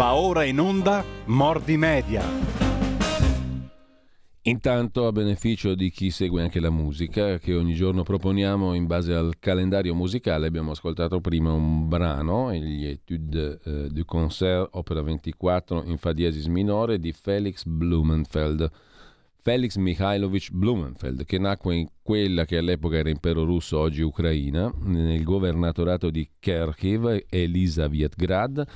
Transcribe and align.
Va 0.00 0.14
ora 0.14 0.44
in 0.44 0.58
onda 0.58 1.04
Mordi 1.26 1.76
Media. 1.76 2.24
Intanto, 4.44 5.06
a 5.06 5.12
beneficio 5.12 5.74
di 5.74 5.90
chi 5.90 6.10
segue 6.10 6.40
anche 6.40 6.58
la 6.58 6.70
musica, 6.70 7.38
che 7.38 7.54
ogni 7.54 7.74
giorno 7.74 8.02
proponiamo 8.02 8.72
in 8.72 8.86
base 8.86 9.12
al 9.12 9.34
calendario 9.38 9.94
musicale, 9.94 10.46
abbiamo 10.46 10.70
ascoltato 10.70 11.20
prima 11.20 11.52
un 11.52 11.86
brano, 11.86 12.50
gli 12.54 12.86
Etude 12.86 13.60
eh, 13.62 13.88
du 13.90 14.06
Concert, 14.06 14.70
opera 14.72 15.02
24 15.02 15.82
in 15.84 15.98
Fa 15.98 16.14
diesis 16.14 16.46
minore, 16.46 16.98
di 16.98 17.12
Felix 17.12 17.64
Blumenfeld. 17.64 18.70
Felix 19.42 19.76
Mikhailovich 19.76 20.50
Blumenfeld, 20.50 21.26
che 21.26 21.38
nacque 21.38 21.74
in 21.76 21.88
quella 22.00 22.46
che 22.46 22.56
all'epoca 22.56 22.96
era 22.96 23.10
impero 23.10 23.44
russo, 23.44 23.78
oggi 23.78 24.00
Ucraina, 24.00 24.72
nel 24.78 25.22
governatorato 25.24 26.08
di 26.08 26.26
Kharkiv, 26.38 27.24
Elisavetgrad, 27.28 28.66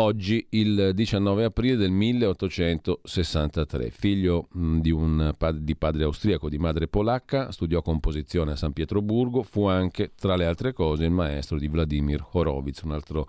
oggi 0.00 0.46
il 0.50 0.92
19 0.94 1.44
aprile 1.44 1.76
del 1.76 1.90
1863. 1.90 3.90
Figlio 3.90 4.48
di, 4.52 4.90
un, 4.90 5.34
di 5.54 5.76
padre 5.76 6.04
austriaco, 6.04 6.48
di 6.48 6.58
madre 6.58 6.88
polacca, 6.88 7.52
studiò 7.52 7.82
composizione 7.82 8.52
a 8.52 8.56
San 8.56 8.72
Pietroburgo, 8.72 9.42
fu 9.42 9.66
anche, 9.66 10.12
tra 10.16 10.36
le 10.36 10.46
altre 10.46 10.72
cose, 10.72 11.04
il 11.04 11.10
maestro 11.10 11.58
di 11.58 11.68
Vladimir 11.68 12.26
Horowitz, 12.32 12.80
un 12.82 12.92
altro 12.92 13.28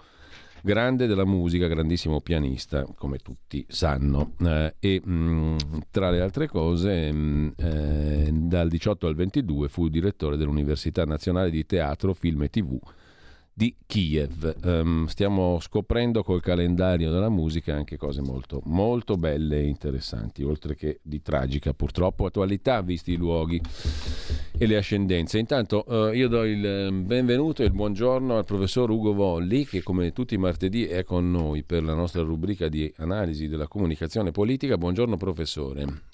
grande 0.63 1.07
della 1.07 1.25
musica, 1.25 1.67
grandissimo 1.67 2.21
pianista, 2.21 2.85
come 2.95 3.17
tutti 3.17 3.65
sanno. 3.67 4.35
Eh, 4.39 4.75
e 4.79 5.01
mh, 5.03 5.57
tra 5.91 6.09
le 6.09 6.21
altre 6.21 6.47
cose, 6.47 7.11
mh, 7.11 7.53
eh, 7.57 8.29
dal 8.31 8.69
18 8.69 9.07
al 9.07 9.15
22 9.15 9.67
fu 9.67 9.89
direttore 9.89 10.37
dell'Università 10.37 11.03
Nazionale 11.03 11.49
di 11.49 11.65
Teatro, 11.65 12.13
Film 12.13 12.43
e 12.43 12.49
TV 12.49 12.79
di 13.53 13.75
Kiev. 13.85 14.55
Um, 14.63 15.05
stiamo 15.05 15.59
scoprendo 15.59 16.23
col 16.23 16.41
calendario 16.41 17.11
della 17.11 17.29
musica 17.29 17.75
anche 17.75 17.97
cose 17.97 18.21
molto, 18.21 18.61
molto 18.65 19.17
belle 19.17 19.59
e 19.59 19.67
interessanti, 19.67 20.43
oltre 20.43 20.75
che 20.75 20.99
di 21.01 21.21
tragica 21.21 21.73
purtroppo 21.73 22.25
attualità, 22.25 22.81
visti 22.81 23.11
i 23.11 23.17
luoghi 23.17 23.61
e 24.57 24.65
le 24.65 24.77
ascendenze. 24.77 25.37
Intanto 25.37 25.83
uh, 25.87 26.13
io 26.13 26.27
do 26.27 26.43
il 26.43 26.65
ehm, 26.65 27.05
benvenuto 27.05 27.61
e 27.61 27.65
il 27.65 27.71
buongiorno 27.71 28.37
al 28.37 28.45
professor 28.45 28.89
Ugo 28.89 29.13
Volli, 29.13 29.65
che 29.65 29.83
come 29.83 30.11
tutti 30.11 30.33
i 30.33 30.37
martedì 30.37 30.85
è 30.85 31.03
con 31.03 31.29
noi 31.29 31.63
per 31.63 31.83
la 31.83 31.93
nostra 31.93 32.21
rubrica 32.21 32.67
di 32.67 32.91
analisi 32.97 33.47
della 33.47 33.67
comunicazione 33.67 34.31
politica. 34.31 34.77
Buongiorno 34.77 35.17
professore. 35.17 36.10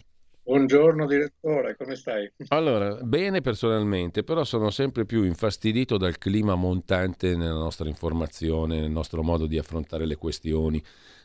Buongiorno 0.47 1.05
direttore, 1.05 1.75
come 1.75 1.97
stai? 1.97 2.31
Allora, 2.47 2.95
bene 3.03 3.41
personalmente, 3.41 4.23
però 4.23 4.45
sono 4.45 4.69
sempre 4.69 5.05
più 5.05 5.25
infastidito 5.25 5.97
dal 5.97 6.17
clima 6.17 6.55
montante 6.55 7.35
nella 7.35 7.51
nostra 7.51 7.89
informazione, 7.89 8.79
nel 8.79 8.89
nostro 8.89 9.23
modo 9.23 9.45
di 9.45 9.57
affrontare 9.57 10.05
le 10.05 10.15
questioni, 10.15 10.81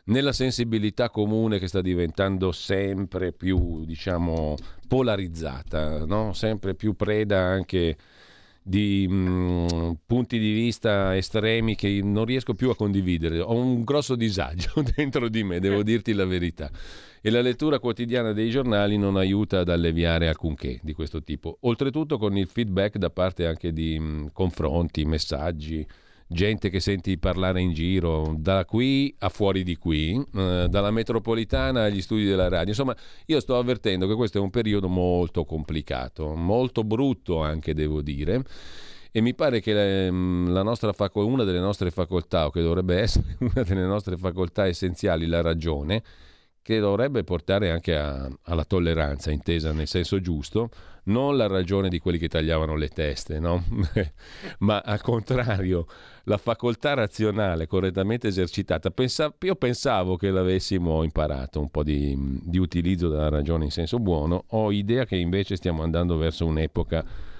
nella 0.07 0.33
sensibilità 0.33 1.09
comune 1.09 1.57
che 1.57 1.69
sta 1.69 1.79
diventando 1.79 2.51
sempre 2.51 3.31
più, 3.31 3.85
diciamo, 3.85 4.55
polarizzata, 4.89 6.03
no? 6.03 6.33
sempre 6.33 6.75
più 6.75 6.93
preda 6.93 7.39
anche 7.39 7.95
di 8.63 9.05
mh, 9.07 9.13
mm, 9.13 9.91
punti 10.05 10.39
di 10.39 10.53
vista 10.53 11.15
estremi 11.15 11.75
che 11.75 11.99
non 12.01 12.25
riesco 12.25 12.53
più 12.53 12.69
a 12.69 12.75
condividere. 12.75 13.39
Ho 13.39 13.55
un 13.55 13.83
grosso 13.83 14.15
disagio 14.15 14.71
dentro 14.95 15.27
di 15.27 15.43
me, 15.43 15.59
devo 15.59 15.83
dirti 15.83 16.13
la 16.13 16.25
verità 16.25 16.71
e 17.25 17.29
la 17.29 17.41
lettura 17.41 17.79
quotidiana 17.79 18.33
dei 18.33 18.49
giornali 18.49 18.97
non 18.97 19.15
aiuta 19.15 19.59
ad 19.59 19.69
alleviare 19.69 20.27
alcunché 20.27 20.79
di 20.81 20.93
questo 20.93 21.21
tipo. 21.21 21.57
Oltretutto 21.61 22.17
con 22.17 22.37
il 22.37 22.47
feedback 22.47 22.97
da 22.97 23.09
parte 23.09 23.45
anche 23.45 23.71
di 23.71 23.99
mh, 23.99 24.03
mm, 24.03 24.25
confronti, 24.33 25.05
messaggi, 25.05 25.85
gente 26.33 26.69
che 26.69 26.81
senti 26.81 27.17
parlare 27.17 27.61
in 27.61 27.71
giro, 27.71 28.35
da 28.37 28.65
qui 28.65 29.15
a 29.19 29.29
fuori 29.29 29.63
di 29.63 29.77
qui, 29.77 30.21
eh, 30.35 30.67
dalla 30.69 30.91
metropolitana 30.91 31.83
agli 31.83 32.01
studi 32.01 32.25
della 32.25 32.49
radio. 32.49 32.69
Insomma, 32.69 32.95
io 33.27 33.39
sto 33.39 33.57
avvertendo 33.57 34.07
che 34.07 34.15
questo 34.15 34.39
è 34.39 34.41
un 34.41 34.49
periodo 34.49 34.89
molto 34.89 35.45
complicato, 35.45 36.35
molto 36.35 36.83
brutto 36.83 37.41
anche 37.41 37.73
devo 37.73 38.01
dire 38.01 38.43
e 39.15 39.21
mi 39.21 39.35
pare 39.35 39.61
che 39.61 39.73
le, 39.73 40.11
mm, 40.11 40.47
la 40.47 40.63
nostra 40.63 40.91
faco- 40.91 41.23
una 41.23 41.43
delle 41.43 41.59
nostre 41.59 41.91
facoltà, 41.91 42.47
o 42.47 42.49
che 42.49 42.63
dovrebbe 42.63 42.97
essere 42.99 43.37
una 43.37 43.63
delle 43.63 43.85
nostre 43.85 44.17
facoltà 44.17 44.65
essenziali, 44.65 45.27
la 45.27 45.41
ragione, 45.41 46.01
che 46.63 46.79
dovrebbe 46.79 47.23
portare 47.25 47.69
anche 47.69 47.95
a, 47.95 48.27
alla 48.43 48.63
tolleranza, 48.63 49.29
intesa 49.31 49.73
nel 49.73 49.87
senso 49.87 50.21
giusto, 50.21 50.69
non 51.05 51.35
la 51.35 51.47
ragione 51.47 51.89
di 51.89 51.99
quelli 51.99 52.17
che 52.17 52.29
tagliavano 52.29 52.75
le 52.75 52.87
teste, 52.87 53.37
no? 53.37 53.63
ma 54.59 54.79
al 54.79 55.01
contrario, 55.01 55.85
la 56.23 56.37
facoltà 56.37 56.93
razionale 56.93 57.67
correttamente 57.67 58.29
esercitata. 58.29 58.91
Pensa, 58.91 59.33
io 59.41 59.55
pensavo 59.55 60.15
che 60.15 60.29
l'avessimo 60.29 61.03
imparato 61.03 61.59
un 61.59 61.69
po' 61.69 61.83
di, 61.83 62.15
di 62.43 62.57
utilizzo 62.57 63.09
della 63.09 63.29
ragione 63.29 63.65
in 63.65 63.71
senso 63.71 63.99
buono, 63.99 64.45
ho 64.47 64.71
idea 64.71 65.05
che 65.05 65.17
invece 65.17 65.57
stiamo 65.57 65.83
andando 65.83 66.15
verso 66.15 66.45
un'epoca 66.45 67.31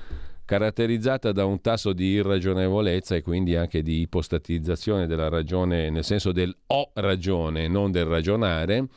caratterizzata 0.46 1.32
da 1.32 1.46
un 1.46 1.62
tasso 1.62 1.94
di 1.94 2.06
irragionevolezza 2.08 3.16
e 3.16 3.22
quindi 3.22 3.56
anche 3.56 3.82
di 3.82 4.02
ipostatizzazione 4.02 5.08
della 5.08 5.30
ragione, 5.30 5.90
nel 5.90 6.04
senso 6.04 6.32
del 6.32 6.56
ho 6.68 6.92
ragione, 6.96 7.68
non 7.68 7.92
del 7.92 8.06
ragionare, 8.06 8.88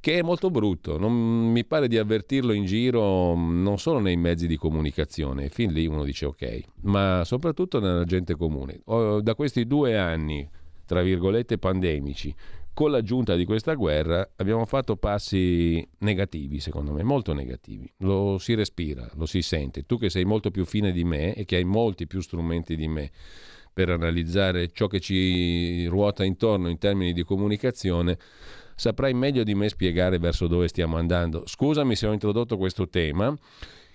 che 0.00 0.18
è 0.18 0.22
molto 0.22 0.50
brutto. 0.50 0.98
Non 0.98 1.12
mi 1.12 1.64
pare 1.64 1.88
di 1.88 1.98
avvertirlo 1.98 2.52
in 2.52 2.64
giro 2.64 3.34
non 3.34 3.78
solo 3.78 3.98
nei 3.98 4.16
mezzi 4.16 4.46
di 4.46 4.56
comunicazione, 4.56 5.48
fin 5.48 5.72
lì 5.72 5.86
uno 5.86 6.04
dice 6.04 6.26
ok, 6.26 6.60
ma 6.82 7.22
soprattutto 7.24 7.80
nella 7.80 8.04
gente 8.04 8.34
comune. 8.34 8.80
Da 8.84 9.34
questi 9.34 9.66
due 9.66 9.98
anni, 9.98 10.48
tra 10.86 11.02
virgolette, 11.02 11.58
pandemici, 11.58 12.34
con 12.72 12.90
l'aggiunta 12.90 13.34
di 13.34 13.44
questa 13.44 13.74
guerra 13.74 14.28
abbiamo 14.36 14.64
fatto 14.64 14.96
passi 14.96 15.86
negativi, 15.98 16.60
secondo 16.60 16.92
me, 16.92 17.02
molto 17.02 17.32
negativi. 17.32 17.92
Lo 17.98 18.38
si 18.38 18.54
respira, 18.54 19.08
lo 19.14 19.26
si 19.26 19.42
sente. 19.42 19.84
Tu 19.84 19.98
che 19.98 20.10
sei 20.10 20.24
molto 20.24 20.50
più 20.50 20.64
fine 20.64 20.92
di 20.92 21.04
me 21.04 21.34
e 21.34 21.44
che 21.44 21.56
hai 21.56 21.64
molti 21.64 22.06
più 22.06 22.20
strumenti 22.20 22.76
di 22.76 22.88
me 22.88 23.10
per 23.72 23.90
analizzare 23.90 24.70
ciò 24.72 24.86
che 24.86 25.00
ci 25.00 25.86
ruota 25.86 26.24
intorno 26.24 26.68
in 26.68 26.78
termini 26.78 27.12
di 27.12 27.22
comunicazione, 27.22 28.18
saprai 28.74 29.14
meglio 29.14 29.42
di 29.44 29.54
me 29.54 29.68
spiegare 29.68 30.18
verso 30.18 30.46
dove 30.46 30.68
stiamo 30.68 30.96
andando. 30.96 31.44
Scusami 31.46 31.94
se 31.94 32.06
ho 32.06 32.12
introdotto 32.12 32.56
questo 32.56 32.88
tema 32.88 33.36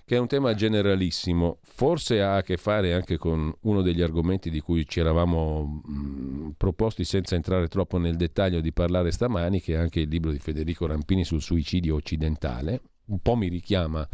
che 0.06 0.14
è 0.14 0.18
un 0.20 0.28
tema 0.28 0.54
generalissimo, 0.54 1.58
forse 1.62 2.22
ha 2.22 2.36
a 2.36 2.42
che 2.42 2.56
fare 2.56 2.94
anche 2.94 3.16
con 3.16 3.52
uno 3.62 3.82
degli 3.82 4.00
argomenti 4.00 4.50
di 4.50 4.60
cui 4.60 4.86
ci 4.86 5.00
eravamo 5.00 5.82
mh, 5.84 6.50
proposti 6.56 7.02
senza 7.02 7.34
entrare 7.34 7.66
troppo 7.66 7.98
nel 7.98 8.14
dettaglio 8.14 8.60
di 8.60 8.72
parlare 8.72 9.10
stamani, 9.10 9.60
che 9.60 9.74
è 9.74 9.76
anche 9.76 9.98
il 9.98 10.08
libro 10.08 10.30
di 10.30 10.38
Federico 10.38 10.86
Rampini 10.86 11.24
sul 11.24 11.42
suicidio 11.42 11.96
occidentale. 11.96 12.82
Un 13.06 13.18
po' 13.18 13.34
mi 13.34 13.48
richiama, 13.48 14.08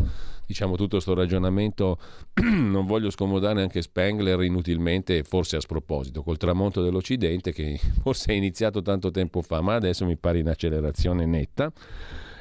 diciamo, 0.47 0.77
tutto 0.77 0.93
questo 0.93 1.13
ragionamento, 1.13 1.99
non 2.41 2.87
voglio 2.87 3.11
scomodare 3.11 3.61
anche 3.61 3.83
Spengler 3.83 4.43
inutilmente, 4.45 5.23
forse 5.25 5.57
a 5.57 5.61
sproposito, 5.61 6.23
col 6.23 6.39
tramonto 6.39 6.83
dell'Occidente, 6.83 7.53
che 7.53 7.79
forse 8.01 8.33
è 8.33 8.35
iniziato 8.35 8.81
tanto 8.81 9.11
tempo 9.11 9.43
fa, 9.43 9.61
ma 9.61 9.75
adesso 9.75 10.07
mi 10.07 10.17
pare 10.17 10.39
in 10.39 10.49
accelerazione 10.49 11.27
netta. 11.27 11.71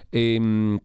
E, 0.10 0.40
mh, 0.40 0.78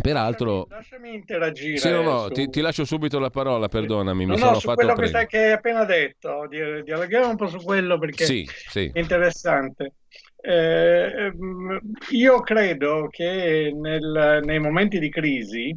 Peraltro, 0.00 0.66
lasciami, 0.68 1.14
interagire. 1.14 1.76
Sì, 1.76 1.90
no, 1.90 2.02
no, 2.02 2.28
ti, 2.30 2.48
ti, 2.48 2.60
lascio 2.60 2.84
subito 2.84 3.18
la 3.18 3.30
parola, 3.30 3.68
perdonami. 3.68 4.24
No, 4.24 4.34
mi 4.34 4.38
no, 4.38 4.46
sono 4.46 4.58
su 4.58 4.66
fatto 4.66 4.76
quello 4.76 4.94
prendere. 4.94 5.26
che, 5.26 5.38
hai 5.38 5.52
appena 5.52 5.84
detto, 5.84 6.46
dialoghiamo 6.48 7.28
un 7.28 7.36
po' 7.36 7.46
su 7.48 7.58
quello 7.58 7.98
perché 7.98 8.24
sì, 8.24 8.48
sì. 8.48 8.90
è 8.92 8.98
interessante. 8.98 9.94
Eh, 10.40 11.12
ehm, 11.16 11.80
io 12.10 12.40
credo 12.40 13.06
che 13.08 13.72
nel, 13.74 14.40
nei 14.42 14.58
momenti 14.58 14.98
di 14.98 15.08
crisi, 15.08 15.76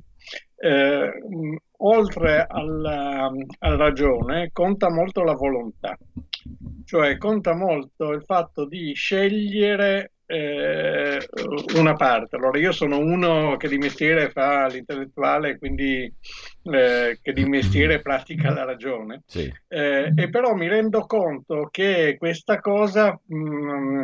eh, 0.57 1.11
oltre 1.77 2.45
alla, 2.47 3.31
alla 3.59 3.75
ragione, 3.75 4.49
conta 4.51 4.89
molto 4.89 5.23
la 5.23 5.33
volontà, 5.33 5.95
cioè 6.85 7.17
conta 7.17 7.53
molto 7.53 8.11
il 8.11 8.23
fatto 8.23 8.65
di 8.65 8.93
scegliere 8.93 10.13
eh, 10.27 11.19
una 11.75 11.93
parte. 11.93 12.35
Allora, 12.35 12.57
io 12.57 12.71
sono 12.71 12.97
uno 12.97 13.57
che 13.57 13.67
di 13.67 13.77
mestiere 13.77 14.29
fa 14.29 14.67
l'intellettuale, 14.67 15.57
quindi 15.57 16.11
eh, 16.63 17.19
che 17.21 17.33
di 17.33 17.45
mestiere 17.45 18.01
pratica 18.01 18.51
la 18.51 18.63
ragione, 18.63 19.23
sì. 19.25 19.51
eh, 19.67 20.11
e 20.15 20.29
però 20.29 20.53
mi 20.53 20.67
rendo 20.67 21.05
conto 21.05 21.69
che 21.71 22.15
questa 22.17 22.59
cosa 22.59 23.19
mh, 23.23 23.37
mm, 23.37 24.03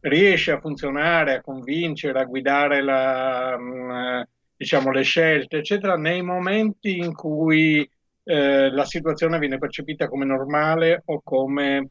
riesce 0.00 0.52
a 0.52 0.60
funzionare, 0.60 1.36
a 1.36 1.40
convincere, 1.40 2.20
a 2.20 2.24
guidare 2.24 2.82
la, 2.82 3.56
mh, 3.58 3.62
mm, 3.62 4.20
diciamo, 4.56 4.90
le 4.90 5.02
scelte, 5.02 5.58
eccetera, 5.58 5.96
nei 5.96 6.22
momenti 6.22 6.98
in 6.98 7.14
cui 7.14 7.88
eh, 8.24 8.70
la 8.70 8.84
situazione 8.84 9.38
viene 9.38 9.58
percepita 9.58 10.06
come 10.08 10.24
normale 10.24 11.02
o 11.06 11.20
come 11.24 11.88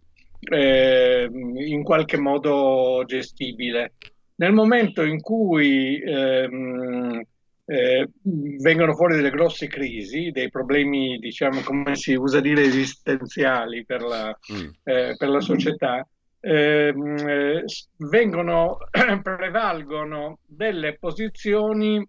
eh, 0.49 1.29
in 1.31 1.83
qualche 1.83 2.17
modo 2.17 3.03
gestibile. 3.05 3.93
Nel 4.35 4.53
momento 4.53 5.03
in 5.03 5.21
cui 5.21 6.01
ehm, 6.01 7.21
eh, 7.65 8.09
vengono 8.23 8.93
fuori 8.95 9.15
delle 9.15 9.29
grosse 9.29 9.67
crisi, 9.67 10.31
dei 10.31 10.49
problemi, 10.49 11.19
diciamo, 11.19 11.61
come 11.61 11.95
si 11.95 12.15
usa 12.15 12.39
dire, 12.39 12.63
esistenziali 12.63 13.85
per 13.85 14.01
la, 14.01 14.37
mm. 14.53 14.69
eh, 14.83 15.15
per 15.17 15.29
la 15.29 15.39
società, 15.39 16.05
ehm, 16.39 17.17
eh, 17.17 17.63
vengono, 18.09 18.77
prevalgono 19.21 20.39
delle 20.45 20.97
posizioni 20.97 22.05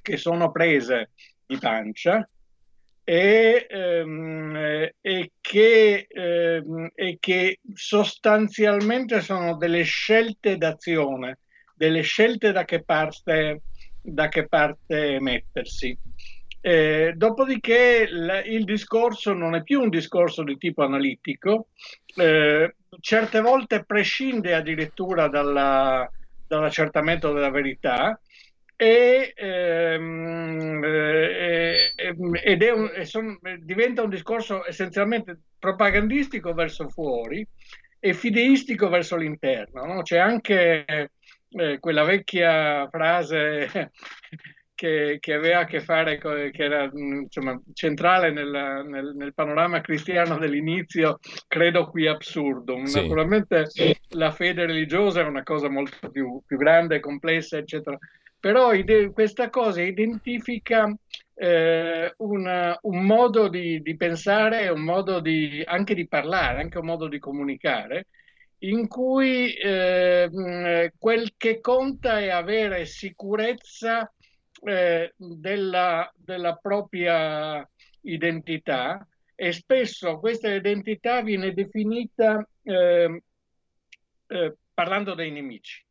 che 0.00 0.16
sono 0.16 0.50
prese 0.50 1.10
di 1.46 1.56
pancia 1.58 2.28
e, 3.08 3.66
ehm, 3.70 4.54
e, 5.00 5.32
che, 5.40 6.06
ehm, 6.10 6.90
e 6.94 7.16
che 7.18 7.58
sostanzialmente 7.72 9.22
sono 9.22 9.56
delle 9.56 9.82
scelte 9.82 10.58
d'azione, 10.58 11.38
delle 11.74 12.02
scelte 12.02 12.52
da 12.52 12.66
che 12.66 12.84
parte, 12.84 13.62
da 13.98 14.28
che 14.28 14.46
parte 14.46 15.18
mettersi. 15.20 15.98
Eh, 16.60 17.14
dopodiché 17.16 18.10
l- 18.10 18.42
il 18.44 18.64
discorso 18.64 19.32
non 19.32 19.54
è 19.54 19.62
più 19.62 19.80
un 19.80 19.88
discorso 19.88 20.42
di 20.42 20.58
tipo 20.58 20.82
analitico, 20.82 21.68
eh, 22.14 22.74
certe 23.00 23.40
volte 23.40 23.86
prescinde 23.86 24.54
addirittura 24.54 25.28
dalla, 25.28 26.06
dall'accertamento 26.46 27.32
della 27.32 27.50
verità 27.50 28.20
e, 28.80 29.32
ehm, 29.34 30.84
eh, 30.84 31.92
ed 32.44 32.62
è 32.62 32.70
un, 32.70 32.88
son, 33.02 33.36
diventa 33.58 34.02
un 34.02 34.08
discorso 34.08 34.64
essenzialmente 34.64 35.36
propagandistico 35.58 36.54
verso 36.54 36.88
fuori 36.88 37.44
e 37.98 38.14
fideistico 38.14 38.88
verso 38.88 39.16
l'interno. 39.16 39.84
No? 39.84 40.02
C'è 40.02 40.18
anche 40.18 41.10
eh, 41.48 41.78
quella 41.80 42.04
vecchia 42.04 42.88
frase 42.88 43.90
che, 44.76 45.16
che, 45.18 45.34
aveva 45.34 45.58
a 45.58 45.64
che 45.64 45.80
fare, 45.80 46.20
con, 46.20 46.48
che 46.52 46.62
era 46.62 46.88
insomma, 46.92 47.60
centrale 47.72 48.30
nel, 48.30 48.84
nel, 48.86 49.12
nel, 49.16 49.34
panorama 49.34 49.80
cristiano 49.80 50.38
dell'inizio, 50.38 51.18
credo 51.48 51.88
qui 51.88 52.06
absurdo. 52.06 52.86
Sì. 52.86 53.00
Naturalmente 53.00 53.66
la 54.10 54.30
fede 54.30 54.66
religiosa 54.66 55.22
è 55.22 55.24
una 55.24 55.42
cosa 55.42 55.68
molto 55.68 56.08
più, 56.10 56.40
più 56.46 56.56
grande, 56.56 57.00
complessa, 57.00 57.56
eccetera. 57.56 57.98
Però 58.40 58.72
ide- 58.72 59.10
questa 59.12 59.50
cosa 59.50 59.82
identifica 59.82 60.94
eh, 61.34 62.14
una, 62.18 62.78
un 62.82 63.04
modo 63.04 63.48
di, 63.48 63.80
di, 63.80 63.96
pensare, 63.96 64.68
un 64.68 64.82
modo 64.82 65.20
di, 65.20 65.62
anche 65.64 65.94
di 65.94 66.06
parlare, 66.06 66.60
anche 66.60 66.78
un 66.78 66.86
modo 66.86 67.08
di 67.08 67.18
comunicare, 67.18 68.06
in 68.60 68.88
cui 68.88 69.52
eh, 69.54 70.92
quel 70.98 71.34
che 71.36 71.60
conta 71.60 72.18
è 72.18 72.28
avere 72.28 72.86
sicurezza 72.86 74.12
eh, 74.64 75.12
della, 75.16 76.12
della, 76.16 76.56
propria 76.56 77.68
identità 78.02 79.06
e 79.34 79.52
spesso 79.52 80.18
questa 80.18 80.52
identità 80.52 81.22
viene 81.22 81.52
definita 81.52 82.44
eh, 82.64 83.22
eh, 84.26 84.56
parlando 84.74 85.14
dei 85.14 85.30
nemici. 85.30 85.86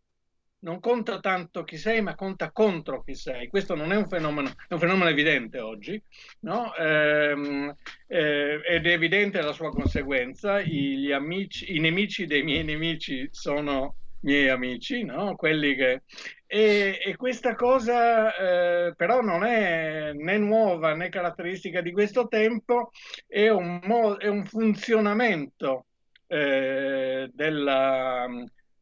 Non 0.67 0.81
conta 0.81 1.21
tanto 1.21 1.63
chi 1.63 1.77
sei, 1.77 2.01
ma 2.01 2.13
conta 2.13 2.51
contro 2.51 3.01
chi 3.01 3.15
sei. 3.15 3.47
Questo 3.47 3.73
non 3.73 3.93
è 3.93 3.95
un 3.95 4.05
fenomeno, 4.05 4.49
è 4.67 4.73
un 4.73 4.79
fenomeno 4.79 5.09
evidente 5.09 5.59
oggi, 5.61 6.01
no? 6.41 6.75
ehm, 6.75 7.73
eh, 8.05 8.59
ed 8.65 8.85
è 8.85 8.91
evidente 8.91 9.41
la 9.41 9.53
sua 9.53 9.69
conseguenza. 9.69 10.59
I, 10.59 11.09
amici, 11.13 11.73
I 11.73 11.79
nemici 11.79 12.25
dei 12.25 12.43
miei 12.43 12.65
nemici 12.65 13.29
sono 13.31 13.95
miei 14.19 14.49
amici, 14.49 15.03
no? 15.03 15.37
quelli 15.37 15.73
che... 15.73 16.03
E, 16.45 16.99
e 17.01 17.15
questa 17.15 17.55
cosa 17.55 18.35
eh, 18.35 18.93
però 18.95 19.21
non 19.21 19.45
è 19.45 20.11
né 20.13 20.37
nuova 20.37 20.93
né 20.95 21.07
caratteristica 21.07 21.79
di 21.79 21.93
questo 21.93 22.27
tempo, 22.27 22.91
è 23.25 23.47
un, 23.47 23.79
mo- 23.83 24.17
è 24.17 24.27
un 24.27 24.45
funzionamento 24.45 25.85
eh, 26.27 27.29
della, 27.33 28.27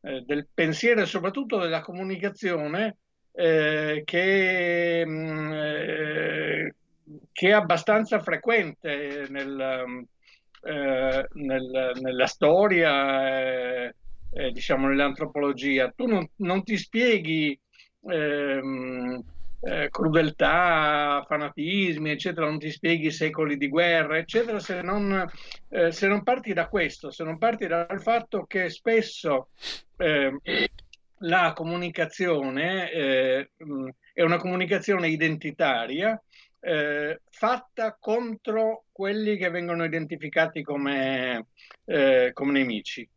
eh, 0.06 0.22
del 0.22 0.48
pensiero 0.54 1.02
e 1.02 1.06
soprattutto 1.06 1.58
della 1.58 1.82
comunicazione 1.82 2.98
eh, 3.32 4.04
che, 4.06 5.04
mh, 5.04 5.12
mm, 5.12 5.52
eh, 5.52 6.76
che, 7.32 7.48
è 7.48 7.52
abbastanza 7.52 8.20
frequente 8.20 9.26
nel, 9.30 10.06
eh, 10.64 11.28
nel, 11.34 11.92
nella 12.02 12.28
storia 12.28 13.92
diciamo, 14.52 14.88
nell'antropologia. 14.88 15.92
Tu 15.96 16.06
non, 16.06 16.28
non 16.38 16.64
ti 16.64 16.78
spieghi 16.78 17.58
ehm, 18.08 19.24
eh, 19.66 19.90
crudeltà, 19.90 21.26
fanatismi, 21.28 22.12
eccetera, 22.12 22.46
non 22.46 22.60
ti 22.60 22.70
spieghi 22.70 23.10
secoli 23.10 23.58
di 23.58 23.68
guerra, 23.68 24.18
eccetera, 24.18 24.60
se 24.60 24.82
non, 24.82 25.28
eh, 25.70 25.92
se 25.92 26.08
non 26.08 26.22
parti 26.22 26.54
da 26.54 26.68
questo, 26.68 27.10
se 27.10 27.24
non 27.24 27.40
parti 27.40 27.66
dal 27.66 28.00
fatto 28.00 28.46
che 28.46 28.70
spesso 28.70 29.50
ehm, 29.98 30.40
la 31.20 31.54
comunicazione 31.56 32.92
eh, 32.92 33.50
è 34.14 34.22
una 34.22 34.38
comunicazione 34.38 35.08
identitaria 35.08 36.22
eh, 36.60 37.22
fatta 37.30 37.98
contro 38.00 38.86
quelli 38.92 39.36
che 39.36 39.50
vengono 39.50 39.84
identificati 39.84 40.62
come, 40.62 41.48
eh, 41.86 42.30
come 42.34 42.52
nemici 42.52 43.08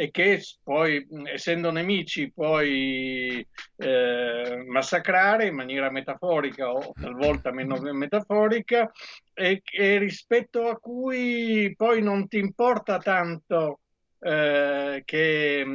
e 0.00 0.12
che 0.12 0.40
poi, 0.62 1.04
essendo 1.24 1.72
nemici, 1.72 2.30
puoi 2.30 3.44
eh, 3.78 4.64
massacrare 4.64 5.46
in 5.46 5.56
maniera 5.56 5.90
metaforica 5.90 6.70
o 6.70 6.92
talvolta 6.94 7.50
meno 7.50 7.80
metaforica 7.80 8.88
e, 9.34 9.60
e 9.64 9.98
rispetto 9.98 10.68
a 10.68 10.76
cui 10.76 11.74
poi 11.76 12.00
non 12.00 12.28
ti 12.28 12.38
importa 12.38 12.98
tanto 12.98 13.80
eh, 14.20 15.02
che, 15.04 15.66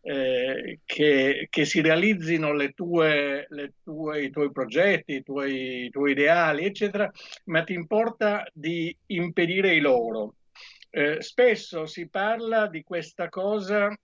eh, 0.00 0.80
che, 0.82 1.46
che, 1.50 1.64
si 1.66 1.82
realizzino 1.82 2.54
le 2.54 2.70
tue, 2.72 3.44
le 3.50 3.74
tue, 3.84 4.22
i 4.22 4.30
tuoi 4.30 4.50
progetti, 4.50 5.16
i 5.16 5.22
tuoi, 5.22 5.84
i 5.84 5.90
tuoi 5.90 6.12
ideali, 6.12 6.64
eccetera, 6.64 7.12
ma 7.44 7.62
ti 7.64 7.74
importa 7.74 8.48
di 8.50 8.96
impedire 9.08 9.74
i 9.74 9.80
loro. 9.80 10.36
Eh, 10.90 11.20
spesso 11.20 11.86
si 11.86 12.08
parla 12.08 12.66
di 12.68 12.82
questa 12.82 13.28
cosa 13.28 13.94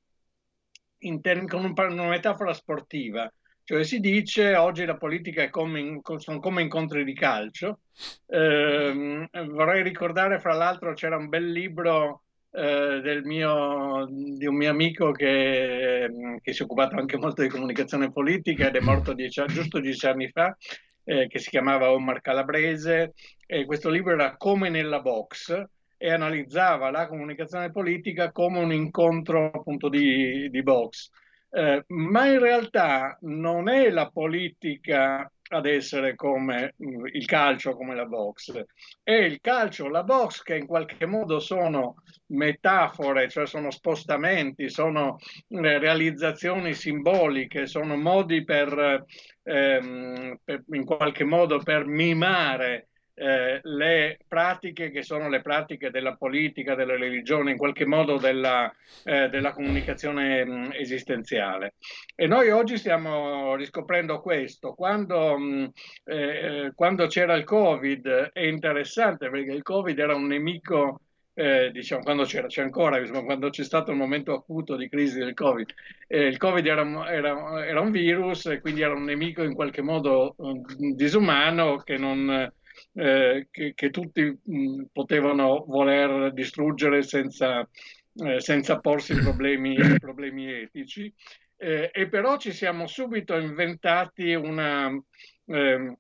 term- 1.21 1.47
con, 1.47 1.65
un, 1.65 1.75
una 1.77 2.09
metafora 2.09 2.53
sportiva, 2.53 3.33
cioè 3.65 3.85
si 3.85 4.01
dice 4.01 4.57
oggi 4.57 4.85
la 4.85 4.97
politica 4.97 5.43
è 5.43 5.51
come 5.51 5.81
in, 5.81 6.01
sono 6.17 6.41
come 6.41 6.63
incontri 6.63 7.05
di 7.05 7.15
calcio. 7.15 7.81
Eh, 8.27 9.29
vorrei 9.49 9.83
ricordare, 9.83 10.41
fra 10.41 10.55
l'altro, 10.55 10.95
c'era 10.95 11.17
un 11.17 11.29
bel 11.29 11.51
libro 11.51 12.23
eh, 12.51 13.21
mio, 13.25 14.07
di 14.11 14.47
un 14.47 14.57
mio 14.57 14.71
amico 14.71 15.13
che, 15.13 16.39
che, 16.43 16.53
si 16.53 16.63
è 16.63 16.65
occupato 16.65 16.97
anche 16.97 17.17
molto 17.17 17.43
di 17.43 17.49
comunicazione 17.49 18.11
politica 18.13 18.67
ed 18.67 18.77
è 18.77 18.81
morto 18.81 19.13
dieci, 19.13 19.43
giusto 19.47 19.79
dieci 19.79 20.07
anni 20.07 20.29
fa, 20.29 20.57
eh, 21.05 21.29
che 21.29 21.39
si 21.39 21.51
chiamava 21.51 21.93
Omar 21.93 22.21
Calabrese. 22.21 23.15
E 23.47 23.65
questo 23.65 23.91
libro 23.91 24.13
era 24.13 24.37
Come 24.37 24.71
nella 24.71 25.01
box 25.01 25.65
e 26.03 26.11
analizzava 26.11 26.91
la 26.91 27.07
comunicazione 27.07 27.71
politica 27.71 28.33
come 28.33 28.59
un 28.59 28.73
incontro 28.73 29.53
appunto 29.53 29.89
di, 29.89 30.51
di 30.51 30.63
box. 30.65 31.11
Eh, 31.49 31.85
ma 31.87 32.27
in 32.27 32.41
realtà 32.41 33.17
non 33.21 33.69
è 33.69 33.89
la 33.89 34.11
politica 34.11 35.31
ad 35.51 35.67
essere 35.67 36.17
come 36.17 36.75
mm, 36.83 37.07
il 37.13 37.25
calcio, 37.25 37.77
come 37.77 37.95
la 37.95 38.07
box. 38.07 38.65
È 39.01 39.13
il 39.13 39.41
calcio, 39.41 39.87
la 39.89 40.03
box 40.03 40.43
che 40.43 40.57
in 40.57 40.67
qualche 40.67 41.07
modo 41.07 41.39
sono 41.39 42.03
metafore, 42.33 43.29
cioè 43.29 43.47
sono 43.47 43.71
spostamenti, 43.71 44.71
sono 44.71 45.19
eh, 45.47 45.79
realizzazioni 45.79 46.75
simboliche, 46.75 47.67
sono 47.69 47.97
modi 47.97 48.43
per, 48.43 49.05
ehm, 49.45 50.37
per 50.43 50.65
in 50.73 50.85
qualche 50.85 51.23
modo 51.23 51.59
per 51.59 51.87
mimare 51.87 52.89
eh, 53.15 53.61
le 53.63 54.19
pratiche 54.27 54.91
che 54.91 55.03
sono 55.03 55.29
le 55.29 55.43
pratiche 55.43 55.91
della 55.91 56.15
politica, 56.17 56.75
della 56.75 56.97
religione, 56.97 57.53
in 57.53 57.57
qualche 57.57 57.87
modo 57.87 58.17
della, 58.17 58.73
eh, 59.05 59.29
della 59.29 59.53
comunicazione 59.53 60.45
mh, 60.45 60.73
esistenziale. 60.73 61.75
E 62.15 62.27
noi 62.27 62.51
oggi 62.51 62.77
stiamo 62.77 63.55
riscoprendo 63.57 64.21
questo. 64.21 64.75
Quando, 64.75 65.39
mh, 65.39 65.45
mm, 65.45 65.67
eh, 66.05 66.73
quando 66.75 67.07
c'era 67.07 67.35
il 67.35 67.45
Covid 67.45 68.31
è 68.33 68.41
interessante 68.41 69.29
perché 69.31 69.53
il 69.53 69.63
Covid 69.63 69.99
era 69.99 70.15
un 70.15 70.27
nemico 70.27 71.01
eh, 71.35 71.71
diciamo, 71.73 72.03
quando 72.03 72.25
c'era, 72.25 72.47
c'è 72.47 72.63
ancora, 72.63 72.99
insomma, 72.99 73.23
quando 73.23 73.49
c'è 73.49 73.65
stato 73.65 73.91
un 73.91 73.97
momento 73.97 74.35
acuto 74.35 74.77
di 74.77 74.89
crisi 74.89 75.19
del 75.19 75.35
Covid. 75.35 75.71
Eh, 76.07 76.27
il 76.27 76.37
Covid 76.37 76.67
era, 76.67 77.11
era, 77.11 77.67
era, 77.67 77.81
un 77.81 77.91
virus 77.91 78.47
e 78.47 78.61
quindi 78.61 78.83
era 78.83 78.95
un 78.95 79.05
nemico 79.05 79.43
in 79.43 79.55
qualche 79.55 79.81
modo 79.83 80.35
um, 80.39 80.63
disumano 80.95 81.79
che 81.79 81.97
non, 81.97 82.53
eh, 82.95 83.49
che, 83.51 83.73
che, 83.75 83.91
tutti 83.91 84.23
mh, 84.43 84.85
potevano 84.93 85.65
voler 85.67 86.33
distruggere 86.33 87.03
senza, 87.03 87.69
eh, 88.17 88.41
senza 88.41 88.79
porsi 88.81 89.15
problemi, 89.15 89.75
problemi 89.99 90.53
etici. 90.53 91.13
Eh, 91.57 91.91
e 91.93 92.09
però 92.09 92.39
ci 92.39 92.53
siamo 92.53 92.87
subito 92.87 93.37
inventati 93.37 94.35
una, 94.35 94.91
ehm, 95.47 95.97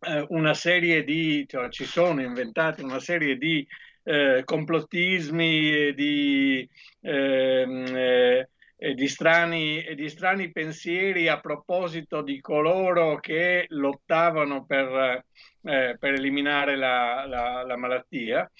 eh, 0.00 0.26
una 0.30 0.54
serie 0.54 1.04
di, 1.04 1.46
cioè 1.48 1.68
ci 1.68 1.84
sono 1.84 2.22
inventati 2.22 2.82
una 2.82 2.98
serie 3.00 3.36
di 3.36 3.66
eh, 4.02 4.42
complottismi 4.44 5.72
e 5.72 5.94
di, 5.94 6.68
ehm, 7.02 7.86
eh, 7.94 8.48
e 8.76 8.94
di, 8.94 9.08
strani, 9.08 9.84
e 9.84 9.94
di 9.94 10.08
strani 10.08 10.50
pensieri 10.50 11.28
a 11.28 11.38
proposito 11.38 12.22
di 12.22 12.40
coloro 12.40 13.20
che 13.20 13.66
lottavano 13.68 14.64
per, 14.64 15.24
eh, 15.62 15.96
per 15.98 16.14
eliminare 16.14 16.76
la, 16.76 17.24
la, 17.26 17.62
la, 17.64 17.76
malattia. 17.76 18.50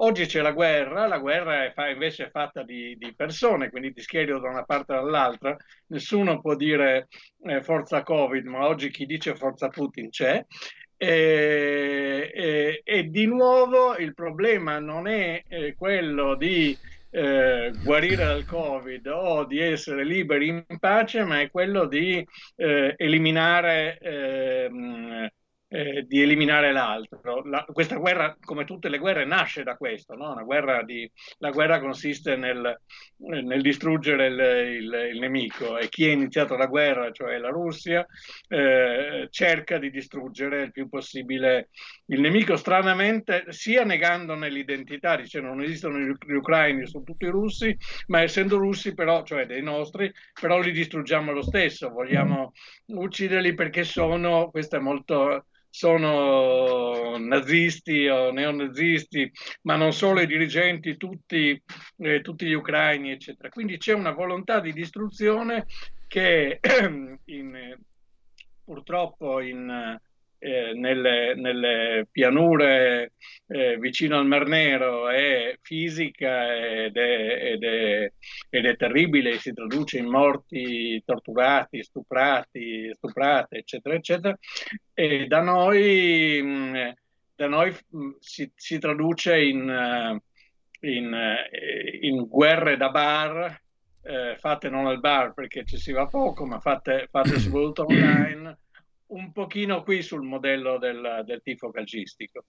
Oggi 0.00 0.26
c'è 0.26 0.40
la 0.40 0.52
guerra, 0.52 1.06
la 1.06 1.18
guerra 1.18 1.64
è 1.64 1.72
fa, 1.72 1.88
invece 1.88 2.26
è 2.26 2.30
fatta 2.30 2.62
di, 2.62 2.96
di, 2.96 3.14
persone, 3.14 3.70
quindi 3.70 3.92
ti 3.92 4.00
schieri 4.00 4.26
da 4.26 4.48
una 4.48 4.64
parte 4.64 4.92
o 4.92 4.96
dall'altra. 4.96 5.56
Nessuno 5.86 6.40
può 6.40 6.54
dire 6.54 7.08
eh, 7.44 7.62
forza 7.62 8.02
Covid, 8.02 8.44
ma 8.46 8.66
oggi 8.66 8.90
chi 8.90 9.06
dice 9.06 9.34
forza 9.34 9.68
Putin 9.68 10.10
c'è. 10.10 10.44
E, 11.00 12.32
e, 12.34 12.80
e 12.82 13.04
di 13.04 13.26
nuovo 13.26 13.96
il 13.96 14.14
problema 14.14 14.80
non 14.80 15.06
è 15.06 15.44
eh, 15.46 15.74
quello 15.76 16.34
di 16.34 16.76
eh, 17.10 17.72
guarire 17.82 18.24
dal 18.24 18.44
Covid 18.44 19.06
o 19.06 19.44
di 19.44 19.60
essere 19.60 20.04
liberi 20.04 20.48
in 20.48 20.78
pace, 20.78 21.24
ma 21.24 21.40
è 21.40 21.50
quello 21.50 21.86
di 21.86 22.24
eh, 22.56 22.94
eliminare 22.96 23.98
eh, 23.98 25.32
eh, 25.68 26.04
di 26.06 26.22
eliminare 26.22 26.72
l'altro. 26.72 27.42
La, 27.44 27.64
questa 27.70 27.96
guerra, 27.96 28.36
come 28.40 28.64
tutte 28.64 28.88
le 28.88 28.98
guerre, 28.98 29.24
nasce 29.24 29.62
da 29.62 29.76
questo. 29.76 30.14
No? 30.14 30.34
Guerra 30.44 30.82
di, 30.82 31.10
la 31.38 31.50
guerra 31.50 31.78
consiste 31.78 32.36
nel, 32.36 32.80
nel 33.16 33.60
distruggere 33.62 34.26
il, 34.28 34.38
il, 34.82 35.10
il, 35.12 35.18
nemico 35.18 35.76
e 35.76 35.88
chi 35.88 36.04
ha 36.06 36.12
iniziato 36.12 36.56
la 36.56 36.66
guerra, 36.66 37.10
cioè 37.12 37.36
la 37.38 37.50
Russia, 37.50 38.06
eh, 38.48 39.28
cerca 39.30 39.78
di 39.78 39.90
distruggere 39.90 40.62
il 40.62 40.72
più 40.72 40.88
possibile 40.88 41.68
il 42.06 42.20
nemico, 42.20 42.56
stranamente, 42.56 43.44
sia 43.48 43.84
negandone 43.84 44.48
l'identità, 44.48 45.16
dicendo 45.16 45.48
non 45.48 45.62
esistono 45.62 45.98
gli 45.98 46.32
ucraini, 46.32 46.86
sono 46.86 47.04
tutti 47.04 47.26
russi, 47.26 47.76
ma 48.06 48.22
essendo 48.22 48.56
russi 48.56 48.94
però, 48.94 49.22
cioè 49.22 49.44
dei 49.44 49.62
nostri, 49.62 50.10
però 50.40 50.60
li 50.60 50.72
distruggiamo 50.72 51.32
lo 51.32 51.42
stesso, 51.42 51.90
vogliamo 51.90 52.52
ucciderli 52.86 53.52
perché 53.54 53.84
sono, 53.84 54.48
questo 54.50 54.76
è 54.76 54.78
molto 54.78 55.44
sono 55.70 57.16
nazisti 57.18 58.06
o 58.08 58.30
neonazisti, 58.30 59.30
ma 59.62 59.76
non 59.76 59.92
solo 59.92 60.20
i 60.20 60.26
dirigenti, 60.26 60.96
tutti, 60.96 61.60
eh, 61.98 62.20
tutti 62.20 62.46
gli 62.46 62.52
ucraini, 62.52 63.10
eccetera. 63.10 63.48
Quindi 63.48 63.78
c'è 63.78 63.92
una 63.92 64.12
volontà 64.12 64.60
di 64.60 64.72
distruzione 64.72 65.66
che 66.06 66.60
in, 67.26 67.78
purtroppo 68.64 69.40
in, 69.40 69.98
eh, 70.38 70.72
nelle, 70.74 71.34
nelle, 71.34 72.06
pianure 72.10 73.12
eh, 73.46 73.76
vicino 73.78 74.18
al 74.18 74.26
Mar 74.26 74.46
Nero 74.46 75.08
è 75.08 75.58
fisica 75.62 76.54
ed 76.54 76.96
è, 76.96 77.52
ed, 77.52 77.64
è, 77.64 78.12
ed 78.48 78.66
è, 78.66 78.76
terribile, 78.76 79.38
si 79.38 79.52
traduce 79.52 79.98
in 79.98 80.06
morti 80.06 81.02
torturati, 81.04 81.82
stuprati, 81.82 82.90
stuprate, 82.94 83.56
eccetera, 83.58 83.94
eccetera. 83.94 84.38
E 84.94 85.26
da 85.26 85.40
noi, 85.40 86.40
mm, 86.42 86.76
da 87.34 87.48
noi 87.48 87.74
mm, 87.96 88.10
si, 88.20 88.50
si, 88.54 88.78
traduce 88.78 89.40
in, 89.40 89.68
eh, 89.68 90.88
in, 90.88 91.12
eh, 91.12 91.98
in 92.02 92.26
guerre 92.26 92.76
da 92.76 92.90
bar, 92.90 93.60
eh, 94.02 94.36
fatte 94.38 94.70
non 94.70 94.86
al 94.86 95.00
bar 95.00 95.34
perché 95.34 95.64
ci 95.64 95.78
si 95.78 95.92
va 95.92 96.06
poco, 96.06 96.46
ma 96.46 96.60
fatte, 96.60 97.08
fatte 97.10 97.38
soprattutto 97.40 97.86
online 97.86 98.58
un 99.08 99.32
pochino 99.32 99.82
qui 99.82 100.02
sul 100.02 100.22
modello 100.22 100.78
del, 100.78 101.22
del 101.24 101.42
tifo 101.42 101.70
calcistico. 101.70 102.44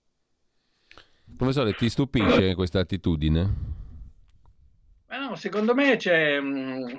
Professore, 1.38 1.74
ti 1.74 1.90
stupisce 1.90 2.56
questa 2.56 2.80
attitudine? 2.80 3.78
no, 5.30 5.36
secondo 5.36 5.76
me 5.76 5.96
c'è, 5.96 6.40
mm, 6.40 6.96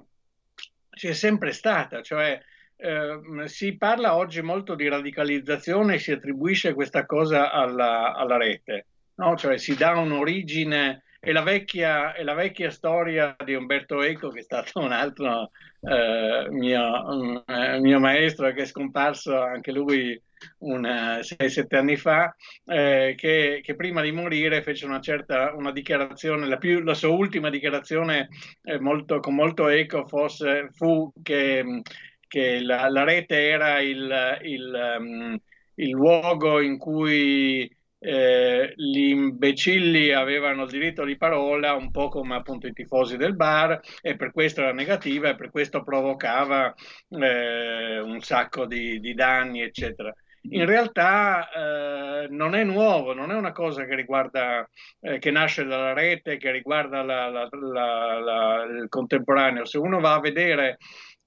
c'è, 0.91 1.13
sempre 1.13 1.53
stata, 1.53 2.01
cioè 2.01 2.41
eh, 2.77 3.21
si 3.47 3.77
parla 3.77 4.17
oggi 4.17 4.41
molto 4.41 4.75
di 4.75 4.89
radicalizzazione 4.89 5.95
e 5.95 5.99
si 5.99 6.13
attribuisce 6.13 6.75
questa 6.75 7.07
cosa 7.07 7.51
alla, 7.51 8.15
alla 8.15 8.37
rete, 8.37 8.87
no? 9.17 9.37
cioè 9.37 9.59
si 9.59 9.75
dà 9.75 9.99
un'origine 9.99 11.03
è 11.21 11.33
la, 11.33 11.43
vecchia, 11.43 12.15
è 12.15 12.23
la 12.23 12.33
vecchia 12.33 12.71
storia 12.71 13.37
di 13.45 13.55
Umberto 13.55 14.03
Eco, 14.03 14.31
che 14.31 14.41
è 14.41 14.43
stato 14.43 14.81
un 14.81 14.91
altro 14.91 15.51
eh, 15.83 16.47
mio, 16.51 17.45
eh, 17.47 17.79
mio, 17.79 18.01
maestro, 18.01 18.51
che 18.53 18.63
è 18.63 18.67
scomparso 18.67 19.39
anche 19.39 19.71
lui 19.71 20.21
6-7 20.59 21.77
anni 21.77 21.97
fa, 21.97 22.35
eh, 22.65 23.15
che, 23.19 23.61
che, 23.63 23.75
prima 23.77 24.01
di 24.01 24.13
morire 24.13 24.63
fece 24.63 24.87
una 24.87 25.01
certa 25.01 25.53
una 25.55 25.73
dichiarazione, 25.73 26.47
la, 26.47 26.57
più, 26.57 26.81
la 26.81 26.95
sua 26.95 27.11
ultima 27.11 27.51
dichiarazione 27.51 28.29
eh, 28.63 28.81
molto, 28.81 29.21
con 29.21 29.35
molto 29.35 29.69
eco 29.69 30.07
fosse, 30.07 30.71
fu 30.73 31.13
che, 31.23 31.83
che 32.27 32.61
la, 32.63 32.89
la, 32.89 33.05
rete 33.05 33.47
era 33.47 33.81
il, 33.81 34.39
il, 34.43 34.97
um, 34.99 35.39
il 35.75 35.91
luogo 35.91 36.61
in 36.61 36.79
cui 36.79 37.71
eh, 38.03 38.73
gli 38.77 39.11
imbecilli 39.11 40.13
avevano 40.13 40.65
il 40.65 40.71
diritto 40.71 41.05
di 41.05 41.17
parola, 41.17 41.75
un 41.75 41.91
po' 41.91 42.09
come 42.09 42.35
appunto 42.35 42.67
i 42.67 42.73
tifosi 42.73 43.17
del 43.17 43.37
bar, 43.37 43.79
e 44.01 44.17
per 44.17 44.33
questo 44.33 44.63
era 44.63 44.73
negativa 44.73 45.29
e 45.29 45.37
per 45.37 45.51
questo 45.51 45.83
provocava 45.85 46.75
eh, 47.11 48.01
un 48.01 48.21
sacco 48.21 48.67
di, 48.67 48.99
di, 49.01 49.13
danni, 49.13 49.61
eccetera. 49.61 50.13
In 50.43 50.65
realtà 50.65 51.51
eh, 51.51 52.29
non 52.31 52.55
è 52.55 52.65
nuovo, 52.65 53.13
non 53.13 53.31
è 53.31 53.35
una 53.35 53.53
cosa 53.53 53.85
che 53.85 53.95
riguarda, 53.95 54.67
eh, 55.01 55.19
che 55.19 55.31
nasce 55.31 55.65
dalla 55.65 55.93
rete, 55.93 56.39
che 56.39 56.51
riguarda 56.51 57.03
la, 57.03 57.29
la, 57.29 57.49
la, 57.51 58.63
il 58.65 58.87
contemporaneo. 58.89 59.67
Se 59.67 59.77
uno 59.77 60.01
va 60.01 60.15
a 60.15 60.21
vedere 60.21 60.79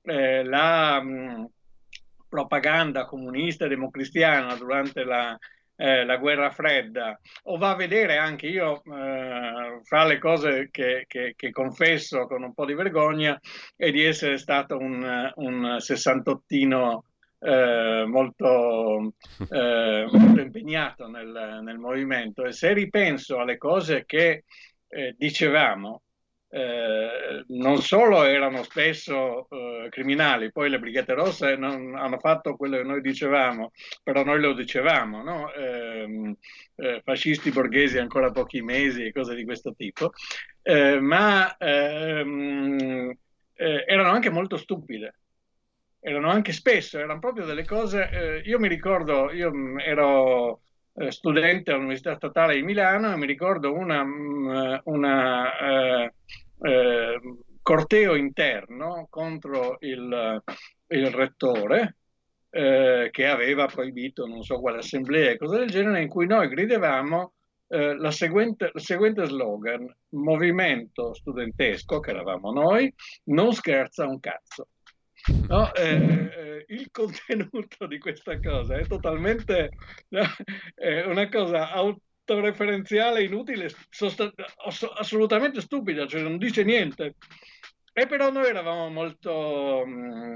eh, 0.02 0.44
la 0.44 1.00
mh, 1.00 1.48
propaganda 2.28 3.06
comunista 3.06 3.66
e 3.66 3.68
democristiana 3.68 4.56
durante 4.56 5.04
la, 5.04 5.38
eh, 5.76 6.06
la 6.06 6.18
guerra 6.18 6.50
fredda, 6.50 7.20
o 7.44 7.58
va 7.58 7.72
a 7.72 7.76
vedere 7.76 8.18
anche 8.18 8.48
io, 8.48 8.84
eh, 8.84 9.80
fra 9.84 10.06
le 10.06 10.18
cose 10.20 10.70
che, 10.72 11.06
che, 11.08 11.34
che, 11.36 11.52
confesso 11.52 12.26
con 12.28 12.44
un 12.44 12.54
po' 12.54 12.66
di 12.66 12.74
vergogna, 12.74 13.40
è 13.76 13.92
di 13.92 14.04
essere 14.04 14.38
stato 14.38 14.78
un, 14.78 15.32
un 15.36 15.76
sessantottino 15.80 17.06
eh, 17.40 18.06
molto, 18.08 19.14
eh, 19.50 20.08
molto, 20.12 20.42
impegnato 20.42 21.08
nel, 21.08 21.60
nel, 21.64 21.78
movimento. 21.78 22.46
E 22.46 22.52
se 22.52 22.74
ripenso 22.74 23.40
alle 23.40 23.58
cose 23.58 24.06
che 24.06 24.46
eh, 24.88 25.16
dicevamo, 25.18 26.04
eh, 26.56 27.46
non 27.48 27.82
solo 27.82 28.26
erano 28.26 28.62
spesso 28.62 29.48
eh, 29.50 29.88
criminali, 29.90 30.52
poi 30.52 30.70
le 30.70 30.78
Brigate 30.78 31.16
Rosse 31.16 31.56
non, 31.56 31.96
hanno 31.96 32.20
fatto 32.20 32.56
quello 32.56 32.78
che 32.78 32.84
noi 32.84 33.02
dicevamo, 33.02 33.72
però 34.04 34.24
noi 34.24 34.40
lo 34.40 34.54
dicevamo, 34.54 35.24
no? 35.24 35.52
eh, 35.52 36.38
fascisti 37.04 37.50
borghesi 37.50 37.98
ancora 37.98 38.30
pochi 38.30 38.62
mesi 38.62 39.04
e 39.04 39.12
cose 39.12 39.34
di 39.34 39.46
questo 39.46 39.74
tipo, 39.74 40.12
eh, 40.62 41.00
ma 41.00 41.58
ehm, 41.58 43.12
eh, 43.56 43.84
erano 43.88 44.12
anche 44.12 44.30
molto 44.30 44.56
stupide. 44.58 45.16
Erano 46.00 46.30
anche 46.30 46.52
spesso, 46.52 47.00
erano 47.00 47.18
proprio 47.18 47.46
delle 47.46 47.66
cose. 47.66 48.42
io 48.46 48.60
mi 48.60 48.68
ricordo, 48.68 49.32
io 49.32 49.52
mm, 49.52 49.80
ero 49.80 50.62
studente 51.10 51.72
all'Università 51.72 52.16
Statale 52.16 52.56
di 52.56 52.62
Milano 52.62 53.12
e 53.12 53.18
mi 53.18 53.26
ricordo 53.26 53.74
una, 53.74 54.04
mm, 54.04 54.76
una 54.84 56.04
eh, 56.06 56.14
eh, 56.64 57.20
corteo 57.62 58.16
interno 58.16 59.08
contro 59.10 59.78
il, 59.80 60.44
il 60.88 61.12
rettore 61.12 61.98
eh, 62.50 63.10
che 63.12 63.28
aveva 63.28 63.66
proibito 63.68 64.26
non 64.26 64.44
so 64.44 64.60
quale 64.60 64.80
assemblea 64.80 65.32
e 65.32 65.38
cose 65.38 65.60
del 65.60 65.70
genere 65.70 66.02
in 66.02 66.10
cui 66.10 66.28
noi 66.28 66.48
gridavamo 66.48 67.34
eh, 67.68 67.96
la 67.96 68.12
seguente, 68.12 68.72
il 68.74 68.82
seguente 68.82 69.26
slogan 69.26 69.86
movimento 70.10 71.14
studentesco 71.14 72.00
che 72.00 72.12
eravamo 72.12 72.52
noi 72.52 72.94
non 73.26 73.54
scherza 73.54 74.08
un 74.08 74.20
cazzo 74.20 74.68
No, 75.48 75.72
eh, 75.74 76.30
eh, 76.36 76.66
il 76.68 76.90
contenuto 76.92 77.88
di 77.88 77.98
questa 77.98 78.40
cosa 78.40 78.76
è 78.76 78.86
totalmente 78.86 79.72
eh, 80.76 81.06
una 81.06 81.30
cosa 81.30 81.72
autoreferenziale 82.26 83.24
inutile, 83.24 83.70
sost- 83.90 84.34
assolutamente 84.96 85.62
stupida, 85.62 86.08
cioè 86.08 86.22
non 86.22 86.38
dice 86.38 86.64
niente. 86.64 87.16
E 87.92 88.08
però 88.08 88.32
noi 88.32 88.48
eravamo 88.48 88.90
molto, 88.90 89.84
mm, 89.86 90.36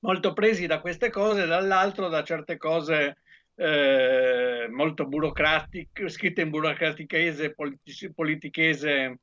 molto 0.00 0.32
presi 0.32 0.66
da 0.66 0.80
queste 0.80 1.10
cose, 1.10 1.46
dall'altro 1.46 2.08
da 2.08 2.22
certe 2.22 2.56
cose 2.56 3.18
eh, 3.54 4.66
molto 4.70 5.06
burocratiche, 5.06 6.08
scritte 6.08 6.42
in 6.42 6.50
burocratichese, 6.50 7.54
politi- 7.54 8.12
politichese 8.12 9.20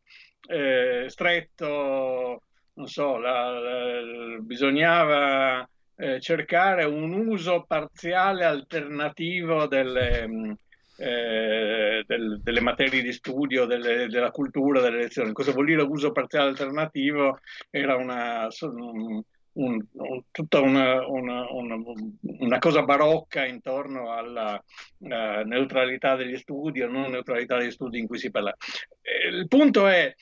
eh, 0.47 1.05
stretto, 1.07 2.41
non 2.73 2.87
so, 2.87 3.17
la, 3.17 3.59
la, 3.59 4.37
bisognava 4.39 5.67
eh, 5.95 6.19
cercare 6.19 6.85
un 6.85 7.27
uso 7.27 7.65
parziale 7.67 8.45
alternativo 8.45 9.67
delle, 9.67 10.27
mm, 10.27 10.51
eh, 10.97 12.03
del, 12.05 12.41
delle 12.41 12.59
materie 12.59 13.01
di 13.01 13.13
studio, 13.13 13.65
delle, 13.65 14.07
della 14.07 14.31
cultura, 14.31 14.81
delle 14.81 14.97
lezioni. 14.97 15.31
Cosa 15.31 15.51
vuol 15.51 15.67
dire 15.67 15.83
uso 15.83 16.11
parziale 16.11 16.49
alternativo? 16.49 17.39
Era 17.69 17.95
una, 17.95 18.47
un, 18.61 19.23
un, 19.53 19.85
un, 19.93 20.21
tutta 20.31 20.59
una, 20.59 21.05
una, 21.07 22.59
cosa 22.59 22.83
barocca 22.83 23.45
intorno 23.45 24.11
alla 24.11 24.61
uh, 24.97 25.07
neutralità 25.45 26.15
degli 26.15 26.37
studi 26.37 26.81
o 26.81 26.89
non 26.89 27.11
neutralità 27.11 27.57
degli 27.57 27.71
studi 27.71 27.99
in 27.99 28.07
cui 28.07 28.17
si 28.17 28.31
parla. 28.31 28.55
Eh, 29.01 29.27
il 29.27 29.47
punto 29.47 29.87
è, 29.87 30.13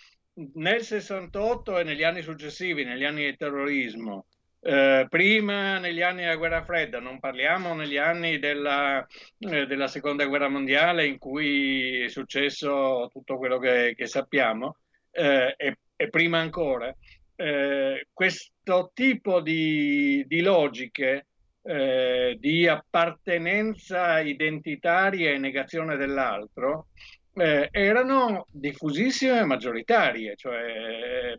nel 0.56 0.82
68 0.84 1.80
e 1.80 1.84
negli 1.84 2.04
anni 2.04 2.22
successivi, 2.22 2.84
negli 2.84 3.06
anni 3.06 3.24
del 3.24 3.38
terrorismo, 3.38 4.28
eh, 4.68 5.06
prima 5.08 5.78
negli 5.78 6.02
anni 6.02 6.22
della 6.22 6.38
guerra 6.38 6.64
fredda, 6.64 7.00
non 7.00 7.20
parliamo 7.20 7.76
negli 7.76 7.98
anni 7.98 8.40
della, 8.40 9.06
eh, 9.38 9.68
della, 9.68 9.88
seconda 9.88 10.26
guerra 10.26 10.50
mondiale 10.50 11.06
in 11.06 11.20
cui 11.20 12.02
è 12.02 12.08
successo 12.10 13.08
tutto 13.12 13.38
quello 13.38 13.60
che, 13.60 13.94
che 13.96 14.08
sappiamo, 14.08 14.78
eh, 15.12 15.54
e, 15.56 15.78
e, 15.96 16.10
prima 16.10 16.40
ancora, 16.40 16.92
eh, 17.36 18.08
questo 18.12 18.90
tipo 18.96 19.40
di, 19.40 20.26
di 20.26 20.42
logiche 20.42 21.28
eh, 21.62 22.36
di 22.40 22.68
appartenenza 22.68 24.20
identitaria 24.20 25.30
e 25.30 25.38
negazione 25.38 25.96
dell'altro 25.96 26.88
eh, 27.36 27.70
erano 27.72 28.48
diffusissime 28.50 29.42
e 29.42 29.46
maggioritarie, 29.46 30.36
cioè, 30.36 31.36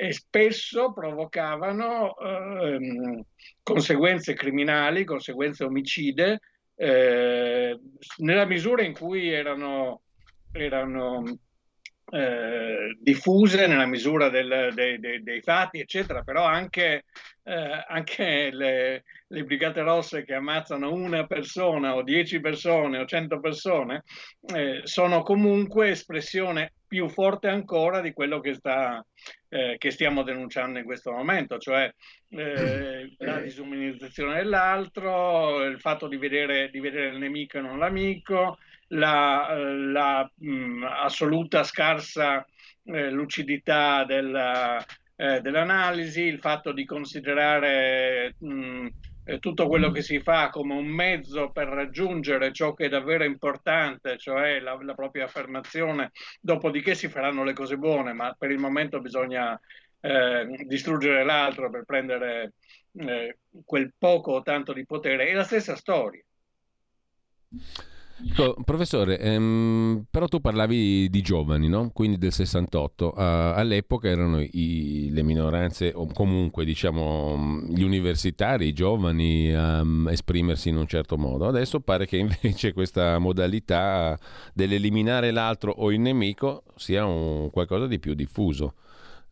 e 0.00 0.12
spesso 0.12 0.92
provocavano 0.92 2.16
ehm, 2.16 3.20
conseguenze 3.64 4.32
criminali, 4.34 5.02
conseguenze 5.02 5.64
omicide, 5.64 6.38
eh, 6.76 7.76
nella 8.18 8.44
misura 8.44 8.84
in 8.84 8.92
cui 8.92 9.28
erano, 9.28 10.02
erano 10.52 11.24
eh, 12.12 12.96
diffuse, 13.00 13.66
nella 13.66 13.86
misura 13.86 14.28
del, 14.28 14.70
dei, 14.72 15.00
dei, 15.00 15.20
dei, 15.20 15.42
fatti, 15.42 15.80
eccetera, 15.80 16.22
però 16.22 16.44
anche, 16.44 17.06
eh, 17.42 17.84
anche 17.88 18.50
le, 18.52 19.02
le, 19.26 19.42
Brigate 19.42 19.82
Rosse 19.82 20.22
che 20.22 20.34
ammazzano 20.34 20.92
una 20.92 21.26
persona 21.26 21.96
o 21.96 22.04
dieci 22.04 22.38
persone 22.38 22.98
o 22.98 23.04
cento 23.04 23.40
persone 23.40 24.04
eh, 24.54 24.82
sono 24.84 25.22
comunque 25.22 25.88
espressione 25.88 26.74
più 26.88 27.08
forte 27.08 27.48
ancora 27.48 28.00
di 28.00 28.12
quello 28.12 28.40
che, 28.40 28.54
sta, 28.54 29.04
eh, 29.48 29.76
che 29.78 29.90
stiamo 29.90 30.22
denunciando 30.22 30.78
in 30.78 30.84
questo 30.84 31.12
momento, 31.12 31.58
cioè 31.58 31.92
eh, 32.30 33.14
la 33.18 33.40
disumanizzazione 33.40 34.36
dell'altro, 34.36 35.62
il 35.64 35.78
fatto 35.78 36.08
di 36.08 36.16
vedere, 36.16 36.70
di 36.70 36.80
vedere 36.80 37.08
il 37.08 37.18
nemico 37.18 37.58
e 37.58 37.60
non 37.60 37.78
l'amico, 37.78 38.58
la, 38.88 39.54
la 39.54 40.30
mh, 40.34 40.50
mm, 40.50 40.82
assoluta 40.84 41.62
scarsa 41.62 42.44
eh, 42.84 43.10
lucidità 43.10 44.04
della, 44.04 44.82
eh, 45.14 45.40
dell'analisi, 45.40 46.22
il 46.22 46.38
fatto 46.38 46.72
di 46.72 46.84
considerare 46.84 48.34
mh, 48.38 48.52
mm, 48.52 48.86
eh, 48.86 48.90
tutto 49.38 49.68
quello 49.68 49.90
che 49.90 50.02
si 50.02 50.20
fa 50.20 50.48
come 50.48 50.74
un 50.74 50.86
mezzo 50.86 51.50
per 51.50 51.68
raggiungere 51.68 52.52
ciò 52.52 52.72
che 52.72 52.86
è 52.86 52.88
davvero 52.88 53.24
importante, 53.24 54.16
cioè 54.16 54.58
la, 54.60 54.78
la 54.82 54.94
propria 54.94 55.24
affermazione, 55.24 56.12
dopodiché 56.40 56.94
si 56.94 57.08
faranno 57.08 57.44
le 57.44 57.52
cose 57.52 57.76
buone, 57.76 58.12
ma 58.14 58.34
per 58.38 58.50
il 58.50 58.58
momento 58.58 59.00
bisogna 59.00 59.58
eh, 60.00 60.46
distruggere 60.66 61.24
l'altro 61.24 61.68
per 61.70 61.84
prendere 61.84 62.54
eh, 62.94 63.38
quel 63.64 63.92
poco 63.98 64.32
o 64.32 64.42
tanto 64.42 64.72
di 64.72 64.86
potere. 64.86 65.28
È 65.28 65.32
la 65.34 65.44
stessa 65.44 65.76
storia. 65.76 66.22
Ecco, 68.26 68.56
professore, 68.64 69.18
ehm, 69.20 70.06
però 70.10 70.26
tu 70.26 70.40
parlavi 70.40 71.08
di 71.08 71.20
giovani, 71.20 71.68
no? 71.68 71.90
quindi 71.92 72.18
del 72.18 72.32
68. 72.32 73.12
Uh, 73.14 73.20
all'epoca 73.20 74.08
erano 74.08 74.40
i, 74.40 75.08
le 75.12 75.22
minoranze, 75.22 75.92
o 75.94 76.06
comunque 76.12 76.64
diciamo 76.64 77.62
gli 77.68 77.82
universitari, 77.82 78.66
i 78.66 78.72
giovani 78.72 79.54
a 79.54 79.82
um, 79.82 80.08
esprimersi 80.08 80.68
in 80.68 80.76
un 80.76 80.88
certo 80.88 81.16
modo. 81.16 81.46
Adesso 81.46 81.78
pare 81.80 82.06
che 82.06 82.16
invece 82.16 82.72
questa 82.72 83.18
modalità 83.18 84.18
dell'eliminare 84.52 85.30
l'altro 85.30 85.70
o 85.70 85.92
il 85.92 86.00
nemico 86.00 86.64
sia 86.74 87.06
un, 87.06 87.50
qualcosa 87.50 87.86
di 87.86 88.00
più 88.00 88.14
diffuso 88.14 88.74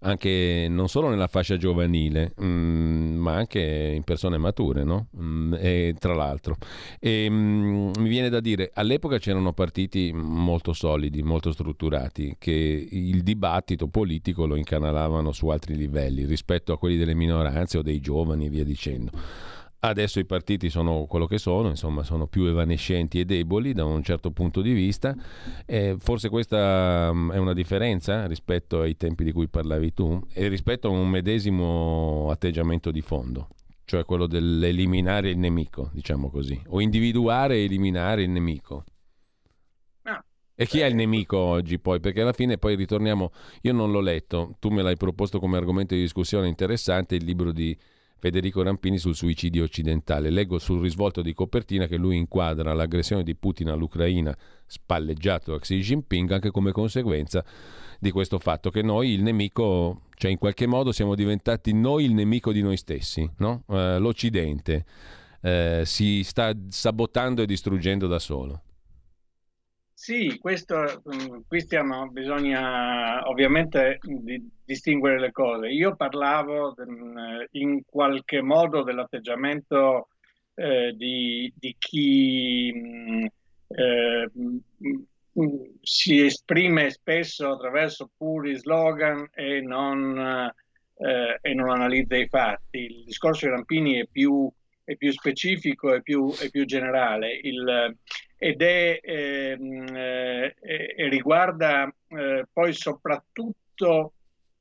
anche 0.01 0.67
non 0.69 0.89
solo 0.89 1.09
nella 1.09 1.27
fascia 1.27 1.57
giovanile, 1.57 2.33
mh, 2.37 2.45
mm, 2.45 3.17
ma 3.17 3.35
anche 3.35 3.93
in 3.95 4.03
persone 4.03 4.39
mature, 4.39 4.85
no? 4.85 5.09
Mh, 5.13 5.25
mm, 5.25 5.55
e, 5.59 5.95
tra 5.99 6.15
l'altro. 6.15 6.57
E, 7.01 7.29
mh, 7.29 7.35
mm, 7.35 7.93
mi 7.99 8.09
viene 8.09 8.29
da 8.29 8.41
dire, 8.41 8.71
all'epoca 8.75 9.19
c'erano 9.19 9.53
partiti 9.53 10.13
molto 10.13 10.73
solidi, 10.73 11.23
molto 11.23 11.53
strutturati, 11.53 12.37
che 12.39 12.89
il 12.91 13.23
dibattito 13.23 13.89
politico 13.89 14.47
lo 14.47 14.57
incanalavano 14.57 15.33
su 15.33 15.49
altri 15.49 15.77
livelli 15.77 16.25
rispetto 16.25 16.73
a 16.73 16.79
quelli 16.79 16.97
delle 16.97 17.15
minoranze 17.15 17.79
o 17.79 17.83
dei 17.83 18.01
giovani 18.01 18.47
e 18.47 18.51
via 18.51 18.65
dicendo. 18.65 19.11
Adesso 19.89 20.19
i 20.19 20.25
partiti 20.25 20.69
sono 20.69 21.05
quello 21.07 21.27
che 21.27 21.39
sono, 21.39 21.69
insomma, 21.69 22.03
sono 22.03 22.27
più 22.27 22.45
evanescenti 22.47 23.21
e 23.21 23.25
deboli 23.25 23.73
da 23.73 23.85
un 23.85 24.03
certo 24.03 24.33
punto 24.33 24.61
di 24.61 24.73
vista. 24.73 25.15
Eh, 25.65 25.95
forse 26.01 26.29
questa 26.29 27.11
um, 27.13 27.31
è 27.31 27.37
una 27.37 27.53
differenza 27.53 28.27
rispetto 28.27 28.81
ai 28.81 28.97
tempi 28.97 29.23
di 29.23 29.31
cui 29.31 29.47
parlavi 29.47 29.95
tu 29.95 30.21
e 30.33 30.49
rispetto 30.49 30.89
a 30.89 30.91
un 30.91 31.09
medesimo 31.09 32.29
atteggiamento 32.33 32.91
di 32.91 33.01
fondo, 33.01 33.49
cioè 33.85 34.05
quello 34.05 34.27
dell'eliminare 34.27 35.31
il 35.31 35.39
nemico, 35.39 35.91
diciamo 35.93 36.31
così, 36.31 36.61
o 36.71 36.81
individuare 36.81 37.55
e 37.55 37.65
eliminare 37.65 38.23
il 38.23 38.31
nemico. 38.31 38.85
Ah, 40.03 40.25
e 40.57 40.67
chi 40.67 40.81
è 40.81 40.87
il 40.87 40.97
nemico 40.97 41.39
oggi 41.39 41.79
poi? 41.79 42.01
Perché 42.01 42.23
alla 42.23 42.33
fine 42.33 42.59
poi 42.59 42.75
ritorniamo, 42.75 43.31
io 43.63 43.73
non 43.73 43.93
l'ho 43.93 44.01
letto, 44.01 44.57
tu 44.59 44.69
me 44.71 44.83
l'hai 44.83 44.97
proposto 44.97 45.39
come 45.39 45.57
argomento 45.57 45.95
di 45.95 46.01
discussione 46.01 46.49
interessante, 46.49 47.15
il 47.15 47.25
libro 47.25 47.53
di 47.53 47.79
Federico 48.19 48.63
Rampini 48.63 48.99
sul 48.99 49.15
suicidio 49.15 49.65
occidentale. 49.65 50.31
Leggo 50.31 50.59
sul 50.59 50.81
risvolto 50.81 51.23
di 51.23 51.35
copertina 51.35 51.87
che 51.87 51.97
lui 51.97 52.17
inquadra 52.17 52.73
l'aggressione 52.73 53.23
di 53.23 53.35
Putin 53.35 53.69
all'Ucraina 53.69 54.37
spalleggiato 54.67 55.53
da 55.53 55.59
Xi 55.59 55.81
Jinping 55.81 56.31
anche 56.31 56.51
come 56.51 56.73
conseguenza 56.73 57.45
di 57.99 58.11
questo 58.11 58.39
fatto 58.39 58.71
che 58.71 58.83
noi 58.83 59.11
il 59.11 59.23
nemico, 59.23 60.03
cioè 60.15 60.31
in 60.31 60.39
qualche 60.39 60.67
modo 60.67 60.93
siamo 60.93 61.15
diventati 61.15 61.73
noi 61.73 62.05
il 62.05 62.13
nemico 62.13 62.53
di 62.53 62.63
noi 62.63 62.77
stessi, 62.77 63.29
no? 63.39 63.65
eh, 63.69 63.99
l'Occidente 63.99 64.85
eh, 65.41 65.83
si 65.85 66.23
sta 66.25 66.55
sabotando 66.69 67.43
e 67.43 67.47
distruggendo 67.47 68.07
da 68.07 68.19
solo. 68.19 68.63
Sì, 69.99 70.39
questo, 70.39 71.03
mm, 71.09 71.41
qui 71.49 71.61
stiamo, 71.61 72.07
bisogna 72.11 73.27
ovviamente 73.31 73.99
di, 74.03 74.47
distinguere 74.63 75.19
le 75.19 75.33
cose. 75.33 75.69
Io 75.69 75.97
parlavo 75.97 76.75
mm, 76.79 77.17
in 77.53 77.81
qualche 77.87 78.43
modo 78.43 78.83
dell'atteggiamento 78.83 80.09
eh, 80.55 80.93
di, 80.95 81.51
di, 81.57 81.75
chi 81.79 82.71
mm, 82.77 83.25
eh, 83.69 84.31
si 85.81 86.25
esprime 86.27 86.91
spesso 86.91 87.53
attraverso 87.53 88.11
puri 88.19 88.55
slogan 88.55 89.27
e 89.33 89.63
non, 89.63 90.53
eh, 90.99 91.39
e 91.41 91.55
non 91.55 91.71
analizza 91.71 92.17
i 92.19 92.29
fatti. 92.29 92.79
Il 92.81 93.05
discorso 93.07 93.47
di 93.47 93.53
Rampini 93.53 93.95
è 93.95 94.07
più 94.07 94.47
è 94.87 94.97
più 94.97 95.11
specifico 95.11 95.93
e 95.93 96.01
più, 96.01 96.33
più 96.53 96.65
generale 96.65 97.39
il, 97.43 97.97
ed 98.39 98.63
è, 98.63 99.01
ehm, 99.03 99.97
eh, 99.97 100.55
e 100.61 101.09
riguarda 101.09 101.93
eh, 102.09 102.47
poi 102.53 102.73
soprattutto 102.73 104.13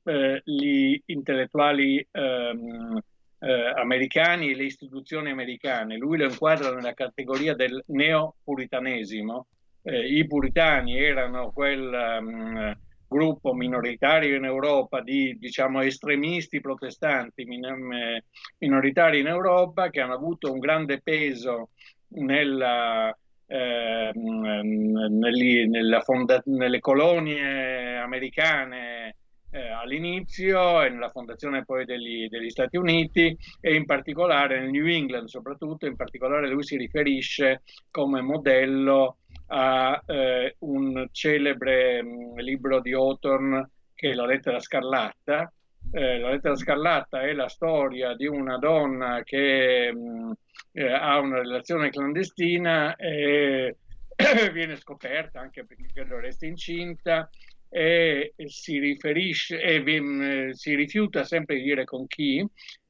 eh, 0.02 0.42
gli 0.44 1.00
intellettuali 1.06 2.04
ehm, 2.10 2.98
eh, 3.38 3.72
americani 3.76 4.50
e 4.50 4.56
le 4.56 4.64
istituzioni 4.64 5.30
americane. 5.30 5.96
Lui 5.96 6.18
lo 6.18 6.24
inquadra 6.24 6.74
nella 6.74 6.94
categoria 6.94 7.54
del 7.54 7.84
neopuritanesimo. 7.86 9.46
Eh, 9.82 10.08
I 10.08 10.26
puritani 10.26 10.98
erano 10.98 11.52
quel 11.52 12.18
um, 12.20 12.76
gruppo 13.08 13.52
minoritario 13.52 14.36
in 14.36 14.44
Europa 14.44 15.00
di 15.00 15.36
diciamo, 15.38 15.80
estremisti 15.80 16.60
protestanti 16.60 17.44
min- 17.44 18.20
minoritari 18.58 19.20
in 19.20 19.26
Europa 19.26 19.90
che 19.90 20.00
hanno 20.00 20.14
avuto 20.14 20.52
un 20.52 20.58
grande 20.58 21.00
peso 21.00 21.70
nella, 22.08 23.16
eh, 23.46 24.10
nelli, 24.14 25.68
fonda- 26.02 26.42
nelle 26.46 26.80
colonie 26.80 27.96
americane 27.96 29.16
eh, 29.56 29.70
all'inizio 29.70 30.82
e 30.82 30.90
nella 30.90 31.08
fondazione 31.08 31.64
poi 31.64 31.86
degli, 31.86 32.28
degli, 32.28 32.50
Stati 32.50 32.76
Uniti 32.76 33.36
e 33.60 33.74
in 33.74 33.86
particolare 33.86 34.60
nel 34.60 34.70
New 34.70 34.86
England 34.86 35.28
soprattutto, 35.28 35.86
in 35.86 35.96
particolare 35.96 36.48
lui 36.48 36.62
si 36.62 36.76
riferisce 36.76 37.62
come 37.90 38.20
modello 38.20 39.18
a 39.48 40.02
eh, 40.04 40.56
un 40.60 41.08
celebre 41.10 42.02
mh, 42.02 42.08
mm, 42.08 42.38
libro 42.38 42.80
di 42.80 42.92
Hawthorne 42.92 43.70
che 43.94 44.10
è 44.10 44.14
La 44.14 44.26
lettera 44.26 44.60
scarlatta. 44.60 45.50
Eh, 45.92 46.18
la 46.18 46.30
lettera 46.30 46.56
scarlatta 46.56 47.22
è 47.22 47.32
la 47.32 47.48
storia 47.48 48.14
di 48.14 48.26
una 48.26 48.58
donna 48.58 49.22
che 49.22 49.90
mh, 49.90 49.98
mm, 49.98 50.32
eh, 50.72 50.92
ha 50.92 51.18
una 51.18 51.38
relazione 51.38 51.88
clandestina 51.88 52.94
e, 52.96 53.76
viene 54.52 54.76
scoperta 54.76 55.40
anche 55.40 55.64
perché 55.64 55.86
credo 55.94 56.18
resti 56.18 56.46
incinta 56.46 57.30
e 57.76 58.32
si 58.46 58.78
riferisce 58.78 59.60
e 59.60 60.54
si 60.54 60.74
rifiuta 60.74 61.24
sempre 61.24 61.56
di 61.56 61.62
dire 61.62 61.84
con 61.84 62.06
chi, 62.06 62.42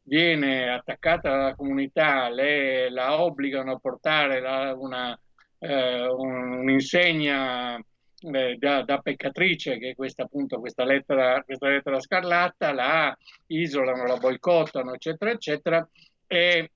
viene 0.05 0.71
attaccata 0.71 1.29
dalla 1.29 1.57
comunità, 1.57 2.29
le, 2.29 2.89
la 2.91 3.21
obbligano 3.21 3.73
a 3.73 3.79
portare 3.81 4.41
la, 4.41 4.77
una, 4.79 5.19
eh, 5.59 6.07
un'insegna 6.07 7.77
eh, 7.77 8.57
da, 8.61 8.83
da, 8.85 8.99
peccatrice, 8.99 9.77
che 9.79 9.91
è 9.91 9.95
questa 9.97 10.23
appunto 10.23 10.61
questa 10.61 10.85
lettera, 10.85 11.43
questa 11.43 11.67
lettera 11.67 11.99
scarlatta, 11.99 12.73
la 12.73 13.17
isolano, 13.47 14.07
la 14.07 14.19
boicottano, 14.19 14.95
eccetera, 14.95 15.33
eccetera, 15.33 15.89
e 16.29 16.71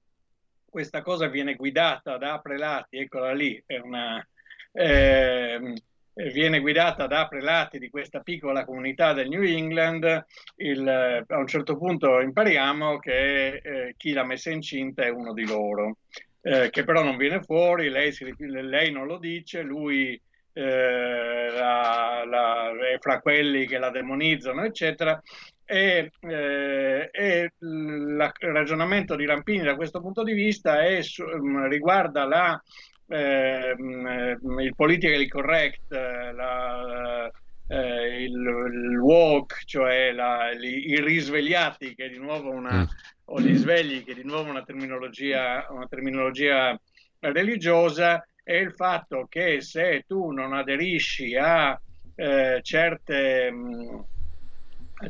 questa 0.68 1.01
cosa 1.03 1.29
viene 1.29 1.55
guidata 1.55 2.18
da 2.18 2.40
prelati, 2.40 2.99
eccola 2.99 3.33
lì, 3.33 3.62
è 3.64 3.79
una, 3.79 4.27
eh, 4.73 5.75
viene 6.28 6.61
guidata 6.61 7.06
da 7.06 7.26
prelati 7.26 7.78
di 7.78 7.88
questa 7.88 8.20
piccola 8.20 8.64
comunità 8.64 9.12
del 9.12 9.28
New 9.28 9.42
England, 9.42 10.26
il, 10.56 11.24
a 11.26 11.38
un 11.38 11.46
certo 11.46 11.76
punto 11.76 12.20
impariamo 12.20 12.98
che 12.98 13.56
eh, 13.56 13.94
chi 13.96 14.12
l'ha 14.12 14.24
messa 14.24 14.50
incinta 14.50 15.04
è 15.04 15.09
uno 15.09 15.33
di 15.33 15.46
loro, 15.46 15.98
eh, 16.42 16.68
che 16.70 16.85
però 16.85 17.02
non 17.02 17.16
viene 17.16 17.42
fuori, 17.42 17.88
lei, 17.88 18.12
si, 18.12 18.35
lei 18.38 18.90
non 18.90 19.06
lo 19.06 19.18
dice, 19.18 19.62
lui 19.62 20.20
eh, 20.52 21.48
la, 21.52 22.24
la, 22.26 22.70
è 22.92 22.98
fra 22.98 23.20
quelli 23.20 23.66
che 23.66 23.78
la 23.78 23.90
demonizzano, 23.90 24.64
eccetera. 24.64 25.20
E, 25.64 26.11
eh, 26.22 27.09
e 27.12 27.52
il 27.61 28.33
ragionamento 28.40 29.14
di 29.14 29.24
Rampini 29.24 29.62
da 29.62 29.76
questo 29.76 30.00
punto 30.00 30.24
di 30.24 30.33
vista 30.33 30.83
è, 30.83 31.00
riguarda 31.68 32.24
la 32.24 32.61
il 33.16 34.73
politically 34.77 35.27
correct, 35.27 35.92
eh, 35.92 36.33
la, 36.33 37.31
eh, 37.66 38.23
il, 38.23 38.33
il, 38.33 38.99
walk, 38.99 39.64
cioè 39.64 40.12
la, 40.12 40.51
i, 40.53 40.90
i, 40.90 41.01
risvegliati, 41.01 41.94
che 41.94 42.07
è 42.07 42.09
di 42.09 42.18
nuovo 42.18 42.51
una, 42.51 42.83
mm. 42.83 42.85
o 43.27 43.40
gli 43.40 43.55
svegli, 43.55 44.05
che 44.05 44.12
è 44.12 44.14
di 44.14 44.25
nuovo 44.25 44.51
una 44.51 44.62
terminologia, 44.62 45.66
una 45.70 45.87
terminologia 45.87 46.79
religiosa, 47.18 48.25
è 48.42 48.55
il 48.55 48.73
fatto 48.73 49.27
che 49.29 49.61
se 49.61 50.05
tu 50.07 50.31
non 50.31 50.53
aderisci 50.53 51.37
a 51.37 51.81
eh, 52.14 52.61
certe... 52.62 53.51
Mh, 53.51 54.05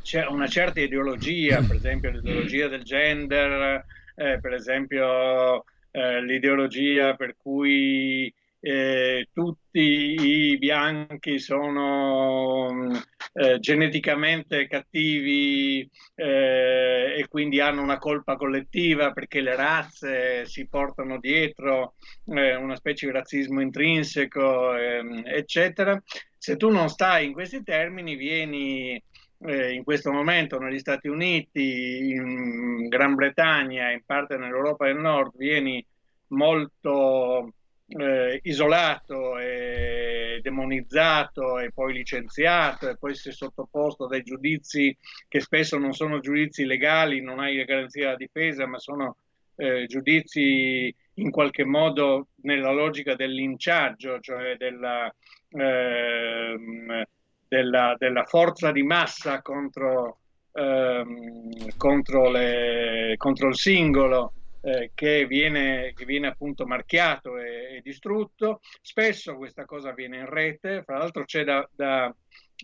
c'è 0.02 0.24
una 0.26 0.46
certa 0.46 0.80
ideologia, 0.80 1.60
per 1.62 1.74
esempio 1.74 2.10
l'ideologia 2.10 2.68
del 2.68 2.84
gender, 2.84 3.84
eh, 4.14 4.38
per 4.40 4.52
esempio 4.52 5.64
eh, 5.90 6.22
l'ideologia 6.22 7.14
per 7.14 7.36
cui 7.36 8.32
eh, 8.62 9.28
tutti 9.32 9.78
i 9.80 10.58
bianchi 10.58 11.38
sono 11.38 12.68
mm, 12.70 12.94
eh, 13.32 13.58
geneticamente 13.58 14.66
cattivi 14.66 15.88
eh, 16.14 17.14
e 17.16 17.26
quindi 17.28 17.60
hanno 17.60 17.80
una 17.82 17.98
colpa 17.98 18.36
collettiva 18.36 19.12
perché 19.12 19.40
le 19.40 19.56
razze 19.56 20.44
si 20.44 20.68
portano 20.68 21.18
dietro 21.18 21.94
eh, 22.26 22.54
una 22.54 22.76
specie 22.76 23.06
di 23.06 23.12
razzismo 23.12 23.60
intrinseco, 23.62 24.76
ehm, 24.76 25.22
eccetera. 25.24 26.00
Se 26.36 26.56
tu 26.56 26.70
non 26.70 26.88
stai 26.88 27.26
in 27.26 27.32
questi 27.32 27.62
termini, 27.62 28.14
vieni 28.16 29.02
eh, 29.42 29.72
in 29.72 29.84
questo 29.84 30.12
momento 30.12 30.58
negli 30.58 30.78
Stati 30.78 31.08
Uniti, 31.08 32.10
in 32.10 32.88
Gran 32.88 33.14
Bretagna, 33.14 33.90
in 33.90 34.02
parte 34.04 34.36
nell'Europa 34.36 34.86
del 34.86 34.96
Nord, 34.96 35.36
vieni 35.36 35.84
molto 36.28 37.52
eh, 37.88 38.40
isolato 38.44 39.38
e 39.38 40.40
demonizzato 40.42 41.58
e 41.58 41.72
poi 41.72 41.92
licenziato 41.92 42.88
e 42.88 42.96
poi 42.96 43.14
si 43.14 43.32
sottoposto 43.32 44.04
a 44.04 44.08
dei 44.08 44.22
giudizi 44.22 44.96
che 45.26 45.40
spesso 45.40 45.76
non 45.78 45.92
sono 45.92 46.20
giudizi 46.20 46.64
legali, 46.64 47.20
non 47.20 47.40
hai 47.40 47.64
garanzia 47.64 48.04
della 48.06 48.16
difesa, 48.16 48.66
ma 48.66 48.78
sono 48.78 49.16
eh, 49.56 49.86
giudizi 49.86 50.94
in 51.14 51.30
qualche 51.30 51.64
modo 51.64 52.28
nella 52.42 52.72
logica 52.72 53.14
del 53.14 53.32
linciaggio, 53.32 54.20
cioè 54.20 54.56
della, 54.56 55.12
eh, 55.50 57.06
della, 57.50 57.96
della 57.98 58.24
forza 58.26 58.70
di 58.70 58.84
massa 58.84 59.42
contro, 59.42 60.20
ehm, 60.52 61.76
contro, 61.76 62.30
le, 62.30 63.14
contro 63.16 63.48
il 63.48 63.56
singolo. 63.56 64.34
Eh, 64.62 64.90
che, 64.94 65.24
viene, 65.24 65.94
che, 65.94 66.04
viene, 66.04 66.26
appunto 66.26 66.66
marchiato 66.66 67.38
e, 67.38 67.76
e, 67.76 67.80
distrutto. 67.82 68.60
Spesso 68.82 69.36
questa 69.36 69.64
cosa 69.64 69.88
avviene 69.88 70.18
in 70.18 70.26
rete, 70.26 70.82
fra 70.84 70.98
l'altro 70.98 71.24
c'è 71.24 71.44
da, 71.44 71.66
da, 71.74 72.14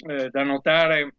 eh, 0.07 0.29
da 0.29 0.43
notare, 0.43 1.15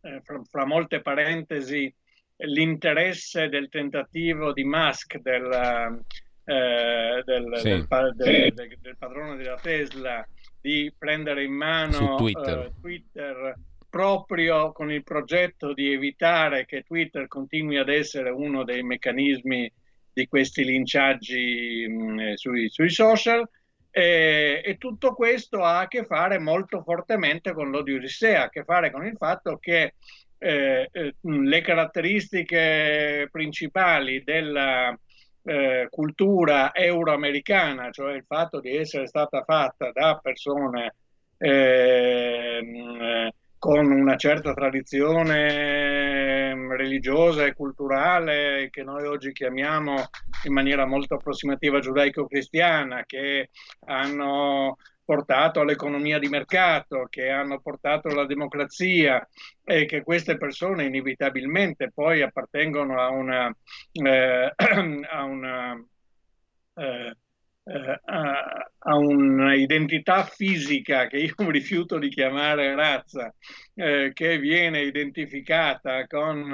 eh, 0.00 0.20
fra, 0.24 0.42
fra, 0.50 0.66
molte 0.66 1.00
parentesi, 1.00 1.94
l'interesse 2.38 3.48
del 3.48 3.68
tentativo 3.68 4.52
di 4.52 4.64
Musk, 4.64 5.18
del, 5.18 6.02
eh, 6.44 7.22
del, 7.24 7.58
sì. 7.58 7.86
del, 8.16 8.78
del 8.80 8.96
padrone 8.98 9.36
della 9.36 9.60
Tesla, 9.62 10.26
di 10.64 10.90
prendere 10.96 11.44
in 11.44 11.52
mano 11.52 12.16
Twitter. 12.16 12.72
Uh, 12.74 12.80
Twitter. 12.80 13.54
proprio 13.90 14.72
con 14.72 14.90
il 14.90 15.04
progetto 15.04 15.74
di 15.74 15.92
evitare 15.92 16.64
che 16.64 16.84
Twitter 16.84 17.28
continui 17.28 17.76
ad 17.76 17.90
essere 17.90 18.30
uno 18.30 18.64
dei 18.64 18.82
meccanismi 18.82 19.70
di 20.10 20.26
questi 20.26 20.64
linciaggi 20.64 21.86
mh, 21.86 21.92
mm, 21.92 22.18
eh, 22.18 22.36
sui, 22.38 22.70
sui, 22.70 22.88
social. 22.88 23.46
E, 23.90 24.62
e, 24.64 24.78
tutto 24.78 25.12
questo 25.12 25.62
ha 25.62 25.80
a 25.80 25.86
che 25.86 26.06
fare 26.06 26.38
molto 26.38 26.82
fortemente 26.82 27.52
con 27.52 27.70
l'odio 27.70 27.98
di 28.00 28.08
sé, 28.08 28.34
ha 28.34 28.44
a 28.44 28.48
che 28.48 28.64
fare 28.64 28.90
con 28.90 29.04
il 29.04 29.16
fatto 29.18 29.58
che 29.58 29.94
eh, 30.38 30.88
eh, 30.90 31.14
le 31.20 31.60
caratteristiche 31.60 33.28
principali 33.30 34.24
della 34.24 34.98
eh, 35.44 35.88
cultura 35.90 36.74
euroamericana, 36.74 37.90
cioè 37.90 38.14
il 38.14 38.24
fatto 38.26 38.60
di 38.60 38.74
essere 38.76 39.06
stata 39.06 39.42
fatta 39.44 39.90
da 39.92 40.18
persone 40.22 40.94
eh, 41.36 43.32
con 43.64 43.90
una 43.90 44.16
certa 44.16 44.52
tradizione 44.52 46.50
ehm, 46.50 46.76
religiosa 46.76 47.46
e 47.46 47.54
culturale 47.54 48.68
che 48.70 48.82
noi 48.82 49.06
oggi 49.06 49.32
chiamiamo 49.32 49.94
in 50.42 50.52
maniera 50.52 50.84
molto 50.84 51.14
approssimativa 51.14 51.78
giudaico-cristiana, 51.78 53.04
che 53.06 53.48
hanno 53.86 54.76
portato 55.02 55.60
all'economia 55.60 56.18
di 56.18 56.28
mercato, 56.28 57.06
che 57.08 57.30
hanno 57.30 57.58
portato 57.58 58.08
alla 58.08 58.26
democrazia 58.26 59.26
e 59.64 59.86
che 59.86 60.02
queste 60.02 60.36
persone 60.36 60.84
inevitabilmente 60.84 61.90
poi 61.90 62.20
appartengono 62.20 63.00
a 63.00 63.08
una, 63.08 63.50
eh, 63.92 64.52
a 65.10 65.22
una 65.22 65.82
eh, 66.74 67.16
eh, 67.64 68.00
a, 68.04 68.70
a 68.78 68.96
un'identità 68.96 70.24
fisica 70.24 71.06
che 71.06 71.16
io 71.18 71.50
rifiuto 71.50 71.98
di 71.98 72.08
chiamare 72.08 72.74
razza, 72.74 73.34
eh, 73.74 74.10
che 74.12 74.38
viene 74.38 74.82
identificata 74.82 76.06
con 76.06 76.52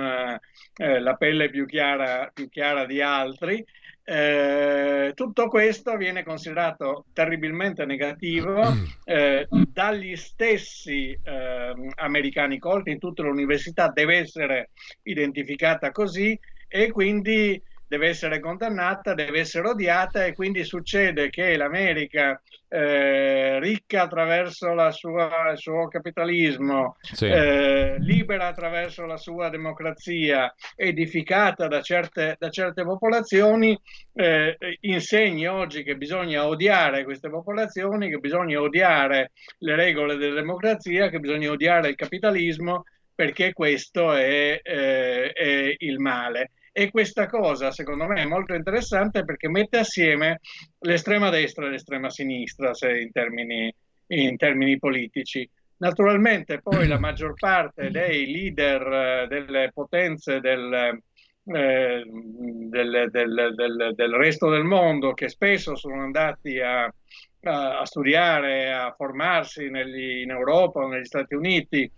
eh, 0.77 1.01
la 1.01 1.15
pelle 1.17 1.51
più 1.51 1.67
chiara, 1.67 2.31
più 2.33 2.49
chiara 2.49 2.87
di 2.87 3.03
altri, 3.03 3.65
eh, 4.11 5.13
tutto 5.15 5.47
questo 5.47 5.97
viene 5.97 6.25
considerato 6.25 7.05
terribilmente 7.13 7.85
negativo 7.85 8.61
eh, 9.05 9.47
dagli 9.73 10.17
stessi 10.17 11.17
eh, 11.23 11.75
americani 11.95 12.59
colti. 12.59 12.91
In 12.91 12.99
tutte 12.99 13.23
le 13.23 13.29
università, 13.29 13.89
deve 13.89 14.17
essere 14.17 14.71
identificata 15.03 15.93
così 15.93 16.39
e 16.67 16.91
quindi 16.91 17.63
deve 17.91 18.07
essere 18.07 18.39
condannata, 18.39 19.15
deve 19.15 19.41
essere 19.41 19.67
odiata 19.67 20.25
e 20.25 20.33
quindi 20.33 20.63
succede 20.63 21.29
che 21.29 21.57
l'America 21.57 22.41
eh, 22.69 23.59
ricca 23.59 24.03
attraverso 24.03 24.73
sua, 24.93 25.51
il 25.51 25.59
suo 25.59 25.89
capitalismo, 25.89 26.99
sì. 27.01 27.27
eh, 27.27 27.97
libera 27.99 28.47
attraverso 28.47 29.07
la 29.07 29.17
sua 29.17 29.49
democrazia, 29.49 30.55
edificata 30.77 31.67
da 31.67 31.81
certe, 31.81 32.37
da 32.39 32.49
certe 32.49 32.85
popolazioni, 32.85 33.77
eh, 34.13 34.57
insegni 34.83 35.49
oggi 35.49 35.83
che 35.83 35.97
bisogna 35.97 36.47
odiare 36.47 37.03
queste 37.03 37.29
popolazioni, 37.29 38.09
che 38.09 38.19
bisogna 38.19 38.61
odiare 38.61 39.33
le 39.59 39.75
regole 39.75 40.15
della 40.15 40.41
democrazia, 40.41 41.09
che 41.09 41.19
bisogna 41.19 41.51
odiare 41.51 41.89
il 41.89 41.97
capitalismo 41.97 42.85
perché 43.13 43.53
questo 43.53 44.13
è, 44.13 44.61
eh, 44.63 45.33
è 45.33 45.75
il 45.77 45.99
male. 45.99 46.53
E 46.73 46.91
questa 46.91 47.27
cosa, 47.27 47.73
secondo 47.73 48.07
me, 48.07 48.23
è 48.23 48.27
molto 48.27 48.55
interessante 48.55 49.25
perché 49.25 49.49
mette 49.49 49.79
assieme 49.79 50.41
l'estrema 50.81 51.29
destra 51.29 51.67
e 51.67 51.71
l'estrema 51.71 52.11
sinistra, 52.11 52.73
in 52.99 53.11
termini, 53.11 53.75
in 54.09 54.37
termini 54.37 54.79
politici. 54.79 55.49
Naturalmente 55.79 56.61
poi 56.61 56.87
la 56.87 56.99
maggior 56.99 57.35
parte 57.35 57.91
dei 57.91 58.31
leader 58.31 58.83
eh, 58.93 59.27
delle 59.29 59.71
potenze 59.73 60.39
del, 60.41 61.01
eh, 61.45 62.05
del, 62.05 63.09
del, 63.11 63.93
del, 63.95 64.15
resto 64.15 64.51
del 64.51 64.65
mondo 64.65 65.15
che 65.15 65.31
spesso 65.31 65.75
sono 65.77 66.03
andati 66.03 66.61
a, 66.61 66.85
a, 66.85 67.81
a 67.81 67.85
studiare, 67.87 68.73
a 68.73 68.93
formarsi 68.97 69.71
negli, 69.71 70.21
in 70.21 70.31
Europa 70.31 70.81
o 70.81 70.89
negli 70.89 71.07
Stati 71.07 71.35
Uniti 71.35 71.91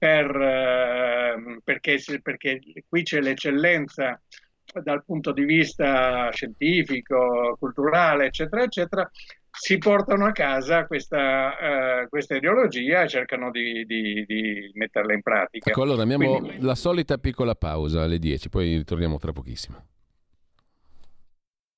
per, 0.00 0.34
eh, 0.34 1.60
perché, 1.62 1.98
perché 2.22 2.58
qui 2.88 3.02
c'è 3.02 3.20
l'eccellenza 3.20 4.18
dal 4.82 5.04
punto 5.04 5.32
di 5.32 5.44
vista 5.44 6.30
scientifico, 6.32 7.54
culturale, 7.58 8.26
eccetera, 8.26 8.62
eccetera, 8.62 9.10
si 9.50 9.76
portano 9.76 10.24
a 10.24 10.32
casa 10.32 10.86
questa, 10.86 11.50
uh, 12.04 12.08
questa 12.08 12.36
ideologia 12.36 13.02
e 13.02 13.08
cercano 13.08 13.50
di, 13.50 13.84
di, 13.84 14.24
di, 14.26 14.70
metterla 14.72 15.12
in 15.12 15.20
pratica. 15.20 15.68
Ecco, 15.68 15.82
allora 15.82 16.02
abbiamo 16.02 16.38
Quindi... 16.38 16.62
la 16.64 16.74
solita 16.74 17.18
piccola 17.18 17.54
pausa 17.54 18.02
alle 18.04 18.18
10, 18.18 18.48
poi 18.48 18.76
ritorniamo 18.76 19.18
tra 19.18 19.32
pochissimo. 19.32 19.84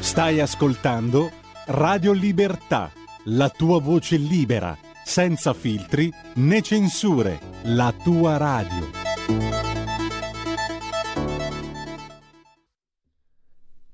Stai 0.00 0.40
ascoltando 0.40 1.30
Radio 1.66 2.12
Libertà, 2.12 2.90
la 3.24 3.50
tua 3.50 3.80
voce 3.80 4.16
libera, 4.16 4.76
senza 5.04 5.52
filtri 5.52 6.10
né 6.36 6.62
censure, 6.62 7.38
la 7.64 7.92
tua 7.92 8.36
radio. 8.36 8.86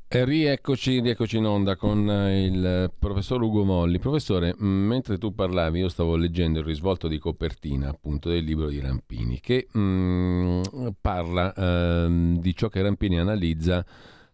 E 0.06 0.24
rieccoci, 0.24 1.00
rieccoci 1.00 1.38
in 1.38 1.46
onda 1.46 1.74
con 1.74 2.08
il 2.08 2.92
professor 2.96 3.42
Ugo 3.42 3.64
Molli. 3.64 3.98
Professore, 3.98 4.54
mentre 4.58 5.18
tu 5.18 5.34
parlavi 5.34 5.80
io 5.80 5.88
stavo 5.88 6.14
leggendo 6.14 6.60
il 6.60 6.64
risvolto 6.64 7.08
di 7.08 7.18
copertina 7.18 7.88
appunto 7.88 8.28
del 8.28 8.44
libro 8.44 8.68
di 8.68 8.78
Rampini 8.78 9.40
che 9.40 9.66
mh, 9.72 9.80
mm, 9.80 10.62
parla 11.00 11.52
eh, 11.52 12.36
di 12.38 12.54
ciò 12.54 12.68
che 12.68 12.82
Rampini 12.82 13.18
analizza 13.18 13.84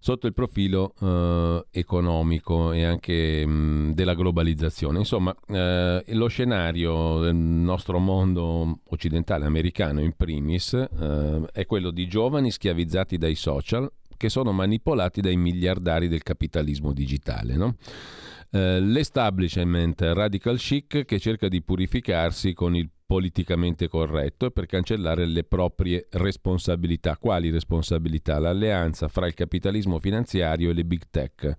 sotto 0.03 0.27
il 0.27 0.33
profilo 0.33 0.95
eh, 0.99 1.67
economico 1.71 2.73
e 2.73 2.85
anche 2.85 3.47
mh, 3.47 3.93
della 3.93 4.15
globalizzazione. 4.15 4.99
Insomma, 4.99 5.35
eh, 5.47 6.03
lo 6.09 6.27
scenario 6.29 7.21
del 7.21 7.35
nostro 7.35 7.99
mondo 7.99 8.81
occidentale, 8.89 9.45
americano 9.45 10.01
in 10.01 10.15
primis, 10.17 10.73
eh, 10.73 11.43
è 11.53 11.67
quello 11.67 11.91
di 11.91 12.09
giovani 12.09 12.51
schiavizzati 12.51 13.19
dai 13.19 13.35
social 13.35 13.91
che 14.17 14.31
sono 14.31 14.53
manipolati 14.53 15.21
dai 15.21 15.37
miliardari 15.37 16.09
del 16.09 16.23
capitalismo 16.23 16.93
digitale. 16.93 17.57
No? 17.57 17.77
Eh, 18.51 18.81
l'establishment 18.81 20.01
radical 20.01 20.57
chic 20.57 21.05
che 21.05 21.19
cerca 21.19 21.49
di 21.49 21.63
purificarsi 21.63 22.53
con 22.53 22.75
il 22.75 22.89
politicamente 23.11 23.89
corretto 23.89 24.47
e 24.47 24.51
per 24.53 24.67
cancellare 24.67 25.27
le 25.27 25.43
proprie 25.43 26.07
responsabilità. 26.11 27.17
Quali 27.17 27.51
responsabilità? 27.51 28.39
L'alleanza 28.39 29.09
fra 29.09 29.27
il 29.27 29.35
capitalismo 29.35 29.99
finanziario 29.99 30.71
e 30.71 30.73
le 30.75 30.85
big 30.85 31.03
tech 31.11 31.57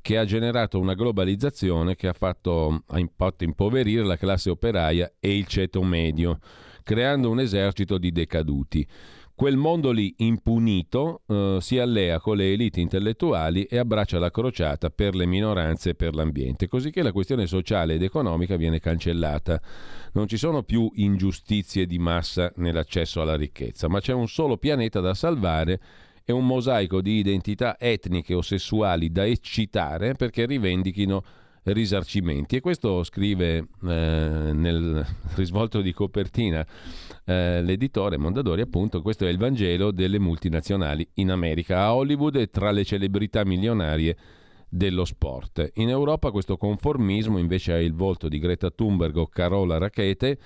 che 0.00 0.16
ha 0.16 0.24
generato 0.24 0.78
una 0.78 0.94
globalizzazione 0.94 1.96
che 1.96 2.08
ha 2.08 2.14
fatto, 2.14 2.82
ha 2.86 3.08
fatto 3.14 3.44
impoverire 3.44 4.04
la 4.04 4.16
classe 4.16 4.48
operaia 4.48 5.12
e 5.20 5.36
il 5.36 5.46
ceto 5.46 5.82
medio, 5.82 6.38
creando 6.82 7.28
un 7.28 7.40
esercito 7.40 7.98
di 7.98 8.10
decaduti. 8.10 8.88
Quel 9.36 9.58
mondo 9.58 9.90
lì 9.90 10.14
impunito 10.20 11.20
eh, 11.28 11.58
si 11.60 11.78
allea 11.78 12.20
con 12.20 12.38
le 12.38 12.54
elite 12.54 12.80
intellettuali 12.80 13.64
e 13.64 13.76
abbraccia 13.76 14.18
la 14.18 14.30
crociata 14.30 14.88
per 14.88 15.14
le 15.14 15.26
minoranze 15.26 15.90
e 15.90 15.94
per 15.94 16.14
l'ambiente, 16.14 16.68
così 16.68 16.90
che 16.90 17.02
la 17.02 17.12
questione 17.12 17.46
sociale 17.46 17.94
ed 17.94 18.02
economica 18.02 18.56
viene 18.56 18.80
cancellata. 18.80 19.60
Non 20.14 20.26
ci 20.26 20.38
sono 20.38 20.62
più 20.62 20.90
ingiustizie 20.94 21.84
di 21.84 21.98
massa 21.98 22.50
nell'accesso 22.56 23.20
alla 23.20 23.36
ricchezza, 23.36 23.88
ma 23.88 24.00
c'è 24.00 24.14
un 24.14 24.26
solo 24.26 24.56
pianeta 24.56 25.00
da 25.00 25.12
salvare 25.12 25.80
e 26.24 26.32
un 26.32 26.46
mosaico 26.46 27.02
di 27.02 27.18
identità 27.18 27.78
etniche 27.78 28.32
o 28.32 28.40
sessuali 28.40 29.12
da 29.12 29.26
eccitare 29.26 30.14
perché 30.14 30.46
rivendichino 30.46 31.22
risarcimenti. 31.64 32.56
E 32.56 32.60
questo 32.60 33.02
scrive 33.04 33.56
eh, 33.58 33.66
nel 33.82 35.06
risvolto 35.34 35.82
di 35.82 35.92
copertina 35.92 36.66
eh, 37.28 37.60
l'editore 37.60 38.18
Mondadori, 38.18 38.60
appunto, 38.60 39.02
questo 39.02 39.26
è 39.26 39.28
il 39.28 39.36
Vangelo 39.36 39.90
delle 39.90 40.20
multinazionali 40.20 41.06
in 41.14 41.30
America. 41.32 41.80
A 41.80 41.94
Hollywood 41.94 42.36
e 42.36 42.50
tra 42.50 42.70
le 42.70 42.84
celebrità 42.84 43.44
milionarie 43.44 44.16
dello 44.68 45.04
sport. 45.04 45.72
In 45.74 45.88
Europa 45.88 46.30
questo 46.30 46.56
conformismo 46.56 47.38
invece 47.38 47.72
ha 47.72 47.80
il 47.80 47.94
volto 47.94 48.28
di 48.28 48.38
Greta 48.38 48.70
Thunberg 48.70 49.16
o 49.16 49.26
Carola 49.26 49.78
Rackete. 49.78 50.38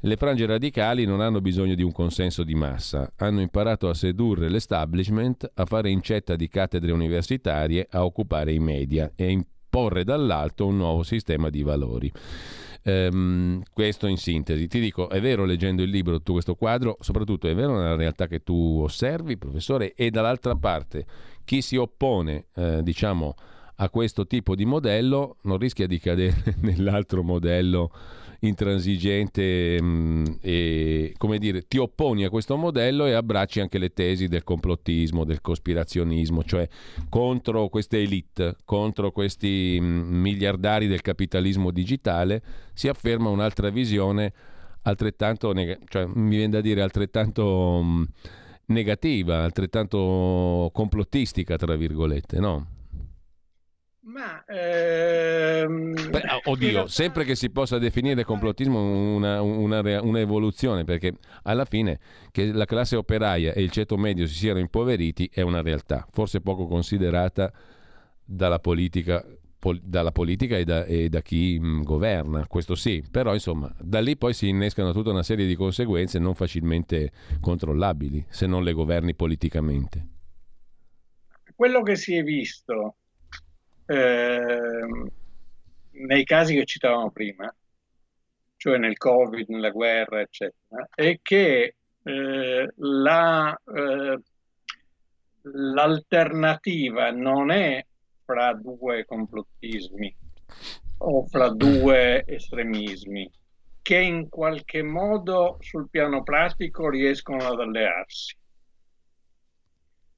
Le 0.00 0.16
frange 0.16 0.46
radicali 0.46 1.04
non 1.04 1.20
hanno 1.20 1.40
bisogno 1.40 1.74
di 1.74 1.82
un 1.82 1.92
consenso 1.92 2.42
di 2.42 2.54
massa, 2.54 3.12
hanno 3.16 3.40
imparato 3.40 3.88
a 3.88 3.94
sedurre 3.94 4.48
l'establishment, 4.48 5.50
a 5.54 5.64
fare 5.64 5.90
incetta 5.90 6.34
di 6.36 6.48
cattedre 6.48 6.92
universitarie, 6.92 7.86
a 7.88 8.04
occupare 8.04 8.52
i 8.52 8.58
media 8.58 9.12
e 9.14 9.26
a 9.26 9.30
imporre 9.30 10.04
dall'alto 10.04 10.66
un 10.66 10.76
nuovo 10.76 11.02
sistema 11.02 11.50
di 11.50 11.62
valori. 11.62 12.12
Um, 12.86 13.62
questo 13.72 14.06
in 14.06 14.16
sintesi. 14.16 14.68
Ti 14.68 14.78
dico, 14.78 15.08
è 15.08 15.20
vero 15.20 15.44
leggendo 15.44 15.82
il 15.82 15.90
libro 15.90 16.22
tu 16.22 16.34
questo 16.34 16.54
quadro, 16.54 16.96
soprattutto 17.00 17.48
è 17.48 17.54
vero 17.54 17.76
nella 17.76 17.96
realtà 17.96 18.28
che 18.28 18.44
tu 18.44 18.80
osservi, 18.80 19.36
professore, 19.36 19.94
e 19.94 20.10
dall'altra 20.10 20.54
parte 20.54 21.04
chi 21.46 21.62
si 21.62 21.76
oppone, 21.76 22.46
eh, 22.54 22.82
diciamo, 22.82 23.34
a 23.76 23.88
questo 23.88 24.26
tipo 24.26 24.54
di 24.54 24.64
modello 24.64 25.36
non 25.42 25.58
rischia 25.58 25.86
di 25.86 25.98
cadere 25.98 26.56
nell'altro 26.62 27.22
modello 27.22 27.90
intransigente 28.40 29.80
mh, 29.80 29.86
mm, 29.86 30.24
e 30.40 31.14
come 31.16 31.38
dire 31.38 31.66
ti 31.66 31.78
opponi 31.78 32.24
a 32.24 32.30
questo 32.30 32.56
modello 32.56 33.06
e 33.06 33.12
abbracci 33.12 33.60
anche 33.60 33.78
le 33.78 33.92
tesi 33.92 34.28
del 34.28 34.44
complottismo, 34.44 35.24
del 35.24 35.40
cospirazionismo, 35.40 36.44
cioè 36.44 36.68
contro 37.08 37.68
queste 37.68 38.02
elite, 38.02 38.56
contro 38.64 39.10
questi 39.10 39.78
mh, 39.80 39.84
mm, 39.84 40.20
miliardari 40.20 40.86
del 40.86 41.00
capitalismo 41.00 41.70
digitale, 41.70 42.42
si 42.74 42.88
afferma 42.88 43.28
un'altra 43.28 43.70
visione 43.70 44.32
altrettanto, 44.82 45.52
neg- 45.52 45.80
cioè, 45.88 46.06
mi 46.06 46.36
viene 46.36 46.50
da 46.50 46.60
dire 46.60 46.82
altrettanto 46.82 47.80
mh, 47.82 47.88
mm, 47.88 48.04
negativa, 48.66 49.42
altrettanto 49.42 50.70
complottistica, 50.72 51.56
tra 51.56 51.76
virgolette, 51.76 52.38
no? 52.38 52.74
Ma 54.06 54.44
ehm, 54.44 56.10
Beh, 56.10 56.22
oddio, 56.44 56.70
realtà... 56.70 56.88
sempre 56.92 57.24
che 57.24 57.34
si 57.34 57.50
possa 57.50 57.78
definire 57.78 58.22
complottismo 58.22 58.78
una, 59.16 59.42
una, 59.42 59.80
una, 60.00 60.20
evoluzione, 60.20 60.84
perché 60.84 61.14
alla 61.42 61.64
fine 61.64 61.98
che 62.30 62.52
la 62.52 62.66
classe 62.66 62.94
operaia 62.94 63.52
e 63.52 63.62
il 63.62 63.70
ceto 63.72 63.96
medio 63.96 64.28
si 64.28 64.34
siano 64.34 64.60
impoveriti 64.60 65.28
è 65.32 65.40
una 65.40 65.60
realtà, 65.60 66.06
forse 66.12 66.40
poco 66.40 66.68
considerata 66.68 67.52
dalla 68.24 68.60
politica, 68.60 69.26
pol, 69.58 69.80
dalla 69.82 70.12
politica 70.12 70.56
e, 70.56 70.64
da, 70.64 70.84
e, 70.84 71.08
da, 71.08 71.20
chi 71.20 71.58
mh, 71.58 71.82
governa, 71.82 72.46
questo 72.46 72.76
sì, 72.76 73.02
però 73.10 73.34
insomma 73.34 73.74
da 73.80 74.00
lì 74.00 74.16
poi 74.16 74.34
si 74.34 74.46
innescano 74.46 74.92
tutta 74.92 75.10
una 75.10 75.24
serie 75.24 75.48
di 75.48 75.56
conseguenze 75.56 76.20
non 76.20 76.36
facilmente 76.36 77.10
controllabili 77.40 78.24
se 78.28 78.46
non 78.46 78.62
le 78.62 78.72
governi 78.72 79.16
politicamente. 79.16 80.06
Quello 81.56 81.82
che 81.82 81.96
si 81.96 82.14
è 82.14 82.22
visto 82.22 82.98
eh, 83.86 85.10
nei 85.90 86.24
casi 86.24 86.54
che 86.54 86.64
citavamo 86.64 87.10
prima, 87.10 87.54
cioè 88.56 88.78
nel 88.78 88.96
Covid, 88.96 89.48
nella 89.48 89.70
guerra, 89.70 90.20
eccetera, 90.20 90.88
è 90.94 91.18
che 91.22 91.76
eh, 92.02 92.72
la, 92.76 93.60
eh, 93.74 94.20
l'alternativa 95.42 97.10
non 97.10 97.50
è 97.50 97.84
fra 98.24 98.52
due 98.54 99.04
complottismi 99.04 100.16
o 100.98 101.26
fra 101.26 101.48
due 101.50 102.24
estremismi 102.26 103.30
che 103.82 103.98
in 103.98 104.28
qualche 104.28 104.82
modo 104.82 105.58
sul 105.60 105.88
piano 105.88 106.24
pratico 106.24 106.88
riescono 106.88 107.46
ad 107.46 107.60
allearsi. 107.60 108.36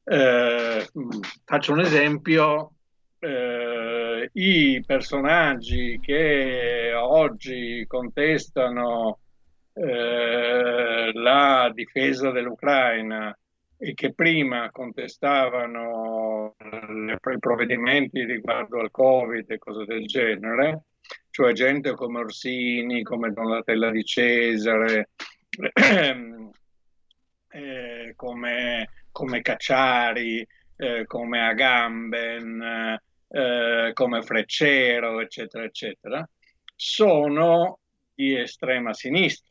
Eh, 0.04 0.88
faccio 1.44 1.72
un 1.72 1.80
esempio, 1.80 2.72
eh, 3.20 4.30
i 4.32 4.82
personaggi 4.86 5.98
che 6.00 6.92
oggi 6.94 7.84
contestano 7.86 9.18
eh, 9.72 11.10
la 11.12 11.70
difesa 11.72 12.30
dell'Ucraina 12.30 13.36
e 13.80 13.94
che 13.94 14.12
prima 14.12 14.70
contestavano 14.72 16.56
i 16.58 17.38
provvedimenti 17.38 18.24
riguardo 18.24 18.80
al 18.80 18.90
Covid 18.90 19.48
e 19.50 19.58
cose 19.58 19.84
del 19.84 20.04
genere, 20.06 20.86
cioè 21.30 21.52
gente 21.52 21.94
come 21.94 22.18
Orsini, 22.18 23.04
come 23.04 23.32
Donatella 23.32 23.90
di 23.90 24.02
Cesare, 24.04 25.10
eh, 27.50 28.12
come, 28.16 28.88
come, 29.12 29.42
Cacciari, 29.42 30.44
eh, 30.76 31.06
come 31.06 31.40
Agamben, 31.46 33.00
eh, 33.28 33.90
come 33.94 34.22
Freccero, 34.22 35.20
eccetera, 35.20 35.64
eccetera, 35.64 36.28
sono 36.74 37.78
di 38.14 38.36
estrema 38.36 38.92
sinistra 38.92 39.48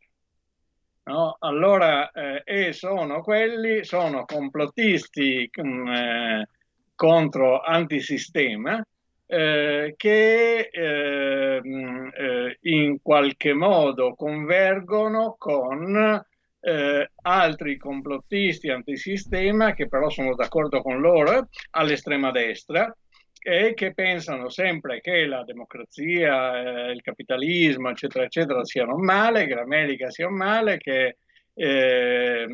No? 1.07 1.37
Allora, 1.39 2.11
eh, 2.11 2.41
e 2.43 2.73
sono 2.73 3.21
quelli, 3.21 3.85
sono 3.85 4.25
complottisti 4.25 5.49
mh, 5.53 5.67
mm, 5.67 5.87
eh, 5.87 6.49
contro 6.95 7.61
antisistema 7.61 8.83
eh, 9.25 9.93
che 9.95 10.69
eh, 10.69 11.61
mh, 11.63 12.09
eh, 12.13 12.57
in 12.63 13.01
qualche 13.01 13.53
modo 13.53 14.15
convergono 14.15 15.35
con 15.37 16.23
altri 17.21 17.77
complottisti 17.77 18.69
antisistema 18.69 19.73
che 19.73 19.87
però 19.87 20.09
sono 20.09 20.35
d'accordo 20.35 20.81
con 20.81 20.99
loro 20.99 21.47
all'estrema 21.69 22.31
destra 22.31 22.93
e 23.41 23.73
che 23.73 23.93
pensano 23.93 24.49
sempre 24.49 24.99
che 25.01 25.25
la 25.25 25.43
democrazia, 25.43 26.87
eh, 26.89 26.91
il 26.91 27.01
capitalismo, 27.01 27.89
eccetera, 27.89 28.25
eccetera, 28.25 28.63
siano 28.63 28.97
male, 28.97 29.45
che 29.47 29.55
l'America 29.55 30.09
sia 30.09 30.29
male, 30.29 30.77
che, 30.77 31.17
eh, 31.53 32.47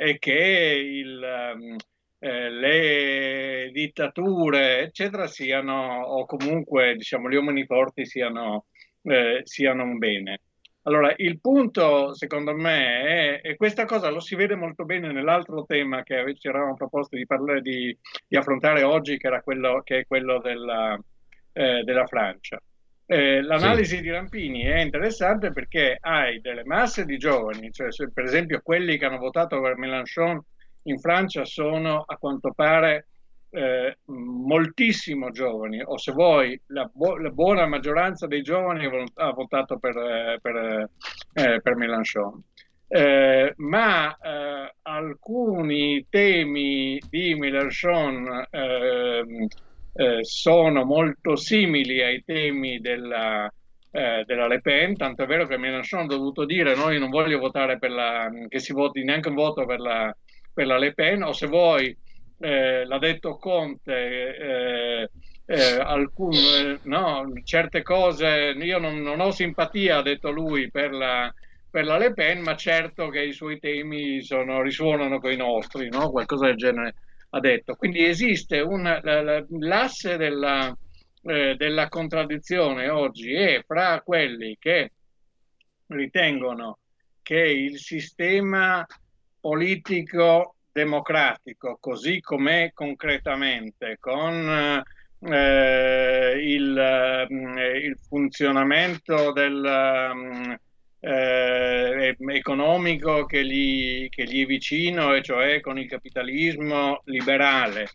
e 0.00 0.18
che 0.18 0.32
il, 0.32 1.76
eh, 2.18 2.50
le 2.50 3.70
dittature, 3.72 4.80
eccetera, 4.80 5.26
siano, 5.26 6.02
o 6.02 6.26
comunque 6.26 6.94
diciamo, 6.96 7.28
gli 7.30 7.36
uomini 7.36 7.64
forti 7.64 8.04
siano, 8.06 8.66
eh, 9.02 9.40
siano 9.44 9.84
un 9.84 9.98
bene. 9.98 10.40
Allora, 10.84 11.12
il 11.16 11.40
punto, 11.40 12.14
secondo 12.14 12.54
me, 12.54 13.02
è, 13.02 13.40
e 13.42 13.56
questa 13.56 13.84
cosa 13.84 14.08
lo 14.10 14.20
si 14.20 14.34
vede 14.34 14.54
molto 14.54 14.84
bene 14.84 15.12
nell'altro 15.12 15.64
tema 15.64 16.02
che 16.02 16.34
ci 16.38 16.48
eravamo 16.48 16.74
proposto 16.74 17.16
di, 17.16 17.26
parlare, 17.26 17.60
di, 17.60 17.96
di 18.26 18.36
affrontare 18.36 18.82
oggi, 18.82 19.18
che, 19.18 19.26
era 19.26 19.42
quello, 19.42 19.82
che 19.84 19.98
è 20.00 20.06
quello 20.06 20.40
della, 20.40 20.98
eh, 21.52 21.82
della 21.84 22.06
Francia. 22.06 22.58
Eh, 23.04 23.42
l'analisi 23.42 23.96
sì. 23.96 24.02
di 24.02 24.10
Rampini 24.10 24.62
è 24.62 24.80
interessante 24.80 25.50
perché 25.50 25.98
hai 26.00 26.40
delle 26.40 26.64
masse 26.64 27.04
di 27.04 27.18
giovani, 27.18 27.72
cioè 27.72 27.92
se, 27.92 28.10
per 28.12 28.24
esempio 28.24 28.60
quelli 28.62 28.96
che 28.96 29.04
hanno 29.04 29.18
votato 29.18 29.60
per 29.60 29.76
Mélenchon 29.76 30.40
in 30.84 30.98
Francia 30.98 31.44
sono 31.44 32.04
a 32.06 32.16
quanto 32.16 32.52
pare 32.54 33.08
eh, 33.50 33.98
moltissimo 34.06 35.30
giovani, 35.30 35.82
o 35.82 35.98
se 35.98 36.12
vuoi 36.12 36.60
la, 36.66 36.88
bu- 36.92 37.16
la, 37.16 37.30
buona 37.30 37.66
maggioranza 37.66 38.26
dei 38.26 38.42
giovani 38.42 38.88
ha 39.14 39.30
votato 39.32 39.78
per, 39.78 39.96
eh, 39.96 40.38
per, 40.40 40.88
eh, 41.32 41.60
per 41.60 41.74
Mélenchon. 41.74 42.42
Eh, 42.86 43.52
ma 43.56 44.16
eh, 44.16 44.74
alcuni 44.82 46.06
temi 46.08 47.00
di 47.08 47.34
Mélenchon 47.34 48.46
ehm, 48.50 49.46
eh, 49.92 50.24
sono 50.24 50.84
molto 50.84 51.36
simili 51.36 52.02
ai 52.02 52.22
temi 52.24 52.80
della, 52.80 53.52
della 53.90 54.46
Le 54.46 54.60
Pen, 54.60 54.96
tanto 54.96 55.24
è 55.24 55.26
vero 55.26 55.46
che 55.46 55.56
Mélenchon 55.56 56.02
ha 56.02 56.06
dovuto 56.06 56.44
dire 56.44 56.76
noi 56.76 57.00
non 57.00 57.10
voglio 57.10 57.38
votare 57.38 57.78
per 57.78 57.90
la, 57.90 58.30
che 58.48 58.60
si 58.60 58.72
voti 58.72 59.02
neanche 59.02 59.28
un 59.28 59.34
voto 59.34 59.66
per 59.66 59.80
la, 59.80 60.16
per 60.54 60.66
la 60.66 60.78
Le 60.78 60.94
Pen, 60.94 61.24
o 61.24 61.32
se 61.32 61.48
vuoi 61.48 61.96
eh, 62.40 62.84
l'ha 62.86 62.98
detto 62.98 63.36
Conte, 63.36 64.36
eh, 64.36 65.10
eh, 65.44 65.80
alcune, 65.80 66.80
no, 66.84 67.30
certe 67.44 67.82
cose, 67.82 68.54
io 68.56 68.78
non, 68.78 69.02
non, 69.02 69.20
ho 69.20 69.30
simpatia, 69.30 69.98
ha 69.98 70.02
detto 70.02 70.30
lui, 70.30 70.70
per 70.70 70.92
la, 70.92 71.32
per 71.68 71.84
la, 71.84 71.98
Le 71.98 72.14
Pen, 72.14 72.40
ma 72.40 72.56
certo 72.56 73.08
che 73.08 73.22
i 73.22 73.32
suoi 73.32 73.58
temi 73.58 74.22
sono, 74.22 74.62
risuonano 74.62 75.20
con 75.20 75.32
i 75.32 75.36
nostri, 75.36 75.88
no? 75.90 76.10
qualcosa 76.10 76.46
del 76.46 76.56
genere 76.56 76.94
ha 77.30 77.40
detto. 77.40 77.74
Quindi 77.74 78.04
esiste 78.04 78.60
un, 78.60 78.82
la, 78.82 79.22
la, 79.22 79.44
l'asse 79.58 80.16
della, 80.16 80.74
eh, 81.22 81.54
della 81.56 81.88
contraddizione 81.88 82.88
oggi 82.88 83.34
è 83.34 83.62
fra 83.66 84.00
quelli 84.00 84.56
che 84.58 84.92
ritengono 85.88 86.78
che 87.22 87.40
il 87.40 87.78
sistema 87.78 88.86
politico 89.40 90.54
democratico, 90.72 91.78
così 91.80 92.20
com'è 92.20 92.70
concretamente, 92.72 93.96
con 93.98 94.82
eh, 95.20 96.36
il, 96.42 96.78
eh, 96.78 97.78
il, 97.78 97.98
funzionamento 98.08 99.32
del, 99.32 100.10
mm, 100.14 100.52
eh, 101.00 102.16
economico 102.28 103.24
che 103.24 103.44
gli, 103.44 104.08
che 104.08 104.24
gli, 104.24 104.42
è 104.42 104.46
vicino, 104.46 105.14
e 105.14 105.22
cioè 105.22 105.60
con 105.60 105.78
il 105.78 105.88
capitalismo 105.88 107.00
liberale, 107.04 107.88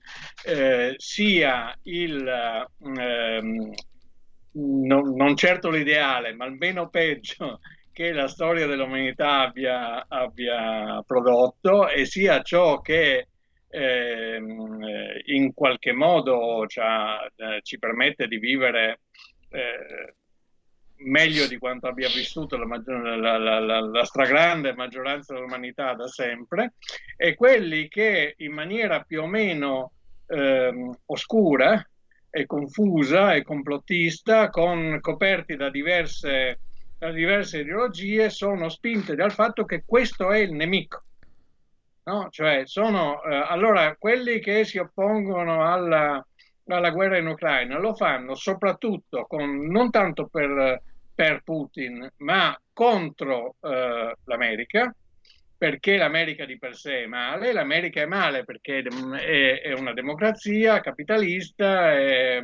eh, 0.45 0.95
sia 0.97 1.73
il, 1.83 2.27
ehm, 2.97 3.73
non, 4.53 5.15
non 5.15 5.35
certo 5.35 5.69
l'ideale, 5.69 6.33
ma 6.33 6.45
almeno 6.45 6.89
peggio, 6.89 7.59
che 7.95 8.11
la 8.11 8.27
storia 8.27 8.67
dell'umanità 8.67 9.39
abbia, 9.39 10.05
abbia 10.09 11.01
prodotto 11.07 11.87
e 11.87 12.03
sia 12.05 12.41
ciò 12.41 12.81
che 12.81 13.29
ehm, 13.69 14.83
eh, 14.83 15.21
in 15.27 15.53
qualche 15.53 15.93
modo 15.93 16.63
eh, 16.63 17.61
ci 17.61 17.79
permette 17.79 18.27
di 18.27 18.37
vivere 18.37 18.99
eh, 19.47 20.13
meglio 21.05 21.47
di 21.47 21.57
quanto 21.57 21.87
abbia 21.87 22.09
vissuto 22.09 22.57
la, 22.57 23.37
la, 23.37 23.37
la, 23.37 23.79
la, 23.79 24.03
stragrande 24.03 24.73
maggioranza 24.73 25.33
dell'umanità 25.33 25.93
da 25.93 26.09
sempre, 26.09 26.73
e 27.15 27.33
quelli 27.35 27.87
che 27.87 28.33
in 28.39 28.51
maniera 28.51 29.03
più 29.03 29.21
o 29.21 29.27
meno 29.27 29.93
ehm, 30.27 30.93
oscura 31.05 31.81
e 32.29 32.45
confusa 32.45 33.35
e 33.35 33.43
complottista, 33.43 34.49
con, 34.49 34.97
coperti 34.99 35.55
da 35.55 35.69
diverse 35.69 36.59
da 36.97 37.11
diverse 37.11 37.59
ideologie 37.59 38.29
sono 38.29 38.69
spinte 38.69 39.15
dal 39.15 39.31
fatto 39.31 39.65
che 39.65 39.83
questo 39.85 40.31
è 40.31 40.39
il 40.39 40.53
nemico. 40.53 41.03
No? 42.03 42.27
Cioè 42.29 42.63
sono 42.65 43.23
eh, 43.23 43.33
allora 43.33 43.95
quelli 43.97 44.39
che 44.39 44.63
si 44.63 44.77
oppongono 44.77 45.65
alla, 45.65 46.23
alla, 46.67 46.89
guerra 46.91 47.17
in 47.17 47.27
Ucraina 47.27 47.79
lo 47.79 47.95
fanno 47.95 48.35
soprattutto 48.35 49.25
con, 49.25 49.65
non 49.65 49.89
tanto 49.89 50.27
per, 50.27 50.81
per 51.13 51.41
Putin, 51.43 52.07
ma 52.17 52.57
contro 52.71 53.55
eh, 53.61 54.15
l'America, 54.23 54.93
perché 55.57 55.97
l'America 55.97 56.45
di 56.45 56.59
per 56.59 56.75
sé 56.75 57.03
è 57.03 57.07
male, 57.07 57.53
l'America 57.53 58.01
è 58.01 58.05
male 58.05 58.43
perché 58.43 58.83
è, 58.83 59.61
è 59.61 59.73
una 59.73 59.93
democrazia 59.93 60.81
capitalista, 60.81 61.91
è, 61.91 62.43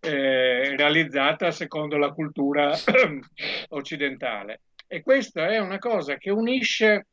eh, 0.00 0.76
realizzata 0.76 1.50
secondo 1.50 1.96
la 1.96 2.10
cultura 2.10 2.72
occidentale. 3.70 4.60
E 4.86 5.02
questa 5.02 5.48
è 5.48 5.58
una 5.58 5.78
cosa 5.78 6.16
che 6.16 6.30
unisce 6.30 7.06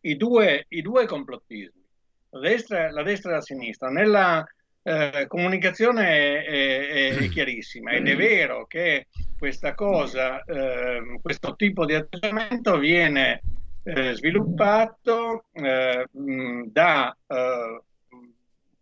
i 0.00 0.16
due, 0.16 0.66
i 0.68 0.82
due 0.82 1.06
complottismi, 1.06 1.84
la 2.30 2.40
destra, 2.40 2.90
la 2.90 3.02
destra, 3.02 3.32
e 3.32 3.34
la 3.34 3.40
sinistra. 3.42 3.88
Nella 3.88 4.46
eh, 4.82 5.26
comunicazione 5.26 6.44
è, 6.44 6.44
è, 6.44 7.16
è, 7.16 7.28
chiarissima 7.28 7.90
ed 7.90 8.06
è 8.06 8.16
vero 8.16 8.66
che 8.66 9.08
questa 9.36 9.74
cosa, 9.74 10.42
eh, 10.44 11.18
questo 11.20 11.56
tipo 11.56 11.84
di 11.84 11.94
atteggiamento 11.94 12.78
viene 12.78 13.42
eh, 13.82 14.14
sviluppato 14.14 15.46
eh, 15.52 16.06
da 16.12 17.16
eh, 17.26 17.80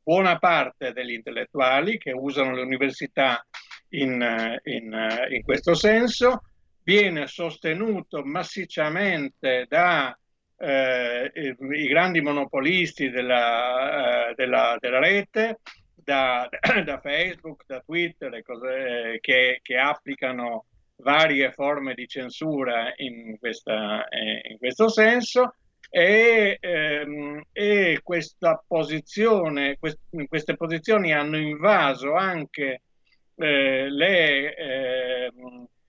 buona 0.05 0.39
parte 0.39 0.93
degli 0.93 1.13
intellettuali 1.13 1.97
che 1.99 2.13
usano 2.13 2.55
le 2.55 2.63
università 2.63 3.45
in, 3.89 4.61
in, 4.65 5.09
in 5.31 5.43
questo 5.43 5.75
senso, 5.75 6.43
viene 6.83 7.27
sostenuto 7.27 8.23
massicciamente 8.23 9.67
da 9.69 10.17
eh, 10.57 11.33
grandi 11.89 12.21
monopolisti 12.21 13.09
della, 13.09 14.29
eh, 14.31 14.35
della, 14.35 14.77
della 14.79 14.99
rete, 14.99 15.61
da, 15.95 16.49
da, 16.85 17.01
Facebook, 17.01 17.65
da 17.67 17.81
Twitter, 17.81 18.43
cose, 18.43 19.19
che, 19.21 19.61
che, 19.63 19.77
applicano 19.77 20.67
varie 20.97 21.51
forme 21.53 21.95
di 21.95 22.07
censura 22.07 22.93
in, 22.97 23.39
questa, 23.39 24.07
eh, 24.09 24.51
in 24.51 24.59
questo 24.59 24.89
senso 24.89 25.55
e, 25.97 26.59
ehm, 26.59 27.41
e, 27.53 28.03
posizione, 28.67 29.77
quest, 29.79 30.01
queste 30.27 30.57
posizioni 30.57 31.13
hanno 31.13 31.39
invaso 31.39 32.15
anche 32.15 32.83
eh, 33.37 33.89
le, 33.89 34.57
eh, 34.57 35.33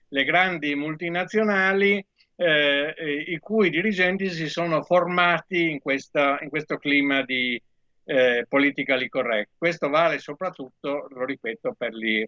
le, 0.06 0.24
grandi 0.24 0.76
multinazionali 0.76 2.04
eh, 2.36 3.24
i 3.26 3.38
cui 3.38 3.68
dirigenti 3.68 4.30
si 4.30 4.48
sono 4.48 4.84
formati 4.84 5.70
in, 5.70 5.80
questa, 5.80 6.38
in 6.40 6.50
questo 6.50 6.76
clima 6.76 7.24
di 7.24 7.60
eh, 8.04 8.46
politically 8.48 9.08
correct. 9.08 9.54
Questo 9.58 9.88
vale 9.88 10.20
soprattutto, 10.20 11.08
lo 11.10 11.24
ripeto, 11.24 11.74
per 11.76 11.92
gli, 11.92 12.24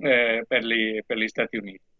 eh, 0.00 0.44
per 0.46 0.64
gli, 0.64 1.00
per 1.06 1.16
gli 1.16 1.28
Stati 1.28 1.56
Uniti. 1.56 1.91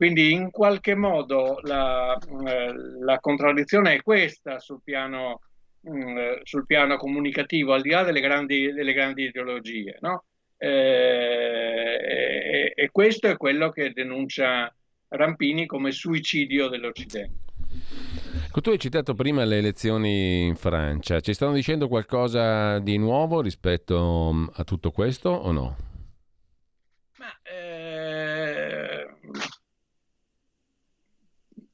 Quindi 0.00 0.32
in 0.32 0.50
qualche 0.50 0.94
modo 0.94 1.58
la, 1.64 2.16
eh, 2.46 2.72
la 3.00 3.18
contraddizione 3.18 3.96
è 3.96 4.02
questa 4.02 4.58
sul 4.58 4.80
piano, 4.82 5.40
mm, 5.86 6.38
sul 6.42 6.64
piano, 6.64 6.96
comunicativo, 6.96 7.74
al 7.74 7.82
di 7.82 7.90
là 7.90 8.02
delle 8.02 8.22
grandi, 8.22 8.72
delle 8.72 8.94
grandi 8.94 9.24
ideologie. 9.24 9.98
No? 10.00 10.24
Eh, 10.56 12.00
e, 12.02 12.72
e, 12.74 12.88
questo 12.90 13.26
è 13.28 13.36
quello 13.36 13.68
che 13.68 13.90
denuncia 13.90 14.74
Rampini 15.08 15.66
come 15.66 15.90
suicidio 15.90 16.68
dell'Occidente. 16.68 17.50
Tu 18.50 18.70
hai 18.70 18.78
citato 18.78 19.12
prima 19.12 19.44
le 19.44 19.58
elezioni 19.58 20.46
in 20.46 20.56
Francia, 20.56 21.20
ci 21.20 21.34
stanno 21.34 21.52
dicendo 21.52 21.88
qualcosa 21.88 22.78
di 22.78 22.96
nuovo 22.96 23.42
rispetto 23.42 24.30
mm, 24.32 24.46
a 24.54 24.64
tutto 24.64 24.92
questo 24.92 25.28
o 25.28 25.52
no? 25.52 25.76
Ma, 27.18 27.38
eh, 27.42 28.10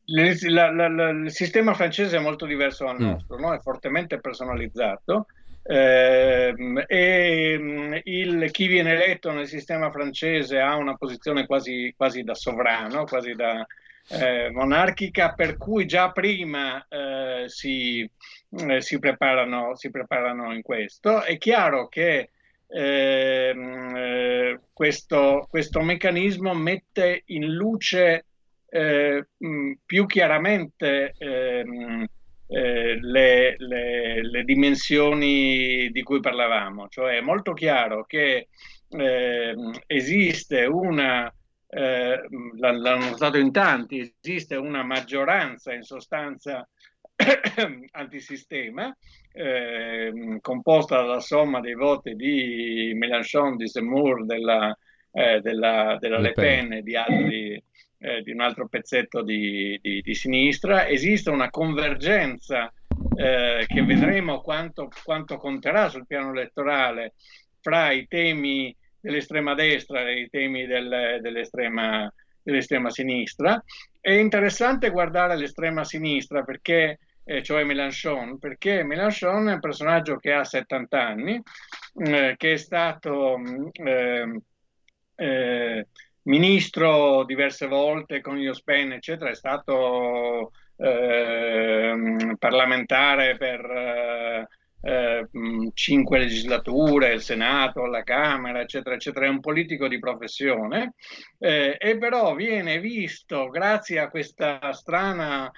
la, 0.07 0.71
la, 0.71 0.89
la, 0.89 1.09
il 1.11 1.31
sistema 1.31 1.75
francese 1.75 2.17
è 2.17 2.21
molto 2.21 2.47
diverso 2.47 2.85
dal 2.85 2.97
mm. 3.01 3.05
nostro, 3.05 3.37
mm. 3.37 3.41
no? 3.41 3.55
è 3.55 3.61
fortemente 3.61 4.21
personalizzato 4.21 5.27
eh, 5.69 6.55
e 6.87 7.59
mm, 7.59 7.95
il, 8.05 8.51
chi 8.53 8.69
viene 8.69 8.93
eletto 8.93 9.33
nel 9.33 9.49
sistema 9.49 9.91
francese 9.91 10.61
ha 10.61 10.77
una 10.77 10.95
posizione 10.95 11.45
quasi, 11.45 11.93
quasi 11.97 12.23
da 12.23 12.35
sovrano, 12.35 13.05
quasi 13.05 13.33
da 13.35 13.67
eh, 14.09 14.51
monarchica, 14.53 15.33
per 15.33 15.57
cui 15.57 15.87
già 15.87 16.13
prima 16.13 16.87
eh, 16.89 17.45
si, 17.49 18.09
eh, 18.51 18.81
si, 18.81 18.99
preparano, 19.01 19.75
si, 19.75 19.91
preparano, 19.91 20.55
in 20.55 20.63
questo. 20.63 21.25
È 21.25 21.37
chiaro 21.37 21.89
che 21.89 22.31
ehm, 22.69 23.97
eh, 23.97 24.61
questo, 24.73 25.47
questo 25.51 25.81
meccanismo 25.81 26.55
mette 26.55 27.23
in 27.27 27.47
luce 27.47 28.27
eh, 28.77 29.27
più 29.85 30.07
chiaramente 30.07 31.15
ehm, 31.17 32.07
eh, 32.49 32.99
le, 33.01 33.55
le, 33.57 34.23
le, 34.23 34.45
dimensioni 34.45 35.91
di 35.91 36.03
cui 36.03 36.21
parlavamo, 36.21 36.89
cioè 36.89 37.17
è 37.17 37.21
molto 37.21 37.55
chiaro 37.55 38.05
che 38.05 38.49
eh, 38.89 39.55
esiste 39.87 40.65
una, 40.65 41.33
eh, 41.69 42.21
l'hanno 42.59 43.11
notato 43.11 43.39
in 43.39 43.51
tanti, 43.51 44.15
esiste 44.23 44.57
una 44.57 44.85
maggioranza 44.85 45.73
in 45.73 45.83
sostanza 45.83 46.69
antisistema 47.93 48.95
eh, 49.33 50.39
composta 50.43 50.97
dalla 50.97 51.21
somma 51.21 51.61
dei 51.61 51.75
voti 51.75 52.15
di 52.15 52.93
Mélenchon, 52.95 53.57
di 53.57 53.69
Zemmour, 53.69 54.27
della, 54.27 54.77
eh, 55.13 55.41
della, 55.41 55.97
della 55.99 56.19
Le 56.19 56.33
Pen 56.33 56.75
e 56.75 56.83
di 56.83 56.95
altri 56.95 57.63
eh, 57.99 58.23
di 58.23 58.33
un 58.33 58.41
altro 58.41 58.69
pezzetto 58.69 59.23
di, 59.23 59.79
di, 59.81 60.01
di, 60.01 60.15
sinistra, 60.15 60.87
esiste 60.87 61.31
una 61.31 61.51
convergenza 61.51 62.73
eh, 63.17 63.65
che 63.67 63.83
vedremo 63.83 64.41
quanto, 64.41 64.89
quanto, 65.05 65.37
conterà 65.39 65.89
sul 65.89 66.07
piano 66.07 66.31
elettorale 66.31 67.15
fra 67.61 67.91
i 67.91 68.07
temi 68.07 68.75
dell'estrema 69.01 69.55
destra 69.55 70.09
e 70.09 70.21
i 70.21 70.29
temi 70.29 70.67
del, 70.67 71.19
dell'estrema, 71.21 72.13
dell'estrema, 72.43 72.91
sinistra. 72.91 73.63
È 74.01 74.11
interessante 74.11 74.91
guardare 74.91 75.37
l'estrema 75.37 75.85
sinistra 75.85 76.43
perché, 76.43 76.99
eh, 77.25 77.43
cioè 77.43 77.65
Mélenchon, 77.65 78.39
perché 78.39 78.83
Mélenchon 78.83 79.49
è 79.49 79.55
un 79.55 79.61
personaggio 79.61 80.17
che 80.17 80.33
ha 80.33 80.45
70 80.45 81.01
anni, 81.01 81.43
eh, 82.05 82.35
che 82.37 82.53
è 82.53 82.57
stato... 82.57 83.37
Eh, 83.73 84.41
eh 85.19 85.87
ministro 86.27 87.25
diverse 87.25 87.67
volte 87.67 88.21
con 88.21 88.39
io 88.39 88.53
Spen, 88.53 88.93
eccetera, 88.93 89.31
è 89.31 89.35
stato 89.35 90.53
eh, 90.77 92.37
parlamentare 92.39 93.37
per 93.37 93.61
eh, 93.65 94.49
eh, 94.83 95.27
cinque 95.75 96.19
legislature, 96.19 97.13
il 97.13 97.23
Senato, 97.23 97.87
la 97.87 98.03
Camera, 98.03 98.61
eccetera, 98.61 98.95
eccetera, 98.95 99.27
è 99.27 99.31
un 99.31 99.41
politico 99.41 99.89
di 99.89 99.99
professione, 99.99 100.95
eh, 101.39 101.77
e 101.79 101.99
però 101.99 102.35
viene 102.35 102.79
visto, 102.81 103.49
grazie 103.49 103.99
a 103.99 104.09
questa 104.09 104.73
strana 104.73 105.51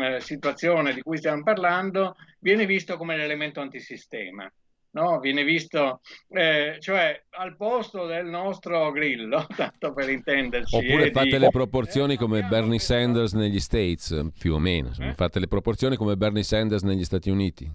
eh, 0.00 0.20
situazione 0.20 0.94
di 0.94 1.02
cui 1.02 1.16
stiamo 1.16 1.42
parlando, 1.42 2.16
viene 2.40 2.66
visto 2.66 2.96
come 2.96 3.16
l'elemento 3.16 3.60
antisistema 3.60 4.50
no? 4.92 5.18
viene 5.20 5.44
visto, 5.44 6.00
eh, 6.30 6.76
cioè 6.80 7.22
al 7.30 7.56
posto 7.56 8.06
del 8.06 8.26
nostro 8.26 8.90
grillo, 8.90 9.46
tanto 9.56 9.92
per 9.92 10.08
intenderci. 10.08 10.76
Oppure 10.76 11.10
fate 11.10 11.28
di... 11.30 11.38
le 11.38 11.50
proporzioni 11.50 12.16
come 12.16 12.42
Bernie 12.42 12.78
Sanders 12.78 13.32
negli 13.34 13.60
States, 13.60 14.28
più 14.38 14.54
o 14.54 14.58
meno, 14.58 14.90
eh? 14.98 15.14
fate 15.14 15.38
le 15.38 15.48
proporzioni 15.48 15.96
come 15.96 16.16
Bernie 16.16 16.42
Sanders 16.42 16.82
negli 16.82 17.04
Stati 17.04 17.30
Uniti. 17.30 17.70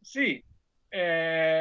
Sì, 0.00 0.42
eh, 0.90 1.58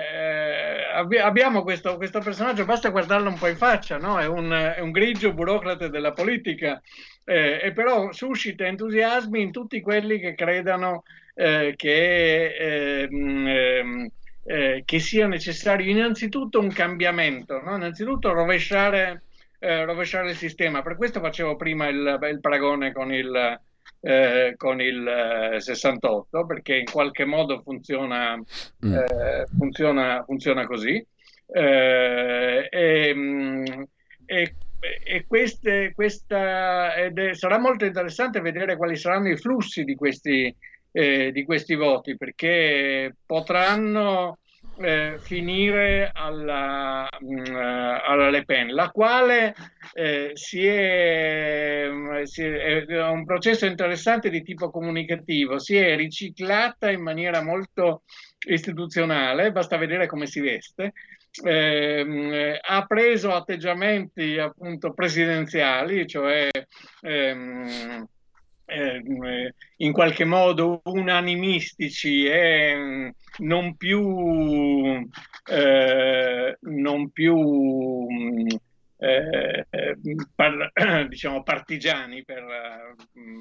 abbiamo 1.22 1.64
questo, 1.64 1.98
questo, 1.98 2.20
personaggio, 2.20 2.66
basta 2.66 2.90
guardarlo 2.90 3.30
un 3.30 3.38
po' 3.38 3.48
in 3.48 3.58
faccia, 3.58 3.98
no? 3.98 4.20
è, 4.20 4.26
un, 4.26 4.52
è, 4.52 4.80
un, 4.80 4.92
grigio 4.92 5.34
burocrate 5.34 5.90
della 5.90 6.14
politica, 6.14 6.82
eh, 7.26 7.60
e 7.62 7.74
però 7.74 8.12
suscita 8.12 8.66
entusiasmi 8.66 9.42
in 9.42 9.52
tutti 9.52 9.82
quelli 9.82 10.20
che 10.20 10.34
credano 10.34 11.04
eh, 11.36 11.74
che 11.76 12.56
ehm, 12.56 13.48
ehm, 13.48 14.08
eh, 14.48 14.84
che 14.86 15.00
sia 15.00 15.28
necessario 15.28 15.92
innanzitutto 15.92 16.60
un 16.62 16.70
cambiamento, 16.70 17.62
no? 17.62 17.76
innanzitutto 17.76 18.32
rovesciare, 18.32 19.24
eh, 19.60 19.84
rovesciare, 19.84 20.30
il 20.30 20.38
sistema. 20.38 20.82
Per 20.82 20.96
questo 20.96 21.20
facevo 21.20 21.58
prima 21.58 21.88
il, 21.90 22.18
il 22.32 22.40
paragone 22.40 22.94
con 22.94 23.14
il, 23.14 23.60
eh, 24.00 24.54
con 24.56 24.80
il 24.80 25.58
68, 25.58 26.40
eh, 26.40 26.46
perché 26.46 26.76
in 26.78 26.86
qualche 26.90 27.26
modo 27.26 27.62
funziona, 27.62 28.38
mm. 28.38 28.94
Eh, 28.94 29.46
funziona, 29.58 30.24
funziona 30.24 30.66
così. 30.66 31.06
Eh, 31.50 32.68
e, 32.72 33.14
mm, 33.14 33.66
e, 34.26 34.56
e 35.04 35.26
queste, 35.28 35.92
questa, 35.94 36.94
è, 36.94 37.12
sarà 37.34 37.58
molto 37.58 37.84
interessante 37.84 38.40
vedere 38.40 38.78
quali 38.78 38.96
saranno 38.96 39.30
i 39.30 39.38
flussi 39.38 39.84
di 39.84 39.96
questi, 39.96 40.56
eh, 40.98 41.32
di 41.32 41.46
questi 41.46 41.76
voti 41.76 42.18
perché 42.18 43.18
potranno 43.24 44.40
eh, 44.80 45.18
finire 45.20 46.10
alla, 46.12 47.08
mh, 47.20 47.40
mm, 47.40 47.46
eh, 47.46 48.02
alla, 48.04 48.30
Le 48.32 48.44
Pen, 48.46 48.74
la 48.74 48.90
quale 48.90 49.54
eh, 49.94 50.32
si 50.34 50.66
è, 50.66 51.88
si 52.24 52.44
è, 52.44 52.86
è, 52.86 53.08
un 53.10 53.26
processo 53.26 53.68
interessante 53.68 54.32
di 54.32 54.42
tipo 54.42 54.72
comunicativo, 54.72 55.60
si 55.60 55.76
è 55.76 55.96
riciclata 55.96 56.90
in 56.90 57.04
maniera 57.04 57.44
molto 57.44 58.02
istituzionale, 58.48 59.52
basta 59.52 59.78
vedere 59.78 60.08
come 60.08 60.26
si 60.26 60.40
veste, 60.40 60.94
eh, 61.44 62.60
ha 62.60 62.86
preso 62.88 63.36
atteggiamenti 63.36 64.40
appunto 64.40 64.94
presidenziali, 64.94 66.08
cioè 66.08 66.50
ehm, 67.02 68.08
eh, 68.70 69.02
in 69.78 69.92
qualche 69.94 70.26
modo 70.26 70.82
unanimistici 70.86 72.26
e 72.26 73.14
non 73.38 73.78
più, 73.78 75.08
eh, 75.50 76.58
non 76.60 77.10
più 77.12 78.06
eh, 78.98 79.66
par, 80.36 80.72
diciamo 81.08 81.44
partigiani 81.44 82.24
per, 82.26 82.96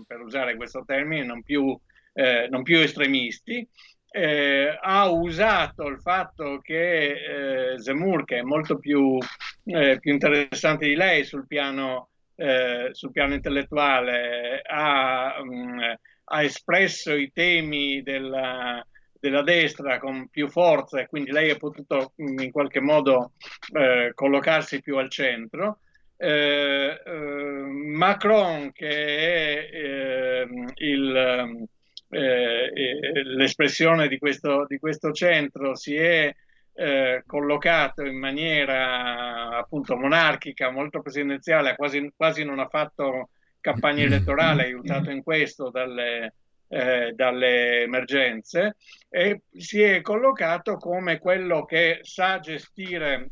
per, 0.06 0.20
usare 0.20 0.54
questo 0.54 0.84
termine, 0.86 1.24
non 1.24 1.42
più, 1.42 1.76
eh, 2.12 2.46
non 2.48 2.62
più 2.62 2.78
estremisti. 2.78 3.68
Eh, 4.08 4.78
ha 4.80 5.10
usato 5.10 5.88
il 5.88 6.00
fatto 6.00 6.60
che 6.62 7.72
eh, 7.72 7.78
Zemmour, 7.80 8.24
che 8.24 8.38
è 8.38 8.42
molto 8.42 8.78
più, 8.78 9.18
più 9.64 10.12
interessante 10.12 10.86
di 10.86 10.94
lei 10.94 11.24
sul 11.24 11.46
piano 11.46 12.10
eh, 12.36 12.90
sul 12.92 13.12
piano 13.12 13.34
intellettuale 13.34 14.62
ha, 14.64 15.42
mh, 15.42 15.54
mm, 15.54 15.78
ha 16.24 16.42
espresso 16.42 17.14
i 17.14 17.30
temi 17.32 18.02
della, 18.02 18.84
della 19.18 19.42
destra 19.42 19.98
con 19.98 20.28
più 20.28 20.48
forza 20.48 21.00
e 21.00 21.06
quindi 21.06 21.32
lei 21.32 21.50
ha 21.50 21.56
potuto 21.56 22.12
in 22.16 22.50
qualche 22.50 22.80
modo 22.80 23.32
eh, 23.72 24.12
collocarsi 24.14 24.80
più 24.80 24.96
al 24.96 25.10
centro. 25.10 25.80
Eh, 26.18 27.00
eh, 27.04 27.12
Macron, 27.12 28.72
che 28.72 28.88
è 28.88 29.68
ehm, 29.72 30.72
il, 30.76 31.68
eh, 32.10 32.72
eh, 32.72 33.22
l'espressione 33.24 34.08
di 34.08 34.18
questo, 34.18 34.64
di 34.66 34.78
questo, 34.78 35.12
centro, 35.12 35.74
si 35.74 35.94
è 35.96 36.34
eh, 36.76 37.22
collocato 37.26 38.04
in 38.04 38.18
maniera 38.18 39.56
appunto 39.56 39.96
monarchica, 39.96 40.70
molto 40.70 41.00
presidenziale, 41.00 41.74
quasi, 41.74 42.12
quasi 42.14 42.44
non 42.44 42.58
ha 42.58 42.68
fatto 42.68 43.30
campagna 43.60 44.04
elettorale, 44.04 44.64
aiutato 44.64 45.10
in 45.10 45.22
questo 45.22 45.70
dalle, 45.70 46.34
eh, 46.68 47.12
dalle 47.14 47.82
emergenze 47.82 48.76
e 49.08 49.40
si 49.56 49.80
è 49.82 50.02
collocato 50.02 50.76
come 50.76 51.18
quello 51.18 51.64
che 51.64 52.00
sa 52.02 52.38
gestire 52.40 53.30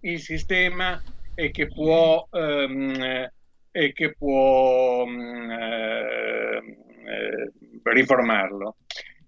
il 0.00 0.20
sistema 0.20 1.00
e 1.34 1.50
che 1.50 1.68
può, 1.68 2.26
ehm, 2.30 3.30
e 3.70 3.92
che 3.92 4.14
può 4.14 5.06
eh, 5.06 6.76
eh, 7.06 7.52
riformarlo. 7.82 8.76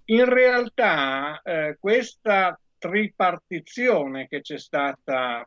In 0.07 0.25
realtà 0.25 1.41
eh, 1.43 1.77
questa 1.81 2.59
tripartizione 2.79 4.27
che 4.29 4.41
c'è 4.41 4.59
stata 4.59 5.47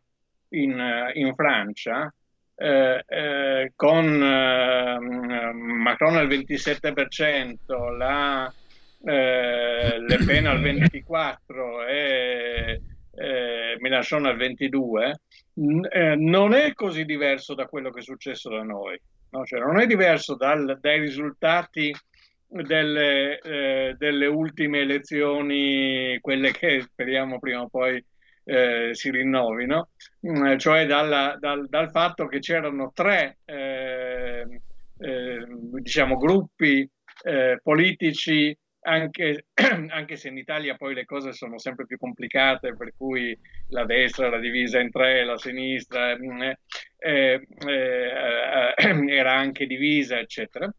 in, 0.50 1.12
in 1.14 1.34
Francia 1.36 2.14
eh, 2.62 3.04
eh, 3.08 3.72
con 3.74 4.22
eh, 4.22 5.00
Macron 5.00 6.18
al 6.18 6.28
27%, 6.28 7.96
la 7.96 8.54
eh, 9.02 9.98
Le 9.98 10.18
Pen 10.26 10.46
al 10.46 10.60
24% 10.60 11.88
e 11.88 12.82
eh, 13.12 13.78
Mélenchon 13.80 14.26
al 14.26 14.36
22%, 14.36 15.14
n- 15.54 15.88
non 16.18 16.54
è 16.54 16.74
così 16.74 17.06
diverso 17.06 17.54
da 17.54 17.66
quello 17.66 17.92
che 17.92 18.00
è 18.00 18.04
successo 18.04 18.50
da 18.50 18.64
noi. 18.64 19.00
No? 19.30 19.46
Cioè, 19.46 19.60
non 19.60 19.80
è 19.80 19.86
diverso 19.86 20.36
dal, 20.36 20.80
dai 20.82 21.00
risultati 21.00 21.96
delle, 22.50 23.40
eh, 23.40 23.96
delle, 23.98 24.26
ultime 24.26 24.80
elezioni, 24.80 26.18
quelle 26.20 26.52
che 26.52 26.82
speriamo 26.82 27.40
prima 27.40 27.62
o 27.62 27.70
poi 27.70 28.04
eh, 28.44 28.90
si 28.94 29.12
rinnovino, 29.12 29.90
mm, 30.28 30.58
cioè 30.58 30.86
dalla, 30.86 31.38
dal, 31.40 31.68
dal, 31.70 31.92
fatto 31.92 32.28
che 32.28 32.40
c'erano 32.40 32.92
tre 32.94 33.38
eh, 33.46 34.62
eh 35.00 35.46
diciamo, 35.82 36.18
gruppi 36.18 36.90
eh, 37.24 37.60
politici 37.62 38.58
anche, 38.82 39.46
anche, 39.90 40.16
se 40.16 40.30
in 40.30 40.38
Italia 40.38 40.76
poi 40.76 40.94
le 40.94 41.06
cose 41.06 41.34
sono 41.34 41.60
sempre 41.60 41.86
più 41.86 41.98
complicate, 41.98 42.76
per 42.76 42.94
cui 42.98 43.38
la 43.70 43.86
destra 43.86 44.28
era 44.28 44.40
divisa 44.40 44.80
in 44.80 44.90
tre, 44.90 45.24
la 45.26 45.38
sinistra 45.38 46.18
mm, 46.18 46.42
eh, 46.42 47.48
eh, 47.68 48.72
era 49.10 49.34
anche 49.34 49.66
divisa, 49.66 50.18
eccetera. 50.20 50.72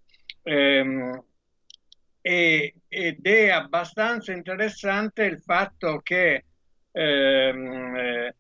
E, 2.23 2.75
ed 2.89 3.27
è 3.27 3.49
abbastanza 3.49 4.33
interessante 4.33 5.25
il 5.25 5.41
fatto 5.41 6.01
che 6.01 6.45
ehm, 6.93 7.97
eh, 7.97 8.35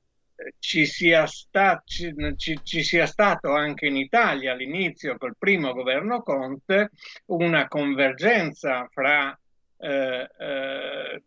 ci, 0.59 0.87
sia 0.87 1.27
sta, 1.27 1.83
ci, 1.85 2.15
ci, 2.37 2.61
ci, 2.63 2.83
sia 2.83 3.07
stato 3.07 3.53
anche 3.53 3.87
in 3.87 3.97
Italia 3.97 4.53
all'inizio 4.53 5.17
col 5.19 5.37
primo 5.39 5.73
governo 5.73 6.23
Conte 6.23 6.91
una 7.27 7.69
convergenza 7.69 8.89
fra 8.91 9.39
eh, 9.81 10.29
eh, 10.39 11.23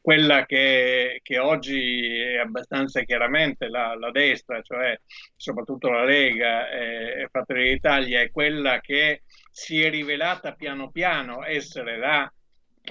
quella 0.00 0.46
che, 0.46 1.20
che, 1.22 1.38
oggi 1.38 2.20
è 2.20 2.38
abbastanza 2.38 3.02
chiaramente 3.02 3.68
la, 3.68 3.96
la, 3.96 4.10
destra, 4.10 4.62
cioè 4.62 4.98
soprattutto 5.36 5.90
la 5.90 6.04
Lega 6.04 6.70
e, 6.70 7.22
e 7.22 7.28
Fratelli 7.28 7.70
d'Italia, 7.70 8.20
è 8.20 8.30
quella 8.30 8.80
che 8.80 9.22
si 9.50 9.82
è 9.82 9.90
rivelata 9.90 10.52
piano 10.52 10.90
piano 10.90 11.44
essere 11.44 11.98
la 11.98 12.32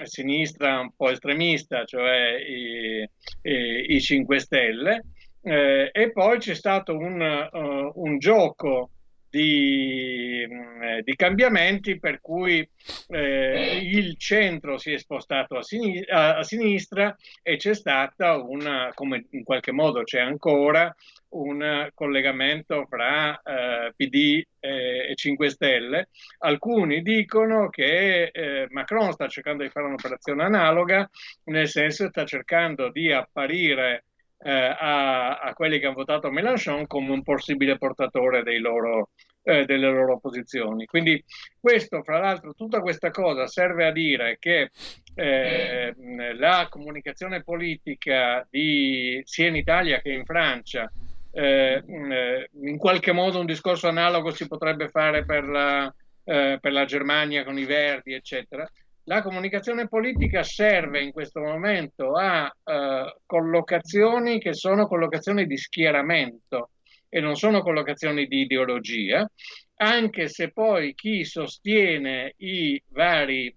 sinistra 0.04 0.80
un 0.80 0.92
po' 0.94 1.10
estremista, 1.10 1.84
cioè 1.84 2.36
i, 2.38 3.08
i, 3.42 3.94
i 3.94 4.00
5 4.00 4.38
Stelle, 4.38 5.04
eh, 5.42 5.90
e 5.92 6.12
poi 6.12 6.38
c'è 6.38 6.54
stato 6.54 6.96
un, 6.96 7.20
uh, 7.50 7.92
un 8.02 8.18
gioco 8.18 8.90
di, 9.32 10.46
mm, 10.46 10.98
di, 11.04 11.16
cambiamenti 11.16 11.98
per 11.98 12.20
cui 12.20 12.68
eh, 13.08 13.78
il 13.82 14.18
centro 14.18 14.76
si 14.76 14.92
è 14.92 14.98
spostato 14.98 15.56
a, 15.56 15.62
sinistra, 15.62 16.36
a 16.36 16.42
sinistra 16.42 17.16
e 17.42 17.56
c'è 17.56 17.74
stata 17.74 18.36
una, 18.36 18.90
come 18.94 19.24
in 19.30 19.42
qualche 19.42 19.72
modo 19.72 20.02
c'è 20.02 20.20
ancora, 20.20 20.94
un 21.30 21.88
collegamento 21.94 22.84
fra 22.84 23.40
eh, 23.40 23.94
PD 23.96 24.44
e, 24.60 25.10
e 25.10 25.14
5 25.14 25.48
Stelle. 25.48 26.08
Alcuni 26.40 27.00
dicono 27.00 27.70
che 27.70 28.24
eh, 28.24 28.66
Macron 28.68 29.12
sta 29.12 29.28
cercando 29.28 29.62
di 29.62 29.70
fare 29.70 29.86
un'operazione 29.86 30.42
analoga, 30.42 31.08
nel 31.44 31.68
senso 31.68 32.08
sta 32.08 32.26
cercando 32.26 32.90
di 32.90 33.10
apparire 33.10 34.04
eh, 34.42 34.50
a, 34.50 35.38
a, 35.38 35.52
quelli 35.54 35.78
che 35.78 35.86
hanno 35.86 35.94
votato 35.94 36.30
Mélenchon 36.30 36.86
come 36.86 37.10
un 37.10 37.22
possibile 37.22 37.78
portatore 37.78 38.42
loro, 38.58 39.10
eh, 39.42 39.64
delle 39.64 39.90
loro 39.90 40.18
posizioni. 40.18 40.86
Quindi 40.86 41.22
questo, 41.60 42.02
fra 42.02 42.18
l'altro, 42.18 42.52
tutta 42.54 42.80
questa 42.80 43.10
cosa 43.10 43.46
serve 43.46 43.86
a 43.86 43.92
dire 43.92 44.36
che 44.38 44.70
eh, 45.14 45.94
la 46.34 46.66
comunicazione 46.70 47.42
politica 47.42 48.46
di, 48.50 49.20
sia 49.24 49.48
in 49.48 49.56
Italia 49.56 50.00
che 50.00 50.10
in 50.10 50.24
Francia 50.24 50.90
eh, 51.32 51.82
in 51.86 52.76
qualche 52.76 53.12
modo 53.12 53.40
un 53.40 53.46
discorso 53.46 53.88
analogo 53.88 54.30
si 54.32 54.46
potrebbe 54.46 54.88
fare 54.88 55.24
per 55.24 55.44
la, 55.44 55.92
eh, 56.24 56.58
per 56.60 56.72
la 56.72 56.84
Germania 56.84 57.44
con 57.44 57.58
i 57.58 57.64
Verdi, 57.64 58.12
eccetera. 58.12 58.68
La 59.04 59.20
comunicazione 59.22 59.88
politica 59.88 60.44
serve 60.44 61.02
in 61.02 61.10
questo 61.10 61.40
momento 61.40 62.12
a 62.12 62.46
eh, 62.46 63.16
collocazioni 63.26 64.38
che 64.38 64.54
sono 64.54 64.86
collocazioni 64.86 65.44
di 65.46 65.56
schieramento 65.56 66.70
e 67.08 67.20
non 67.20 67.34
sono 67.34 67.62
collocazioni 67.62 68.26
di 68.26 68.42
ideologia, 68.42 69.28
anche 69.76 70.28
se 70.28 70.52
poi 70.52 70.94
chi 70.94 71.24
sostiene 71.24 72.34
i 72.38 72.80
vari, 72.88 73.54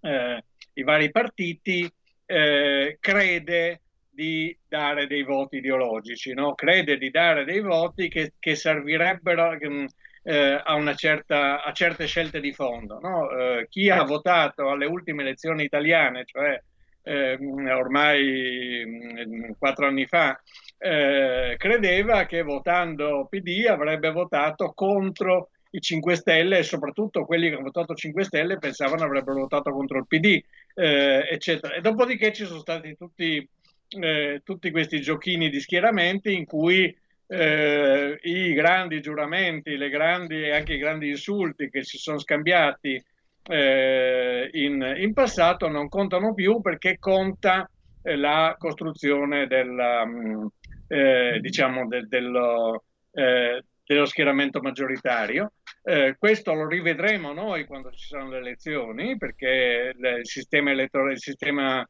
eh, 0.00 0.44
i 0.72 0.82
vari 0.82 1.10
partiti 1.12 1.88
eh, 2.26 2.96
crede 3.00 3.80
di 4.10 4.56
dare 4.66 5.06
dei 5.06 5.22
voti 5.22 5.58
ideologici, 5.58 6.34
no? 6.34 6.56
crede 6.56 6.98
di 6.98 7.10
dare 7.10 7.44
dei 7.44 7.60
voti 7.60 8.08
che, 8.08 8.32
che 8.40 8.56
servirebbero 8.56 9.44
eh, 10.28 10.60
a, 10.62 10.94
certa, 10.94 11.64
a, 11.64 11.72
certe 11.72 12.06
scelte 12.06 12.38
di 12.40 12.52
fondo. 12.52 12.98
No? 13.00 13.30
Eh, 13.30 13.66
chi 13.70 13.88
ha 13.88 14.02
votato 14.02 14.68
alle 14.68 14.84
ultime 14.84 15.22
elezioni 15.22 15.64
italiane, 15.64 16.26
cioè 16.26 16.60
eh, 17.02 17.38
ormai 17.72 18.84
mm, 18.86 19.50
quattro 19.58 19.86
anni 19.86 20.06
fa, 20.06 20.38
eh, 20.76 21.54
credeva 21.56 22.26
che 22.26 22.42
votando 22.42 23.26
PD 23.30 23.64
avrebbe 23.66 24.10
votato 24.10 24.72
contro 24.74 25.48
i 25.70 25.80
5 25.80 26.14
Stelle 26.16 26.58
e 26.58 26.62
soprattutto 26.62 27.24
quelli 27.24 27.48
che 27.48 27.54
hanno 27.54 27.64
votato 27.64 27.94
5 27.94 28.24
Stelle 28.24 28.58
pensavano 28.58 29.04
avrebbero 29.04 29.40
votato 29.40 29.70
contro 29.70 29.96
il 29.96 30.06
PD, 30.06 30.42
eh, 30.74 31.26
eccetera. 31.30 31.74
E 31.74 31.80
dopodiché 31.80 32.34
ci 32.34 32.44
sono 32.44 32.60
stati 32.60 32.94
tutti 32.98 33.48
eh, 33.98 34.42
tutti 34.44 34.70
questi 34.70 35.00
giochini 35.00 35.48
di 35.48 35.60
schieramenti 35.60 36.34
in 36.34 36.44
cui 36.44 36.94
eh, 37.28 37.97
i 38.22 38.52
grandi 38.52 39.00
giuramenti, 39.00 39.76
le 39.76 39.88
grandi, 39.88 40.50
anche 40.50 40.74
i 40.74 40.78
grandi 40.78 41.08
insulti 41.08 41.70
che 41.70 41.82
si 41.82 41.98
sono 41.98 42.18
scambiati 42.18 43.02
eh, 43.42 44.50
in, 44.52 44.94
in, 44.98 45.12
passato 45.14 45.68
non 45.68 45.88
contano 45.88 46.34
più 46.34 46.60
perché 46.60 46.98
conta 46.98 47.68
eh, 48.02 48.16
la 48.16 48.54
costruzione 48.58 49.46
della, 49.46 50.04
mm, 50.04 50.46
eh, 50.88 51.38
diciamo 51.40 51.86
del, 51.86 52.08
dello, 52.08 52.84
eh, 53.12 53.62
dello, 53.84 54.04
schieramento 54.04 54.60
maggioritario. 54.60 55.52
questo 56.18 56.52
lo 56.52 56.66
rivedremo 56.66 57.32
noi 57.32 57.64
quando 57.64 57.90
ci 57.92 58.08
saranno 58.08 58.32
le 58.32 58.38
elezioni 58.38 59.16
perché 59.16 59.94
il 59.96 60.20
sistema 60.26 60.70
elettorale, 60.70 61.12
il 61.12 61.20
sistema 61.20 61.80
eh, 61.80 61.86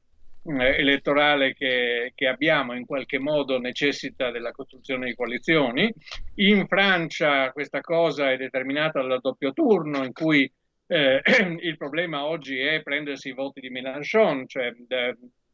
elettorale 0.56 1.52
che, 1.52 2.12
che, 2.14 2.26
abbiamo 2.26 2.74
in 2.74 2.86
qualche 2.86 3.18
modo 3.18 3.58
necessita 3.58 4.30
della 4.30 4.52
costruzione 4.52 5.06
di 5.06 5.14
coalizioni. 5.14 5.92
In 6.36 6.66
Francia 6.66 7.52
questa 7.52 7.80
cosa 7.80 8.30
è 8.30 8.36
determinata 8.36 9.02
dal 9.02 9.20
doppio 9.20 9.52
turno 9.52 10.04
in 10.04 10.12
cui 10.12 10.50
eh, 10.86 11.20
il 11.60 11.76
problema 11.76 12.24
oggi 12.24 12.58
è 12.58 12.82
prendersi 12.82 13.28
i 13.28 13.34
voti 13.34 13.60
di 13.60 13.68
Mélenchon, 13.68 14.46
cioè 14.48 14.72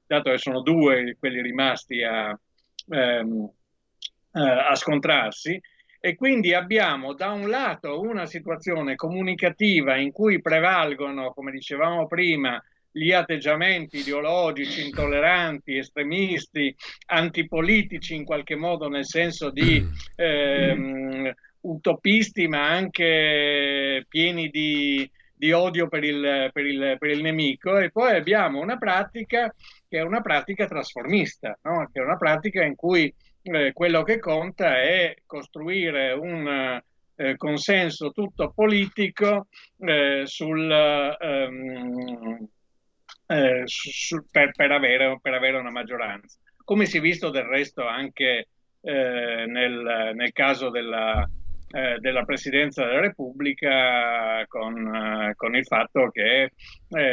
dato 0.07 0.31
che 0.31 0.39
sono 0.39 0.61
due 0.61 1.17
quelli 1.19 1.43
rimasti 1.43 2.03
a, 2.03 2.39
ehm, 2.91 3.51
a 4.33 4.75
scontrarsi, 4.75 5.61
E 6.01 6.17
quindi 6.17 6.53
abbiamo 6.53 7.15
da 7.15 7.31
un 7.31 7.49
lato 7.49 8.01
una 8.01 8.27
situazione 8.27 8.95
comunicativa 8.95 9.97
in 9.97 10.13
cui 10.13 10.43
prevalgono, 10.43 11.33
come 11.33 11.51
dicevamo 11.51 12.07
prima, 12.07 12.63
gli 12.97 13.11
atteggiamenti 13.11 13.99
ideologici, 13.99 14.85
intolleranti, 14.87 15.79
estremisti, 15.79 16.75
antipolitici 17.07 18.15
in 18.15 18.25
qualche 18.25 18.55
modo 18.55 18.89
nel 18.89 19.05
senso 19.05 19.51
di 19.51 19.85
ehm, 20.15 21.33
utopisti 21.63 22.47
ma 22.47 22.69
anche 22.69 24.05
pieni 24.09 24.49
di, 24.49 25.11
di 25.35 25.51
odio 25.51 25.89
per 25.89 26.05
il, 26.05 26.51
per, 26.53 26.67
il, 26.67 26.97
per 26.97 27.11
il, 27.11 27.21
nemico 27.21 27.79
e 27.79 27.91
poi 27.91 28.15
abbiamo 28.15 28.61
una 28.61 28.79
pratica 28.79 29.53
che 29.89 29.99
è 29.99 30.03
una 30.03 30.21
pratica 30.21 30.69
trasformista, 30.69 31.59
no? 31.63 31.91
che 31.93 32.01
è 32.01 32.05
una 32.05 32.17
pratica 32.17 32.63
in 32.63 32.77
cui 32.77 33.13
eh, 33.43 33.73
quello 33.73 34.05
che 34.05 34.21
conta 34.21 34.81
è 34.81 35.17
costruire 35.27 36.13
un 36.13 36.81
eh, 37.17 37.37
consenso 37.37 38.13
tutto 38.13 38.53
politico 38.55 39.49
eh, 39.79 40.23
sul, 40.27 40.71
ehm, 40.71 42.49
eh, 43.35 43.63
su, 43.65 44.25
per, 44.31 44.53
per, 44.53 44.71
avere, 44.71 45.19
per, 45.21 45.35
avere, 45.35 45.59
una 45.59 45.71
maggioranza. 45.71 46.39
Come 46.65 46.87
si 46.87 46.99
è 46.99 47.01
visto 47.01 47.31
del 47.31 47.45
resto 47.45 47.87
anche 47.87 48.49
eh, 48.81 49.45
nel, 49.47 50.13
nel, 50.15 50.33
caso 50.33 50.71
della, 50.71 51.29
eh, 51.71 51.97
della, 51.99 52.25
Presidenza 52.25 52.85
della 52.85 53.01
Repubblica 53.01 54.45
con, 54.47 55.33
con 55.35 55.57
il 55.57 55.67
fatto 55.67 56.11
che 56.11 56.53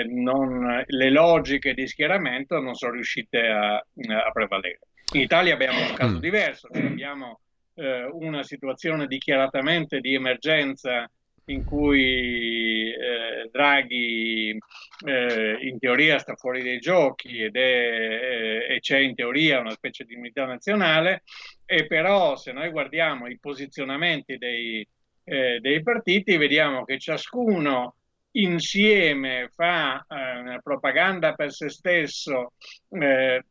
non, 0.08 0.84
le 0.86 1.10
logiche 1.10 1.74
di 1.74 1.88
schieramento 1.88 2.60
non 2.60 2.76
sono 2.76 2.94
riuscite 2.94 3.48
a, 3.48 3.76
a 3.76 4.32
prevalere. 4.32 4.80
In 5.14 5.22
Italia 5.22 5.54
abbiamo 5.54 5.80
un 5.80 5.94
caso 5.94 6.18
mm. 6.18 6.20
diverso, 6.20 6.70
cioè 6.72 6.86
abbiamo 6.86 7.42
eh, 7.76 8.04
una 8.14 8.44
situazione 8.44 9.08
dichiaratamente 9.08 10.00
di 10.00 10.14
emergenza 10.14 11.10
in 11.46 11.64
cui 11.64 12.92
eh, 12.92 13.50
Draghi 13.52 14.58
eh, 15.06 15.58
in 15.62 15.80
teoria 15.80 16.20
sta 16.20 16.36
fuori 16.36 16.64
dai 16.64 16.80
giochi 16.80 17.42
ed 17.42 17.56
è, 17.56 17.60
eh, 17.60 18.76
e 18.76 18.80
c'è 18.80 19.00
in 19.00 19.16
teoria 19.16 19.60
una 19.60 19.72
specie 19.72 20.04
di 20.04 20.16
unità 20.16 20.46
nazionale, 20.46 21.24
e 21.66 21.88
però 21.88 22.36
se 22.36 22.52
noi 22.52 22.70
guardiamo 22.70 23.28
i 23.28 23.40
posizionamenti 23.40 24.38
dei, 24.38 24.88
eh, 25.24 25.60
dei 25.60 25.82
partiti 25.82 26.38
vediamo 26.38 26.86
che 26.86 27.00
ciascuno 27.00 27.96
insieme 28.34 29.50
fa 29.54 30.06
eh, 30.08 30.60
propaganda 30.62 31.34
per 31.34 31.52
se 31.52 31.70
stesso, 31.70 32.54
eh, 32.90 33.44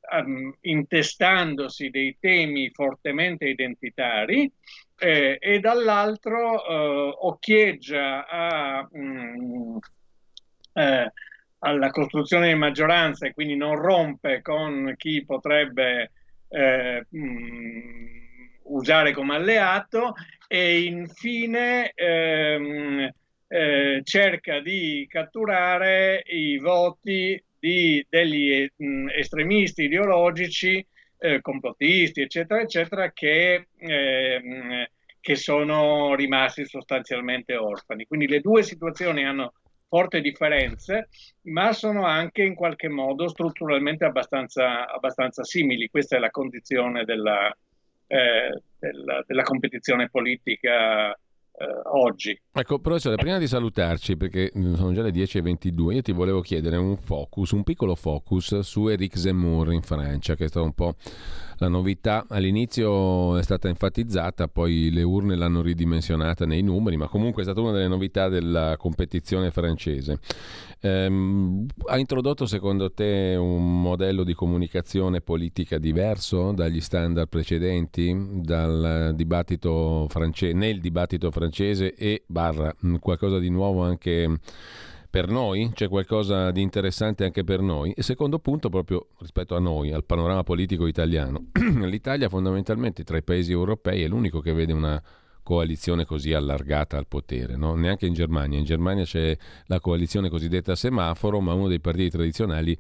intestandosi 0.63 1.91
dei 1.91 2.17
temi 2.19 2.71
fortemente 2.71 3.47
identitari, 3.47 4.51
eh, 4.99 5.39
e 5.41 5.61
dall'altro 5.61 6.65
eh, 6.65 7.17
occhieggia 7.21 8.27
a, 8.27 8.89
mh, 8.91 9.01
mm, 9.03 9.77
eh, 10.75 11.13
alla 11.59 11.91
costruzione 11.91 12.49
di 12.49 12.59
maggioranza 12.59 13.27
e 13.27 13.35
quindi 13.35 13.57
non 13.57 13.77
rompe 13.77 14.41
con 14.41 14.95
chi 14.97 15.25
potrebbe 15.25 16.11
mh, 16.49 17.19
mm, 17.19 18.21
usare 18.71 19.13
come 19.13 19.35
alleato 19.37 20.15
e 20.49 20.83
infine 20.83 21.93
ehm, 21.95 23.09
eh, 23.53 24.01
cerca 24.05 24.61
di 24.61 25.07
catturare 25.11 26.23
i 26.27 26.57
voti 26.59 27.43
di, 27.59 28.05
degli 28.09 28.71
mh, 28.77 28.87
mm, 28.87 29.09
estremisti 29.09 29.85
ideologici, 29.85 30.87
eh, 31.19 31.41
complottisti, 31.41 32.23
eccetera, 32.23 32.61
eccetera, 32.61 33.11
che, 33.11 33.67
eh, 33.77 34.91
che 35.21 35.35
sono 35.35 36.15
rimasti 36.15 36.65
sostanzialmente 36.65 37.57
orfani. 37.57 38.07
Quindi 38.07 38.29
le 38.29 38.41
due 38.41 38.63
situazioni 38.63 39.25
hanno 39.25 39.55
forti 39.89 40.21
differenze, 40.21 41.09
ma 41.47 41.73
sono 41.73 42.07
anche 42.07 42.45
in 42.45 42.55
qualche 42.55 42.89
modo 42.89 43.27
strutturalmente 43.27 44.05
abbastanza, 44.05 44.89
abbastanza 44.89 45.43
simili. 45.43 45.89
Questa 45.89 46.17
è 46.17 46.21
la 46.21 46.31
condizione 46.31 47.05
della, 47.05 47.53
eh, 48.07 48.63
della, 48.79 49.25
della 49.27 49.43
competizione 49.43 50.09
politica 50.09 51.19
eh, 51.61 51.81
oggi. 51.85 52.41
Ecco, 52.53 52.79
professore, 52.79 53.17
prima 53.17 53.37
di 53.37 53.47
salutarci, 53.47 54.17
perché 54.17 54.51
sono 54.55 54.93
già 54.95 55.03
le 55.03 55.11
10.22, 55.11 55.93
io 55.93 56.01
ti 56.03 56.13
volevo 56.13 56.41
chiedere 56.41 56.77
un 56.77 56.97
focus, 56.97 57.51
un 57.51 57.65
piccolo 57.65 57.95
focus 57.95 58.61
su 58.61 58.89
Eric 58.89 59.19
Zemmour 59.19 59.71
in 59.73 59.83
Francia, 59.83 60.35
che 60.37 60.47
è 60.47 60.49
stato 60.49 60.65
un 60.65 60.73
po' 60.73 60.95
la 61.61 61.69
novità. 61.69 62.25
All'inizio 62.29 63.37
è 63.37 63.43
stata 63.43 63.69
enfatizzata, 63.69 64.49
poi 64.49 64.91
le 64.91 65.03
urne 65.03 65.37
l'hanno 65.37 65.63
ridimensionata 65.63 66.47
nei 66.47 66.63
numeri, 66.63 66.97
ma 66.97 67.07
comunque 67.07 67.43
è 67.43 67.45
stata 67.45 67.61
una 67.61 67.73
delle 67.73 67.89
novità 67.89 68.29
della 68.29 68.77
competizione 68.79 69.51
francese. 69.51 70.19
Ehm, 70.81 71.67
ha 71.89 71.99
introdotto 71.99 72.47
secondo 72.47 72.91
te 72.93 73.37
un 73.39 73.83
modello 73.83 74.25
di 74.25 74.33
comunicazione 74.33 75.21
politica 75.21 75.79
diverso 75.79 76.53
dagli 76.53 76.81
standard 76.81 77.29
precedenti, 77.29 78.41
dal 78.41 79.13
dibattito 79.15 80.07
france- 80.09 80.53
nel 80.53 80.81
dibattito 80.81 81.31
francese 81.31 81.95
e 81.95 82.23
barra 82.27 82.75
qualcosa 82.99 83.39
di 83.39 83.51
nuovo 83.51 83.83
anche 83.83 84.39
per 85.11 85.29
noi? 85.29 85.73
C'è 85.75 85.89
qualcosa 85.89 86.53
di 86.53 86.63
interessante 86.63 87.25
anche 87.25 87.43
per 87.43 87.61
noi? 87.61 87.93
E 87.93 88.03
secondo 88.03 88.39
punto, 88.39 88.69
proprio 88.69 89.09
rispetto 89.19 89.57
a 89.57 89.59
noi, 89.59 89.91
al 89.91 90.05
panorama 90.05 90.45
politico 90.45 90.87
italiano, 90.87 91.47
l'Italia 91.85 92.29
fondamentalmente 92.29 93.03
tra 93.03 93.17
i 93.17 93.23
paesi 93.25 93.51
europei 93.51 94.05
è 94.05 94.07
l'unico 94.09 94.39
che 94.41 94.53
vede 94.53 94.73
una 94.73 95.03
coalizione 95.43 96.05
così 96.05 96.33
allargata 96.33 96.97
al 96.97 97.09
potere, 97.09 97.57
no? 97.57 97.75
neanche 97.75 98.07
in 98.07 98.15
Germania. 98.15 98.57
In 98.57 98.65
Germania 98.65 99.03
c'è 99.03 99.37
la 99.67 99.81
coalizione 99.81 100.29
cosiddetta 100.29 100.77
semaforo, 100.77 101.41
ma 101.41 101.55
uno 101.55 101.67
dei 101.67 101.81
partiti 101.81 102.11
tradizionali 102.11 102.79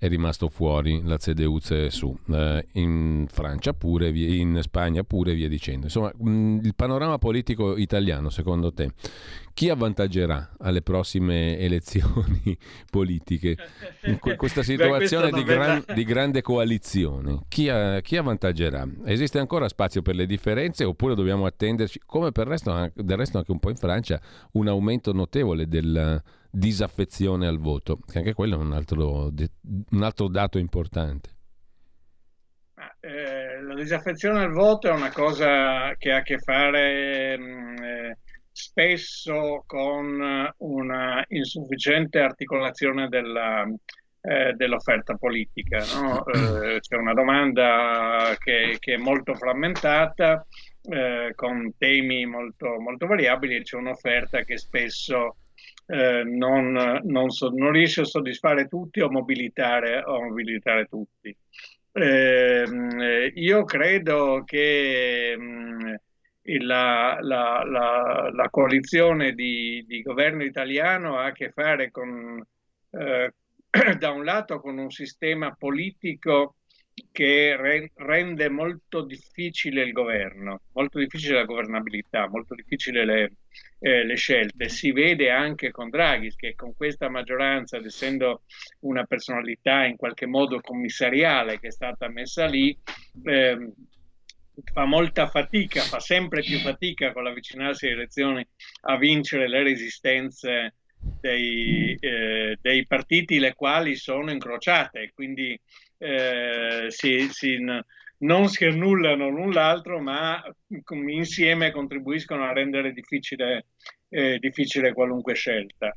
è 0.00 0.08
rimasto 0.08 0.48
fuori, 0.48 1.02
la 1.04 1.18
CDU-CSU, 1.18 2.16
eh, 2.32 2.66
in 2.72 3.26
Francia 3.30 3.74
pure, 3.74 4.08
in 4.08 4.58
Spagna 4.62 5.02
pure, 5.02 5.34
via 5.34 5.46
dicendo. 5.46 5.84
Insomma, 5.84 6.10
mh, 6.16 6.60
il 6.62 6.74
panorama 6.74 7.18
politico 7.18 7.76
italiano, 7.76 8.30
secondo 8.30 8.72
te, 8.72 8.92
chi 9.52 9.68
avvantaggerà 9.68 10.52
alle 10.60 10.80
prossime 10.80 11.58
elezioni 11.60 12.56
politiche 12.90 13.58
in 14.04 14.18
questa 14.38 14.62
situazione 14.62 15.28
Beh, 15.28 15.36
di, 15.36 15.44
gran, 15.44 15.84
di, 15.94 16.04
grande 16.04 16.40
coalizione? 16.40 17.40
Chi, 17.48 17.68
ha, 17.68 18.00
chi, 18.00 18.16
avvantaggerà? 18.16 18.88
Esiste 19.04 19.38
ancora 19.38 19.68
spazio 19.68 20.00
per 20.00 20.14
le 20.14 20.24
differenze 20.24 20.82
oppure 20.82 21.14
dobbiamo 21.14 21.44
attenderci, 21.44 22.00
come 22.06 22.32
per 22.32 22.46
resto, 22.46 22.90
del 22.94 23.18
resto 23.18 23.36
anche 23.36 23.52
un 23.52 23.58
po' 23.58 23.68
in 23.68 23.76
Francia, 23.76 24.18
un 24.52 24.66
aumento 24.66 25.12
notevole 25.12 25.68
del 25.68 26.22
disaffezione 26.50 27.46
al 27.46 27.58
voto, 27.58 27.98
che 27.98 28.18
anche 28.18 28.34
quello 28.34 28.56
è 28.56 28.58
un 28.58 28.72
altro, 28.72 29.32
un 29.90 30.02
altro 30.02 30.28
dato 30.28 30.58
importante. 30.58 31.30
Eh, 33.00 33.62
la 33.62 33.74
disaffezione 33.74 34.42
al 34.42 34.52
voto 34.52 34.88
è 34.88 34.92
una 34.92 35.12
cosa 35.12 35.94
che 35.96 36.12
ha 36.12 36.18
a 36.18 36.22
che 36.22 36.38
fare 36.38 37.38
mm, 37.38 37.76
eh, 37.82 38.18
spesso 38.50 39.62
con 39.66 40.52
una 40.58 41.24
insufficiente 41.28 42.20
articolazione 42.20 43.08
della, 43.08 43.66
eh, 44.20 44.52
dell'offerta 44.54 45.14
politica. 45.14 45.84
No? 45.94 46.24
Eh, 46.60 46.80
c'è 46.80 46.96
una 46.96 47.14
domanda 47.14 48.34
che, 48.38 48.76
che, 48.78 48.94
è 48.94 48.96
molto 48.96 49.34
frammentata, 49.34 50.46
eh, 50.82 51.32
con 51.34 51.72
temi 51.78 52.26
molto, 52.26 52.78
molto 52.78 53.06
variabili, 53.06 53.56
e 53.56 53.62
c'è 53.62 53.76
un'offerta 53.76 54.42
che 54.42 54.58
spesso 54.58 55.36
eh, 55.90 56.22
non, 56.24 57.00
non, 57.04 57.30
so, 57.30 57.50
non, 57.50 57.72
riesce 57.72 58.02
a 58.02 58.04
soddisfare 58.04 58.68
tutti 58.68 59.00
o 59.00 59.10
mobilitare, 59.10 60.02
o 60.04 60.22
mobilitare 60.22 60.86
tutti. 60.86 61.36
Ehm, 61.92 63.00
eh, 63.00 63.32
io 63.34 63.64
credo 63.64 64.42
che 64.44 65.34
mh, 65.36 65.42
mm, 65.42 65.94
la, 66.60 67.18
la, 67.20 67.64
la, 67.64 68.30
la, 68.32 68.48
coalizione 68.50 69.32
di, 69.32 69.84
di, 69.86 70.02
governo 70.02 70.44
italiano 70.44 71.18
ha 71.18 71.26
a 71.26 71.32
che 71.32 71.50
fare 71.50 71.90
con, 71.90 72.40
eh, 72.90 73.34
da 73.98 74.10
un 74.10 74.24
lato 74.24 74.60
con 74.60 74.78
un 74.78 74.90
sistema 74.90 75.54
politico 75.58 76.54
che 77.10 77.56
re- 77.56 77.90
rende 77.94 78.48
molto 78.48 79.02
difficile 79.02 79.82
il 79.82 79.92
governo, 79.92 80.62
molto 80.72 80.98
difficile 80.98 81.36
la 81.36 81.44
governabilità, 81.44 82.28
molto 82.28 82.54
difficile 82.54 83.04
le, 83.04 83.32
eh, 83.78 84.04
le 84.04 84.16
scelte. 84.16 84.68
Si 84.68 84.92
vede 84.92 85.30
anche 85.30 85.70
con 85.70 85.90
Draghi 85.90 86.34
che 86.36 86.54
con 86.54 86.74
questa 86.74 87.08
maggioranza, 87.08 87.78
essendo 87.78 88.42
una 88.80 89.04
personalità 89.04 89.84
in 89.84 89.96
qualche 89.96 90.26
modo 90.26 90.60
commissariale 90.60 91.58
che 91.58 91.68
è 91.68 91.72
stata 91.72 92.08
messa 92.08 92.46
lì, 92.46 92.76
eh, 93.24 93.72
fa 94.72 94.84
molta 94.84 95.26
fatica, 95.26 95.82
fa 95.82 96.00
sempre 96.00 96.42
più 96.42 96.58
fatica 96.58 97.12
con 97.12 97.24
l'avvicinarsi 97.24 97.86
alle 97.86 97.94
elezioni 97.94 98.46
a 98.82 98.96
vincere 98.96 99.48
le 99.48 99.62
resistenze 99.62 100.74
dei, 101.20 101.96
eh, 101.98 102.58
dei 102.60 102.86
partiti 102.86 103.38
le 103.38 103.54
quali 103.54 103.96
sono 103.96 104.30
incrociate, 104.30 105.12
quindi 105.14 105.58
eh, 106.02 106.86
si, 106.88 107.28
si, 107.30 107.58
non 108.18 108.48
si 108.48 108.64
annullano 108.64 109.28
l'un 109.28 109.50
l'altro, 109.50 110.00
ma 110.00 110.42
insieme 111.08 111.70
contribuiscono 111.70 112.44
a 112.44 112.52
rendere 112.52 112.92
difficile, 112.92 113.66
eh, 114.08 114.38
difficile 114.38 114.94
qualunque 114.94 115.34
scelta. 115.34 115.94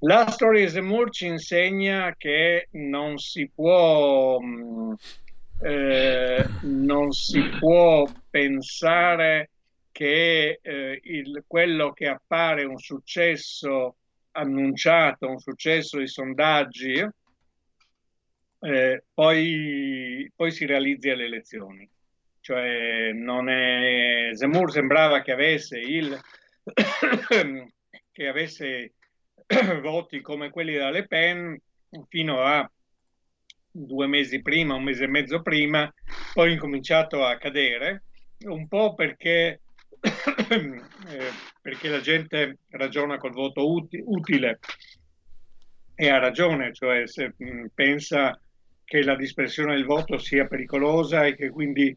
La 0.00 0.28
storia 0.28 0.64
di 0.64 0.70
Zemmour 0.70 1.10
ci 1.10 1.26
insegna 1.26 2.14
che 2.16 2.68
non 2.72 3.18
si 3.18 3.50
può, 3.52 4.38
mm, 4.40 4.92
eh, 5.62 6.46
non 6.62 7.10
si 7.10 7.42
può 7.58 8.06
pensare 8.30 9.50
che 9.90 10.60
eh, 10.62 11.00
il, 11.02 11.42
quello 11.46 11.92
che 11.92 12.06
appare 12.06 12.64
un 12.64 12.78
successo 12.78 13.96
annunciato, 14.32 15.28
un 15.28 15.40
successo 15.40 15.98
di 15.98 16.06
sondaggi, 16.06 17.04
eh, 18.60 19.04
poi, 19.12 20.30
poi, 20.34 20.50
si 20.50 20.66
realizzi 20.66 21.10
alle 21.10 21.24
elezioni. 21.24 21.88
Cioè, 22.40 23.10
è... 23.10 24.34
Zemmour 24.34 24.72
sembrava 24.72 25.22
che 25.22 25.32
avesse, 25.32 25.78
il... 25.78 26.18
che 28.10 28.28
avesse 28.28 28.94
voti 29.82 30.20
come 30.20 30.50
quelli 30.50 30.72
della 30.72 30.90
Le 30.90 31.06
Pen 31.06 31.58
fino 32.08 32.42
a 32.42 32.70
due 33.70 34.06
mesi 34.06 34.42
prima, 34.42 34.74
un 34.74 34.82
mese 34.82 35.04
e 35.04 35.08
mezzo 35.08 35.40
prima, 35.42 35.92
poi 36.32 36.52
incominciato 36.52 37.24
a 37.24 37.36
cadere, 37.36 38.04
un 38.46 38.66
po' 38.66 38.94
perché, 38.94 39.60
eh, 40.00 41.30
perché 41.60 41.88
la 41.88 42.00
gente 42.00 42.58
ragiona 42.70 43.18
col 43.18 43.32
voto 43.32 43.70
uti- 43.70 44.02
utile 44.04 44.58
e 45.94 46.08
ha 46.08 46.18
ragione, 46.18 46.72
cioè 46.72 47.06
se 47.06 47.34
mh, 47.36 47.66
pensa 47.74 48.40
che 48.88 49.02
la 49.02 49.16
dispersione 49.16 49.74
del 49.74 49.84
voto 49.84 50.16
sia 50.16 50.46
pericolosa 50.46 51.26
e 51.26 51.36
che 51.36 51.50
quindi 51.50 51.94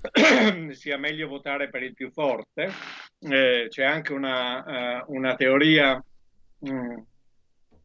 sia 0.74 0.98
meglio 0.98 1.28
votare 1.28 1.68
per 1.68 1.84
il 1.84 1.94
più 1.94 2.10
forte. 2.10 2.68
Eh, 3.20 3.66
c'è 3.68 3.84
anche 3.84 4.12
una, 4.12 5.04
uh, 5.04 5.14
una 5.14 5.36
teoria 5.36 6.04
mh, 6.58 6.74
mm, 6.74 6.98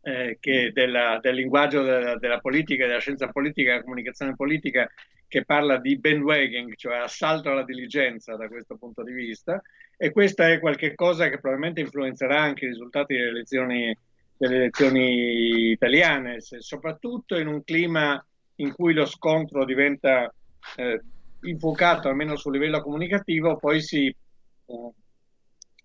eh, 0.02 0.72
della, 0.74 1.20
del 1.22 1.36
linguaggio 1.36 1.84
della, 1.84 2.18
della, 2.18 2.40
politica, 2.40 2.88
della 2.88 3.00
scienza 3.00 3.28
politica, 3.28 3.74
della 3.74 3.84
comunicazione 3.84 4.36
politica, 4.36 4.90
che 5.28 5.46
parla 5.46 5.78
di 5.78 6.00
bandwagging, 6.00 6.74
cioè 6.78 6.98
assalto 6.98 7.52
alla 7.52 7.64
diligenza 7.64 8.36
da 8.36 8.48
questo 8.48 8.76
punto 8.76 9.04
di 9.04 9.14
vista, 9.14 9.62
e 9.96 10.10
questa 10.12 10.50
è 10.50 10.60
qualcosa 10.60 11.30
che 11.30 11.40
probabilmente 11.40 11.82
influenzerà 11.82 12.42
anche 12.42 12.66
i 12.66 12.70
risultati 12.70 13.14
delle 13.14 13.30
elezioni, 13.30 13.96
delle 14.36 14.56
elezioni 14.56 15.70
italiane, 15.70 16.38
soprattutto 16.40 17.38
in 17.38 17.46
un 17.46 17.64
clima 17.64 18.20
in 18.58 18.74
cui 18.74 18.94
lo 18.94 19.06
scontro 19.06 19.66
diventa 19.66 20.34
eh, 20.76 21.02
infuocato 21.42 22.08
almeno 22.08 22.36
sul 22.36 22.54
livello 22.54 22.82
comunicativo, 22.82 23.58
poi 23.58 23.82
si, 23.82 24.08
eh, 24.08 24.92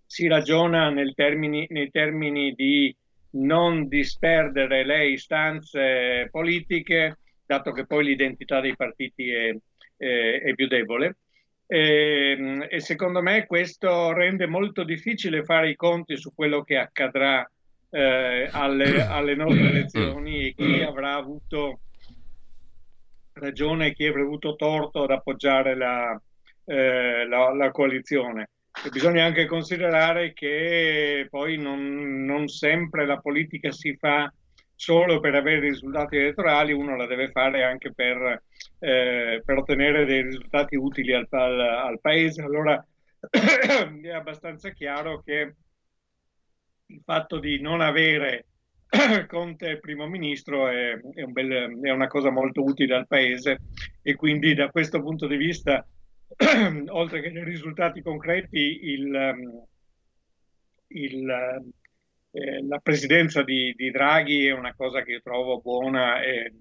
si 0.06 0.26
ragiona 0.26 0.92
termini, 1.14 1.66
nei 1.70 1.90
termini 1.90 2.52
di 2.52 2.94
non 3.32 3.88
disperdere 3.88 4.84
le 4.84 5.08
istanze 5.08 6.28
politiche, 6.30 7.18
dato 7.46 7.72
che 7.72 7.86
poi 7.86 8.04
l'identità 8.04 8.60
dei 8.60 8.76
partiti 8.76 9.30
è, 9.30 9.56
è, 9.96 10.42
è 10.42 10.54
più 10.54 10.66
debole. 10.66 11.16
E, 11.66 12.66
e, 12.68 12.80
secondo 12.80 13.22
me 13.22 13.46
questo 13.46 14.12
rende 14.12 14.46
molto 14.46 14.84
difficile 14.84 15.42
fare 15.42 15.70
i 15.70 15.76
conti 15.76 16.18
su 16.18 16.34
quello 16.34 16.62
che 16.62 16.76
accadrà 16.76 17.48
eh, 17.88 18.48
alle, 18.50 19.06
alle 19.06 19.34
nostre 19.34 19.68
elezioni 19.68 20.48
e 20.48 20.54
chi 20.54 20.82
avrà 20.82 21.14
avuto 21.14 21.80
ragione 23.42 23.92
chi 23.92 24.06
avrà 24.06 24.22
avuto 24.22 24.54
torto 24.54 25.02
ad 25.02 25.10
appoggiare 25.10 25.74
la, 25.74 26.20
eh, 26.64 27.26
la, 27.26 27.52
la 27.52 27.70
coalizione. 27.70 28.48
E 28.84 28.88
bisogna 28.88 29.24
anche 29.24 29.46
considerare 29.46 30.32
che 30.32 31.26
poi 31.28 31.58
non, 31.58 32.24
non, 32.24 32.48
sempre 32.48 33.04
la 33.04 33.18
politica 33.18 33.70
si 33.70 33.96
fa 33.96 34.32
solo 34.74 35.20
per 35.20 35.34
avere 35.34 35.60
risultati 35.60 36.16
elettorali, 36.16 36.72
uno 36.72 36.96
la 36.96 37.06
deve 37.06 37.30
fare 37.30 37.64
anche 37.64 37.92
per, 37.92 38.42
eh, 38.78 39.42
per 39.44 39.58
ottenere 39.58 40.04
dei 40.04 40.22
risultati 40.22 40.76
utili 40.76 41.12
al, 41.12 41.26
al, 41.30 41.60
al 41.60 42.00
Paese. 42.00 42.42
Allora 42.42 42.84
è 43.30 44.08
abbastanza 44.08 44.70
chiaro 44.70 45.22
che 45.22 45.54
il 46.86 47.02
fatto 47.04 47.38
di 47.38 47.60
non 47.60 47.80
avere 47.80 48.46
Conte 49.26 49.78
primo 49.78 50.06
ministro 50.06 50.68
è, 50.68 51.00
è, 51.14 51.22
un 51.22 51.32
bel, 51.32 51.80
è, 51.80 51.90
una 51.90 52.08
cosa 52.08 52.30
molto 52.30 52.62
utile 52.62 52.94
al 52.94 53.06
paese 53.06 53.60
e 54.02 54.14
quindi 54.14 54.54
da 54.54 54.70
questo 54.70 55.00
punto 55.00 55.26
di 55.26 55.36
vista, 55.36 55.86
oltre 56.88 57.22
che 57.22 57.30
nei 57.30 57.44
risultati 57.44 58.02
concreti, 58.02 58.80
il, 58.90 59.64
il, 60.88 61.30
eh, 62.32 62.66
la 62.66 62.78
presidenza 62.78 63.42
di, 63.42 63.72
di, 63.74 63.90
Draghi 63.90 64.46
è 64.46 64.52
una 64.52 64.74
cosa 64.74 65.02
che 65.02 65.20
trovo 65.22 65.60
buona 65.60 66.22
e, 66.22 66.52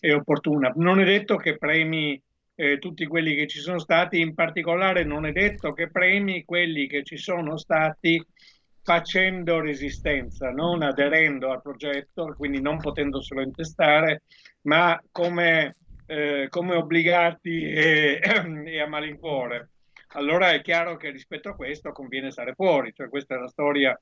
e 0.00 0.12
opportuna. 0.12 0.72
Non 0.74 0.98
è 0.98 1.04
detto 1.04 1.36
che 1.36 1.56
premi 1.56 2.20
eh, 2.56 2.78
tutti 2.78 3.06
quelli 3.06 3.36
che 3.36 3.46
ci 3.46 3.60
sono 3.60 3.78
stati, 3.78 4.18
in 4.18 4.34
particolare 4.34 5.04
non 5.04 5.24
è 5.24 5.30
detto 5.30 5.72
che 5.72 5.88
premi 5.88 6.44
quelli 6.44 6.88
che 6.88 7.04
ci 7.04 7.16
sono 7.16 7.56
stati 7.56 8.20
facendo 8.86 9.58
resistenza, 9.58 10.52
non 10.52 10.80
aderendo 10.80 11.50
al 11.50 11.60
progetto, 11.60 12.32
quindi 12.36 12.60
non 12.60 12.78
potendoselo 12.78 13.40
intestare, 13.40 14.22
ma 14.62 14.96
come, 15.10 15.74
eh, 16.06 16.46
come 16.48 16.76
obbligati 16.76 17.64
e, 17.64 18.20
e, 18.64 18.80
a 18.80 18.86
malincuore. 18.86 19.70
Allora 20.10 20.52
è 20.52 20.60
chiaro 20.60 20.96
che 20.96 21.10
rispetto 21.10 21.48
a 21.48 21.56
questo 21.56 21.90
conviene 21.90 22.30
stare 22.30 22.54
fuori, 22.54 22.92
cioè 22.94 23.08
questa 23.08 23.34
è 23.34 23.38
la 23.38 23.48
storia, 23.48 24.00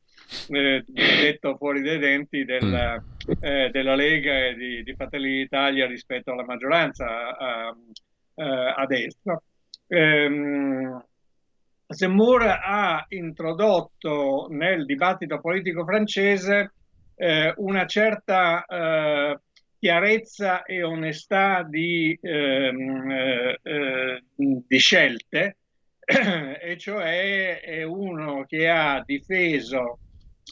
eh, 0.48 0.84
detto 0.86 1.56
fuori 1.56 1.80
dai 1.80 1.98
denti, 1.98 2.44
del, 2.44 2.66
mm. 2.66 3.32
eh, 3.40 3.70
della 3.70 3.94
Lega 3.94 4.48
e 4.48 4.54
di, 4.54 4.82
di 4.82 4.94
Fratelli 4.94 5.38
d'Italia 5.38 5.86
rispetto 5.86 6.30
alla 6.30 6.44
maggioranza 6.44 7.34
a, 7.38 7.74
a, 8.34 8.74
a 8.74 8.84
destra. 8.84 9.42
Ehm, 9.86 11.02
Zemmour 11.86 12.42
ha 12.42 13.04
introdotto 13.10 14.46
nel 14.50 14.84
dibattito 14.84 15.40
politico 15.40 15.84
francese 15.84 16.72
eh, 17.16 17.52
una 17.56 17.86
certa 17.86 18.64
eh, 18.64 19.38
chiarezza 19.78 20.62
e 20.64 20.82
onestà 20.82 21.62
di, 21.62 22.18
ehm, 22.20 23.10
eh, 23.10 23.60
eh 23.62 24.22
di 24.34 24.78
scelte, 24.78 25.58
e 26.04 26.76
cioè 26.78 27.60
è 27.60 27.82
uno 27.82 28.44
che 28.46 28.68
ha 28.68 29.02
difeso 29.04 29.98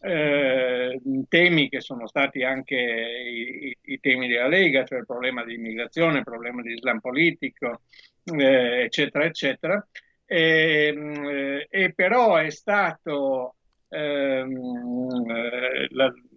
eh, 0.03 1.01
temi 1.29 1.69
che 1.69 1.81
sono 1.81 2.07
stati 2.07 2.43
anche 2.43 2.77
i, 2.77 3.77
i, 3.81 4.01
temi 4.01 4.29
della 4.29 4.49
Lega, 4.49 4.85
cioè 4.85 4.99
il 4.99 5.07
problema 5.07 5.45
di 5.45 5.55
immigrazione, 5.55 6.19
il 6.19 6.25
problema 6.25 6.63
di 6.63 6.73
Islam 6.73 7.01
politico, 7.01 7.83
eh, 8.25 8.83
eccetera, 8.85 9.25
eccetera, 9.25 9.87
e, 10.33 10.87
ehm, 10.87 11.65
e 11.69 11.93
però 11.95 12.37
è 12.37 12.51
stato, 12.51 13.57
ehm, 13.89 15.31
eh, 15.31 15.89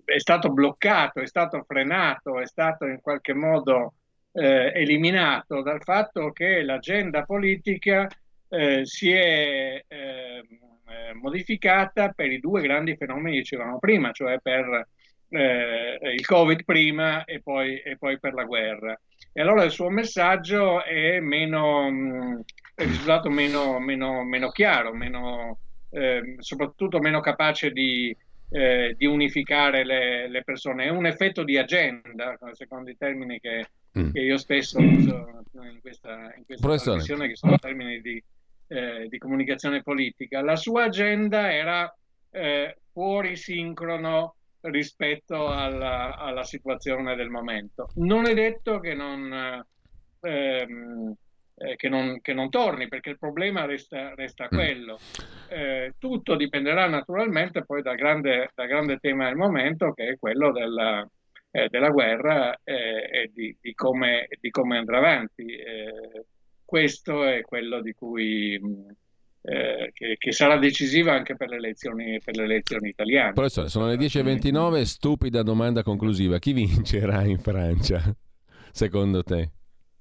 è 0.04 0.20
stato 0.20 0.50
bloccato, 0.52 1.22
è 1.22 1.28
stato 1.28 1.64
frenato, 1.66 2.40
è 2.40 2.46
stato 2.46 2.86
in 2.86 3.00
qualche 3.02 3.34
modo 3.34 3.94
eh, 4.34 4.72
eliminato 4.76 5.62
dal 5.62 5.82
fatto 5.82 6.32
che 6.32 6.62
l'agenda 6.62 7.24
politica 7.24 8.08
eh, 8.50 8.86
si 8.86 9.12
è 9.12 9.84
ehm, 9.88 10.44
eh, 10.88 11.14
modificata 11.14 12.10
per 12.10 12.32
i 12.32 12.40
due 12.40 12.62
grandi 12.62 12.98
fenomeni 12.98 13.36
che 13.36 13.42
dicevamo 13.42 13.80
prima, 13.80 14.12
cioè 14.12 14.40
per 14.42 14.88
eh, 15.30 16.00
il 16.14 16.26
Covid 16.26 16.64
prima 16.66 17.24
e 17.24 17.42
poi, 17.42 17.80
e 17.80 17.98
poi, 17.98 18.20
per 18.20 18.34
la 18.34 18.44
guerra. 18.44 19.00
E 19.32 19.42
allora 19.42 19.64
il 19.64 19.72
suo 19.72 19.90
messaggio 19.90 20.84
è 20.84 21.20
meno, 21.20 21.90
mh, 21.90 22.44
è 22.76 22.84
risultato 22.84 23.30
meno, 23.30 23.80
meno, 23.80 24.24
meno 24.24 24.50
chiaro, 24.50 24.94
meno, 24.94 25.60
eh, 25.92 26.36
soprattutto 26.40 27.00
meno 27.00 27.22
capace 27.22 27.72
di, 27.72 28.16
eh, 28.50 28.94
di 28.98 29.06
unificare 29.06 29.86
le, 29.86 30.28
le, 30.28 30.44
persone. 30.44 30.86
È 30.86 30.90
un 30.90 31.06
effetto 31.06 31.44
di 31.44 31.58
agenda, 31.58 32.38
secondo 32.52 32.90
i 32.90 32.98
termini 32.98 33.40
che, 33.40 33.70
mm. 33.98 34.12
che 34.12 34.20
io 34.20 34.38
spesso 34.38 34.78
uso 34.78 35.44
in 35.54 35.80
questa, 35.82 36.34
in 36.36 36.46
questa 36.46 36.98
che 37.26 37.36
sono 37.38 37.58
termini 37.58 38.02
di, 38.02 38.22
eh, 38.68 39.08
di, 39.08 39.18
comunicazione 39.18 39.82
politica. 39.82 40.42
La 40.42 40.58
sua 40.58 40.84
agenda 40.84 41.54
era 41.54 41.92
eh, 42.32 42.76
fuori 42.92 43.38
sincrono 43.38 44.36
rispetto 44.62 45.48
alla, 45.48 46.18
alla, 46.18 46.44
situazione 46.44 47.16
del 47.16 47.30
momento. 47.30 47.90
Non 47.96 48.26
è 48.26 48.34
detto 48.34 48.80
che 48.80 48.94
non... 48.94 49.64
Ehm, 50.20 51.16
eh, 51.58 51.76
che, 51.76 51.88
non, 51.88 52.20
che, 52.22 52.34
non, 52.34 52.50
torni, 52.50 52.88
perché 52.88 53.12
il 53.12 53.18
problema 53.18 53.66
resta, 53.66 54.14
resta 54.16 54.46
mm. 54.46 54.56
quello. 54.56 55.00
Eh, 55.50 55.94
tutto 55.98 56.36
dipenderà 56.36 56.88
naturalmente 56.88 57.64
poi 57.64 57.82
dal 57.82 57.96
grande, 57.96 58.50
dal 58.54 58.68
grande, 58.68 58.98
tema 58.98 59.26
del 59.26 59.36
momento, 59.36 59.94
che 59.94 60.10
è 60.10 60.18
quello 60.18 60.52
della, 60.52 61.08
eh, 61.52 61.70
della 61.70 61.90
guerra 61.90 62.60
eh, 62.64 63.10
e 63.12 63.32
di, 63.34 63.56
di, 63.62 63.74
come, 63.74 64.28
di, 64.40 64.50
come, 64.50 64.78
andrà 64.78 64.98
avanti. 64.98 65.46
Eh, 65.46 66.26
questo 66.66 67.24
è 67.24 67.42
quello 67.42 67.82
di 67.82 67.94
cui 67.94 68.60
eh, 69.42 69.92
che, 69.94 70.16
che, 70.18 70.32
sarà 70.32 70.58
decisiva 70.58 71.14
anche 71.14 71.36
per 71.36 71.50
le, 71.50 71.58
elezioni, 71.58 72.20
per 72.24 72.36
le 72.36 72.44
elezioni 72.44 72.90
italiane. 72.90 73.34
Professore, 73.34 73.70
sono 73.70 73.88
le 73.88 73.96
10.29, 73.96 74.82
stupida 74.82 75.44
domanda 75.44 75.84
conclusiva. 75.84 76.40
Chi 76.40 76.52
vincerà 76.52 77.24
in 77.24 77.38
Francia, 77.38 78.02
secondo 78.72 79.24
te? 79.24 79.52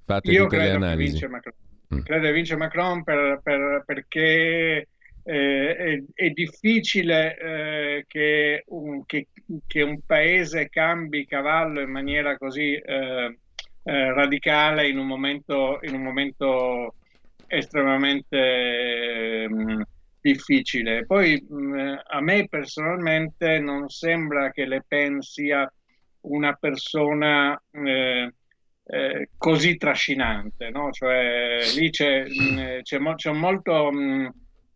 Fate 0.05 0.31
Io 0.31 0.49
le 0.49 0.71
analisi. 0.71 1.11
Vince 1.11 1.29
Macron. 1.29 1.55
Mm. 1.95 2.01
Credo 2.01 2.27
che 2.27 2.33
vince 2.33 2.57
Macron 2.57 3.05
per, 3.05 3.41
per, 3.43 3.83
perché 3.87 4.89
eh, 5.23 5.77
è, 5.77 6.03
è, 6.13 6.31
difficile 6.31 7.39
eh, 7.39 8.05
che, 8.07 8.65
un, 8.69 9.05
che, 9.07 9.29
che, 9.67 9.83
un, 9.83 10.01
paese 10.05 10.69
cambi 10.69 11.27
cavallo 11.27 11.81
in 11.81 11.91
maniera 11.91 12.37
così 12.37 12.75
eh, 12.75 13.39
eh 13.87 14.13
radicale 14.13 14.89
in 14.89 14.99
un 14.99 15.07
momento, 15.07 15.79
in 15.83 15.95
un 15.95 16.03
momento 16.03 16.95
estremamente 17.47 19.47
mm, 19.49 19.83
difficile. 20.21 21.07
Poi 21.07 21.45
mh, 21.49 21.57
mm, 21.57 21.95
a 22.07 22.21
me 22.21 22.47
personalmente 22.49 23.59
non 23.59 23.89
sembra 23.89 24.51
che 24.51 24.67
Le 24.67 24.85
Pen 24.87 25.21
sia 25.21 25.71
una 26.23 26.55
persona 26.55 27.61
eh, 27.71 28.33
eh, 28.87 29.30
così 29.39 29.76
trascinante, 29.76 30.68
no? 30.70 30.91
cioè 30.91 31.59
lì 31.76 31.91
c'è, 31.91 32.24
mh, 32.24 32.53
mm, 32.53 32.80
c'è, 32.82 32.99
mo- 32.99 33.14
c'è, 33.14 33.32
molto, 33.32 33.91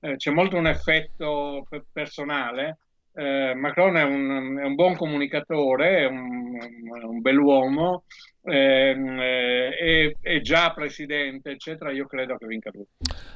eh, 0.01 0.17
c'è, 0.17 0.31
molto, 0.31 0.57
un 0.57 0.67
effetto 0.67 1.67
personale. 1.93 2.79
Eh, 3.15 3.53
Macron 3.55 3.97
è 3.97 4.05
un, 4.05 4.59
è 4.59 4.65
un, 4.65 4.75
buon 4.75 4.97
comunicatore, 4.97 5.99
è 5.99 6.05
un, 6.07 6.57
un 7.03 7.21
bell'uomo, 7.21 8.05
Ehm, 8.43 9.19
eh, 9.21 9.69
è, 9.71 10.17
è, 10.21 10.41
già 10.41 10.73
presidente, 10.73 11.51
eccetera, 11.51 11.91
io 11.91 12.07
credo 12.07 12.37
che 12.37 12.47
vinca 12.47 12.71
lui. 12.73 12.87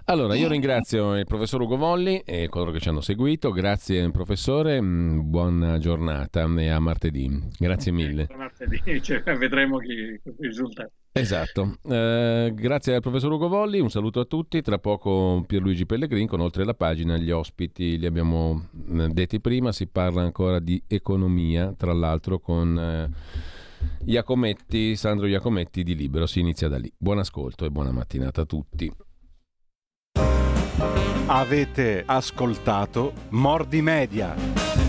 Allora, 0.07 0.35
io 0.35 0.49
ringrazio 0.49 1.17
il 1.17 1.27
professor 1.27 1.61
Ugo 1.61 1.77
Volli 1.77 2.23
e 2.25 2.49
coloro 2.49 2.71
che 2.71 2.81
ci 2.81 2.89
hanno 2.89 3.01
seguito. 3.01 3.51
Grazie, 3.51 4.11
professore. 4.11 4.81
Mm, 4.81 5.31
buona 5.31 5.79
giornata 5.79 6.49
e 6.57 6.69
a 6.69 6.79
martedì. 6.79 7.31
Grazie 7.59 7.93
mille. 7.93 8.29
A 8.31 8.37
martedì, 8.37 8.81
cioè, 9.03 9.23
vedremo 9.23 9.79
chi 9.79 10.21
risulta. 10.39 10.89
Esatto, 11.15 11.77
eh, 11.91 12.53
grazie 12.55 12.95
al 12.95 13.03
professor 13.03 13.31
Ugo 13.33 13.47
Volli, 13.47 13.81
un 13.81 13.91
saluto 13.91 14.21
a 14.21 14.25
tutti, 14.25 14.63
tra 14.63 14.79
poco 14.79 15.45
Pierluigi 15.47 15.85
Pellegrin 15.85 16.27
con 16.27 16.41
oltre 16.41 16.65
la 16.65 16.73
pagina, 16.73 17.19
gli 17.19 17.31
ospiti 17.31 17.99
li 17.99 18.07
abbiamo 18.07 18.69
mm, 18.75 19.11
detti 19.11 19.39
prima, 19.39 19.73
si 19.73 19.89
parla 19.89 20.23
ancora 20.23 20.59
di 20.59 20.83
economia, 20.87 21.75
tra 21.77 21.93
l'altro 21.93 22.39
con... 22.39 22.79
Eh, 22.79 23.61
Iacometti, 24.05 24.97
Sandro 24.97 25.27
Iacometti 25.27 25.83
di 25.83 25.95
Libero. 25.95 26.27
Si 26.27 26.41
inizia 26.41 26.69
da 26.69 26.79
lì. 26.79 26.93
Buon 26.97 27.19
ascolto 27.19 27.65
e 27.65 27.71
buona 27.71 27.93
mattinata 27.93 28.43
a 28.43 28.45
tutti. 28.45 28.91
Avete 31.27 32.03
ascoltato 32.05 33.13
Mordi 33.31 33.81
Media. 33.81 34.82